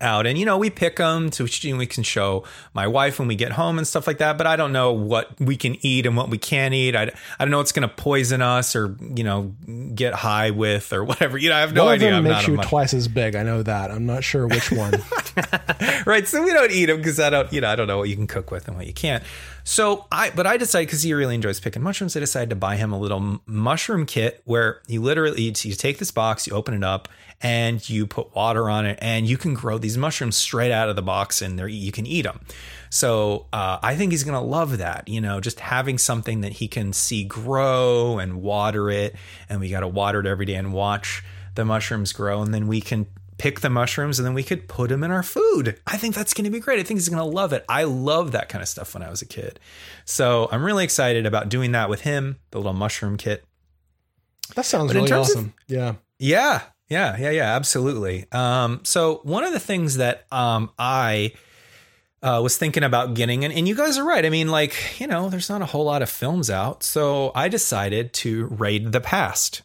out 0.00 0.26
and 0.26 0.38
you 0.38 0.44
know 0.44 0.58
we 0.58 0.68
pick 0.68 0.96
them 0.96 1.30
to 1.30 1.48
we 1.76 1.86
can 1.86 2.02
show 2.02 2.44
my 2.74 2.86
wife 2.86 3.18
when 3.18 3.26
we 3.28 3.34
get 3.34 3.52
home 3.52 3.78
and 3.78 3.86
stuff 3.86 4.06
like 4.06 4.18
that 4.18 4.36
but 4.36 4.46
i 4.46 4.54
don't 4.54 4.72
know 4.72 4.92
what 4.92 5.30
we 5.40 5.56
can 5.56 5.74
eat 5.84 6.04
and 6.04 6.16
what 6.16 6.28
we 6.28 6.36
can't 6.36 6.74
eat 6.74 6.94
i, 6.94 7.02
I 7.38 7.44
don't 7.44 7.50
know 7.50 7.58
what's 7.58 7.72
going 7.72 7.88
to 7.88 7.94
poison 7.94 8.42
us 8.42 8.76
or 8.76 8.96
you 9.00 9.24
know 9.24 9.54
get 9.94 10.12
high 10.12 10.50
with 10.50 10.92
or 10.92 11.04
whatever 11.04 11.38
you 11.38 11.48
know 11.48 11.56
i 11.56 11.60
have 11.60 11.72
no 11.72 11.84
one 11.84 11.94
idea 11.94 12.08
of 12.08 12.16
them 12.16 12.26
I'm 12.26 12.36
makes 12.36 12.48
not 12.48 12.64
you 12.64 12.68
twice 12.68 12.94
as 12.94 13.08
big. 13.08 13.36
I 13.36 13.42
know 13.42 13.62
that. 13.62 13.90
I'm 13.90 14.06
not 14.06 14.24
sure 14.24 14.46
which 14.46 14.70
one. 14.70 14.92
right 16.06 16.26
so 16.26 16.42
we 16.42 16.52
don't 16.52 16.70
eat 16.70 16.86
them 16.86 16.98
because 16.98 17.20
i 17.20 17.30
don't 17.30 17.52
you 17.52 17.60
know 17.60 17.68
i 17.68 17.76
don't 17.76 17.86
know 17.86 17.98
what 17.98 18.08
you 18.08 18.16
can 18.16 18.26
cook 18.26 18.50
with 18.50 18.68
and 18.68 18.76
what 18.76 18.86
you 18.86 18.92
can't 18.92 19.22
so 19.66 20.06
i 20.12 20.30
but 20.30 20.46
i 20.46 20.56
decided 20.56 20.86
because 20.86 21.02
he 21.02 21.12
really 21.12 21.34
enjoys 21.34 21.58
picking 21.58 21.82
mushrooms 21.82 22.16
i 22.16 22.20
decided 22.20 22.48
to 22.48 22.54
buy 22.54 22.76
him 22.76 22.92
a 22.92 22.98
little 22.98 23.40
mushroom 23.46 24.06
kit 24.06 24.40
where 24.44 24.80
you 24.86 25.02
literally 25.02 25.42
you 25.42 25.52
take 25.52 25.98
this 25.98 26.12
box 26.12 26.46
you 26.46 26.52
open 26.52 26.72
it 26.72 26.84
up 26.84 27.08
and 27.42 27.88
you 27.90 28.06
put 28.06 28.32
water 28.34 28.70
on 28.70 28.86
it 28.86 28.96
and 29.02 29.26
you 29.26 29.36
can 29.36 29.54
grow 29.54 29.76
these 29.76 29.98
mushrooms 29.98 30.36
straight 30.36 30.70
out 30.70 30.88
of 30.88 30.94
the 30.94 31.02
box 31.02 31.42
and 31.42 31.58
they're, 31.58 31.66
you 31.66 31.90
can 31.90 32.06
eat 32.06 32.22
them 32.22 32.40
so 32.90 33.46
uh, 33.52 33.78
i 33.82 33.96
think 33.96 34.12
he's 34.12 34.22
to 34.22 34.38
love 34.38 34.78
that 34.78 35.08
you 35.08 35.20
know 35.20 35.40
just 35.40 35.58
having 35.58 35.98
something 35.98 36.42
that 36.42 36.52
he 36.52 36.68
can 36.68 36.92
see 36.92 37.24
grow 37.24 38.20
and 38.20 38.40
water 38.42 38.88
it 38.88 39.16
and 39.48 39.58
we 39.58 39.68
got 39.68 39.80
to 39.80 39.88
water 39.88 40.20
it 40.20 40.26
every 40.26 40.46
day 40.46 40.54
and 40.54 40.72
watch 40.72 41.24
the 41.56 41.64
mushrooms 41.64 42.12
grow 42.12 42.40
and 42.40 42.54
then 42.54 42.68
we 42.68 42.80
can 42.80 43.04
pick 43.38 43.60
the 43.60 43.68
mushrooms 43.70 44.18
and 44.18 44.26
then 44.26 44.34
we 44.34 44.42
could 44.42 44.66
put 44.68 44.88
them 44.88 45.04
in 45.04 45.10
our 45.10 45.22
food. 45.22 45.78
I 45.86 45.96
think 45.98 46.14
that's 46.14 46.32
going 46.34 46.44
to 46.46 46.50
be 46.50 46.60
great. 46.60 46.78
I 46.78 46.82
think 46.82 46.98
he's 46.98 47.08
going 47.08 47.18
to 47.18 47.24
love 47.24 47.52
it. 47.52 47.64
I 47.68 47.84
love 47.84 48.32
that 48.32 48.48
kind 48.48 48.62
of 48.62 48.68
stuff 48.68 48.94
when 48.94 49.02
I 49.02 49.10
was 49.10 49.20
a 49.22 49.26
kid. 49.26 49.60
So 50.04 50.48
I'm 50.50 50.64
really 50.64 50.84
excited 50.84 51.26
about 51.26 51.48
doing 51.48 51.72
that 51.72 51.90
with 51.90 52.00
him, 52.02 52.38
the 52.50 52.58
little 52.58 52.72
mushroom 52.72 53.16
kit. 53.16 53.44
That 54.54 54.64
sounds 54.64 54.88
But 54.88 54.96
really 54.96 55.08
terms 55.08 55.30
of- 55.30 55.36
awesome. 55.36 55.54
yeah. 55.66 55.94
Yeah, 56.18 56.62
yeah, 56.88 57.16
yeah, 57.18 57.30
yeah, 57.30 57.54
absolutely. 57.56 58.24
Um, 58.32 58.80
so 58.84 59.20
one 59.24 59.44
of 59.44 59.52
the 59.52 59.60
things 59.60 59.96
that 59.98 60.24
um, 60.32 60.70
I 60.78 61.32
uh, 62.22 62.40
was 62.42 62.56
thinking 62.56 62.82
about 62.84 63.12
getting, 63.14 63.44
and, 63.44 63.52
and 63.52 63.68
you 63.68 63.74
guys 63.74 63.98
are 63.98 64.04
right. 64.04 64.24
I 64.24 64.30
mean, 64.30 64.48
like 64.48 64.98
you 64.98 65.06
know, 65.06 65.28
there's 65.28 65.50
not 65.50 65.60
a 65.60 65.66
whole 65.66 65.84
lot 65.84 66.00
of 66.00 66.08
films 66.08 66.48
out, 66.48 66.82
so 66.82 67.32
I 67.34 67.48
decided 67.48 68.14
to 68.14 68.46
raid 68.46 68.92
the 68.92 69.00
past. 69.02 69.60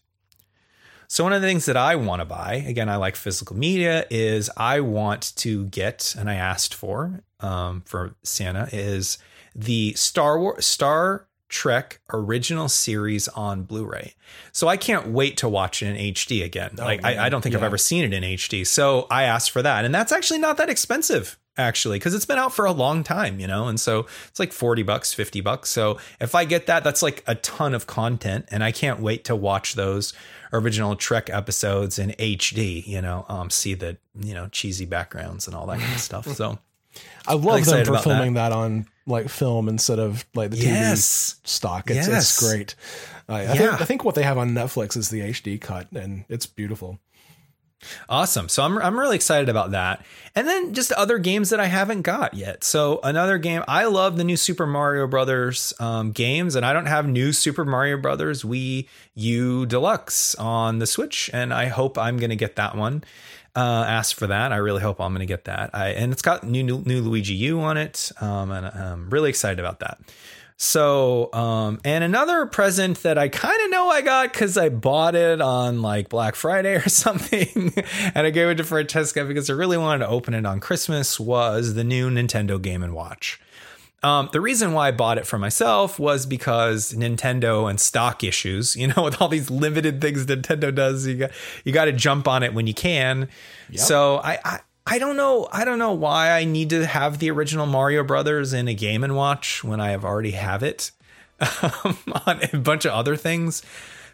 So 1.11 1.25
one 1.25 1.33
of 1.33 1.41
the 1.41 1.47
things 1.49 1.65
that 1.65 1.75
I 1.75 1.97
want 1.97 2.21
to 2.21 2.25
buy, 2.25 2.63
again, 2.65 2.87
I 2.87 2.95
like 2.95 3.17
physical 3.17 3.53
media, 3.57 4.05
is 4.09 4.49
I 4.55 4.79
want 4.79 5.33
to 5.35 5.65
get, 5.65 6.15
and 6.17 6.29
I 6.29 6.35
asked 6.35 6.73
for 6.73 7.21
um, 7.41 7.81
for 7.85 8.15
Santa 8.23 8.69
is 8.71 9.17
the 9.53 9.91
Star 9.95 10.39
War 10.39 10.61
Star 10.61 11.27
Trek 11.49 11.99
original 12.13 12.69
series 12.69 13.27
on 13.27 13.63
Blu-ray. 13.63 14.13
So 14.53 14.69
I 14.69 14.77
can't 14.77 15.07
wait 15.07 15.35
to 15.39 15.49
watch 15.49 15.83
it 15.83 15.87
in 15.87 16.13
HD 16.13 16.45
again. 16.45 16.75
Oh, 16.79 16.85
like 16.85 17.03
I. 17.03 17.25
I 17.25 17.27
don't 17.27 17.41
think 17.41 17.55
I've 17.55 17.63
ever 17.63 17.77
seen 17.77 18.05
it 18.05 18.13
in 18.13 18.23
HD. 18.23 18.65
So 18.65 19.05
I 19.11 19.23
asked 19.23 19.51
for 19.51 19.61
that, 19.61 19.83
and 19.83 19.93
that's 19.93 20.13
actually 20.13 20.39
not 20.39 20.55
that 20.57 20.69
expensive 20.69 21.37
actually 21.57 21.99
because 21.99 22.13
it's 22.13 22.25
been 22.25 22.37
out 22.37 22.53
for 22.53 22.63
a 22.63 22.71
long 22.71 23.03
time 23.03 23.37
you 23.37 23.45
know 23.45 23.67
and 23.67 23.77
so 23.77 24.07
it's 24.29 24.39
like 24.39 24.53
40 24.53 24.83
bucks 24.83 25.13
50 25.13 25.41
bucks 25.41 25.69
so 25.69 25.99
if 26.21 26.33
i 26.33 26.45
get 26.45 26.67
that 26.67 26.81
that's 26.81 27.03
like 27.03 27.23
a 27.27 27.35
ton 27.35 27.73
of 27.73 27.87
content 27.87 28.45
and 28.49 28.63
i 28.63 28.71
can't 28.71 29.01
wait 29.01 29.25
to 29.25 29.35
watch 29.35 29.73
those 29.73 30.13
original 30.53 30.95
trek 30.95 31.29
episodes 31.29 31.97
in 31.99 32.09
hd 32.11 32.85
you 32.85 33.01
know 33.01 33.25
um 33.29 33.49
see 33.49 33.73
the 33.73 33.97
you 34.19 34.33
know 34.33 34.47
cheesy 34.51 34.85
backgrounds 34.85 35.47
and 35.47 35.55
all 35.55 35.65
that 35.65 35.79
kind 35.79 35.93
of 35.93 35.99
stuff 35.99 36.27
so 36.27 36.59
I 37.27 37.33
love 37.35 37.63
them 37.65 37.85
for 37.85 37.97
filming 37.99 38.33
that. 38.33 38.51
on 38.51 38.85
like 39.07 39.29
film 39.29 39.69
instead 39.69 39.97
of 39.99 40.25
like 40.35 40.51
the 40.51 40.57
TV 40.57 40.63
Yes. 40.65 41.39
stock. 41.45 41.89
It's, 41.89 42.05
Yes. 42.07 42.31
it's 42.31 42.39
great. 42.51 42.75
I, 43.29 43.39
I 43.39 43.41
Yeah. 43.43 43.53
think 43.53 43.81
I 43.81 43.85
think 43.85 44.03
what 44.03 44.15
they 44.15 44.23
have 44.23 44.37
on 44.37 44.49
Netflix 44.51 44.97
is 44.97 45.09
the 45.09 45.21
HD 45.21 45.57
cut, 45.61 45.87
and 45.93 46.25
it's 46.27 46.45
beautiful. 46.45 46.99
Awesome. 48.09 48.49
So 48.49 48.63
I'm 48.63 48.77
I'm 48.77 48.99
really 48.99 49.15
excited 49.15 49.49
about 49.49 49.71
that. 49.71 50.03
And 50.33 50.47
then 50.47 50.73
just 50.73 50.91
other 50.93 51.17
games 51.17 51.49
that 51.49 51.59
I 51.59 51.65
haven't 51.65 52.03
got 52.03 52.33
yet. 52.33 52.63
So 52.63 52.99
another 53.03 53.37
game 53.37 53.63
I 53.67 53.85
love 53.85 54.17
the 54.17 54.23
new 54.23 54.37
Super 54.37 54.65
Mario 54.65 55.07
Brothers 55.07 55.73
um, 55.79 56.11
games, 56.11 56.55
and 56.55 56.65
I 56.65 56.73
don't 56.73 56.85
have 56.85 57.07
new 57.07 57.33
Super 57.33 57.65
Mario 57.65 57.97
Brothers 57.97 58.43
Wii 58.43 58.87
U 59.15 59.65
Deluxe 59.65 60.35
on 60.35 60.79
the 60.79 60.87
Switch, 60.87 61.29
and 61.33 61.53
I 61.53 61.65
hope 61.65 61.97
I'm 61.97 62.17
to 62.19 62.35
get 62.35 62.55
that 62.55 62.75
one. 62.75 63.03
Uh, 63.53 63.83
asked 63.85 64.15
for 64.15 64.27
that. 64.27 64.53
I 64.53 64.57
really 64.57 64.81
hope 64.81 65.01
I'm 65.01 65.11
going 65.11 65.19
to 65.19 65.25
get 65.25 65.43
that. 65.43 65.71
I, 65.73 65.89
and 65.89 66.13
it's 66.13 66.21
got 66.21 66.45
new, 66.45 66.63
new 66.63 66.81
new 66.85 67.01
Luigi 67.01 67.33
U 67.33 67.59
on 67.59 67.75
it, 67.75 68.09
um, 68.21 68.49
and 68.49 68.65
I'm 68.65 69.09
really 69.09 69.29
excited 69.29 69.59
about 69.59 69.81
that. 69.81 69.99
So, 70.63 71.33
um, 71.33 71.81
and 71.83 72.03
another 72.03 72.45
present 72.45 73.01
that 73.01 73.17
I 73.17 73.29
kind 73.29 73.59
of 73.63 73.71
know 73.71 73.89
I 73.89 74.01
got 74.01 74.31
because 74.31 74.59
I 74.59 74.69
bought 74.69 75.15
it 75.15 75.41
on 75.41 75.81
like 75.81 76.07
Black 76.07 76.35
Friday 76.35 76.75
or 76.85 76.87
something, 76.87 77.73
and 78.13 78.27
I 78.27 78.29
gave 78.29 78.47
it 78.47 78.55
to 78.55 78.63
Francesca 78.63 79.25
because 79.25 79.49
I 79.49 79.53
really 79.53 79.79
wanted 79.79 80.05
to 80.05 80.07
open 80.07 80.35
it 80.35 80.45
on 80.45 80.59
Christmas 80.59 81.19
was 81.19 81.73
the 81.73 81.83
new 81.83 82.11
Nintendo 82.11 82.61
Game 82.61 82.83
and 82.83 82.93
Watch. 82.93 83.41
Um, 84.03 84.29
the 84.33 84.39
reason 84.39 84.73
why 84.73 84.89
I 84.89 84.91
bought 84.91 85.17
it 85.17 85.25
for 85.25 85.39
myself 85.39 85.97
was 85.97 86.27
because 86.27 86.93
Nintendo 86.93 87.67
and 87.67 87.79
stock 87.79 88.23
issues. 88.23 88.75
You 88.81 88.87
know, 88.87 89.01
with 89.01 89.19
all 89.19 89.29
these 89.29 89.49
limited 89.49 89.99
things 89.99 90.27
Nintendo 90.27 90.73
does, 90.73 91.07
you 91.07 91.15
got 91.15 91.31
you 91.65 91.71
got 91.71 91.85
to 91.85 91.91
jump 91.91 92.27
on 92.27 92.43
it 92.43 92.53
when 92.53 92.67
you 92.67 92.75
can. 92.75 93.29
So 93.73 94.17
I, 94.17 94.37
I 94.45 94.59
I 94.85 94.97
don't 94.97 95.15
know 95.15 95.47
I 95.51 95.63
don't 95.63 95.79
know 95.79 95.93
why 95.93 96.31
I 96.31 96.43
need 96.43 96.69
to 96.71 96.85
have 96.85 97.19
the 97.19 97.31
original 97.31 97.65
Mario 97.65 98.03
Brothers 98.03 98.53
in 98.53 98.67
a 98.67 98.73
Game 98.73 99.03
and 99.03 99.15
Watch 99.15 99.63
when 99.63 99.79
I 99.79 99.91
have 99.91 100.03
already 100.03 100.31
have 100.31 100.63
it 100.63 100.91
um, 101.61 101.97
on 102.25 102.39
a 102.51 102.57
bunch 102.57 102.85
of 102.85 102.91
other 102.91 103.15
things. 103.15 103.63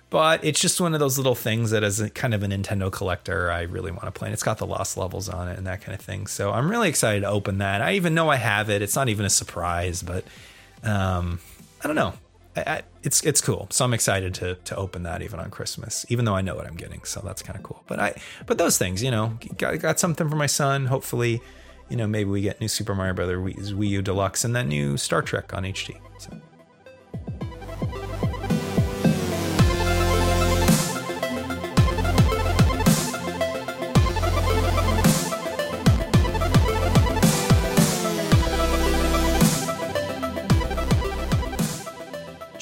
But 0.09 0.43
it's 0.45 0.61
just 0.61 0.79
one 0.79 0.93
of 0.93 1.01
those 1.01 1.17
little 1.17 1.35
things 1.35 1.71
that, 1.71 1.83
as 1.83 1.99
a 1.99 2.09
kind 2.09 2.33
of 2.33 2.41
a 2.41 2.47
Nintendo 2.47 2.89
collector, 2.89 3.51
I 3.51 3.63
really 3.63 3.91
want 3.91 4.05
to 4.05 4.11
play. 4.11 4.27
And 4.27 4.33
it's 4.33 4.43
got 4.43 4.57
the 4.57 4.65
lost 4.65 4.95
levels 4.95 5.27
on 5.27 5.49
it 5.49 5.57
and 5.57 5.67
that 5.67 5.81
kind 5.81 5.93
of 5.93 6.03
thing. 6.03 6.27
So 6.27 6.53
I'm 6.53 6.71
really 6.71 6.87
excited 6.87 7.21
to 7.21 7.27
open 7.27 7.57
that. 7.57 7.81
I 7.81 7.95
even 7.95 8.13
know 8.13 8.29
I 8.29 8.37
have 8.37 8.69
it. 8.69 8.81
It's 8.81 8.95
not 8.95 9.09
even 9.09 9.25
a 9.25 9.29
surprise, 9.29 10.01
but 10.01 10.23
um, 10.83 11.41
I 11.83 11.87
don't 11.87 11.97
know. 11.97 12.13
It's 13.03 13.23
it's 13.23 13.41
cool. 13.41 13.67
So 13.69 13.85
I'm 13.85 13.93
excited 13.93 14.33
to 14.35 14.55
to 14.55 14.75
open 14.75 15.03
that 15.03 15.21
even 15.21 15.39
on 15.39 15.49
Christmas, 15.49 16.05
even 16.09 16.25
though 16.25 16.35
I 16.35 16.41
know 16.41 16.55
what 16.55 16.67
I'm 16.67 16.75
getting. 16.75 17.03
So 17.03 17.21
that's 17.23 17.41
kind 17.41 17.57
of 17.57 17.63
cool. 17.63 17.83
But 17.87 17.99
I 17.99 18.15
but 18.45 18.57
those 18.57 18.77
things, 18.77 19.03
you 19.03 19.11
know, 19.11 19.37
got 19.57 19.79
got 19.79 19.99
something 19.99 20.29
for 20.29 20.35
my 20.35 20.45
son. 20.45 20.85
Hopefully, 20.87 21.41
you 21.89 21.95
know, 21.95 22.07
maybe 22.07 22.29
we 22.29 22.41
get 22.41 22.59
new 22.59 22.67
Super 22.67 22.95
Mario 22.95 23.13
Brother 23.13 23.37
Wii, 23.37 23.73
Wii 23.73 23.87
U 23.89 24.01
Deluxe 24.01 24.43
and 24.43 24.55
that 24.55 24.67
new 24.67 24.97
Star 24.97 25.21
Trek 25.21 25.53
on 25.53 25.63
HD. 25.63 25.99
So. 26.19 26.31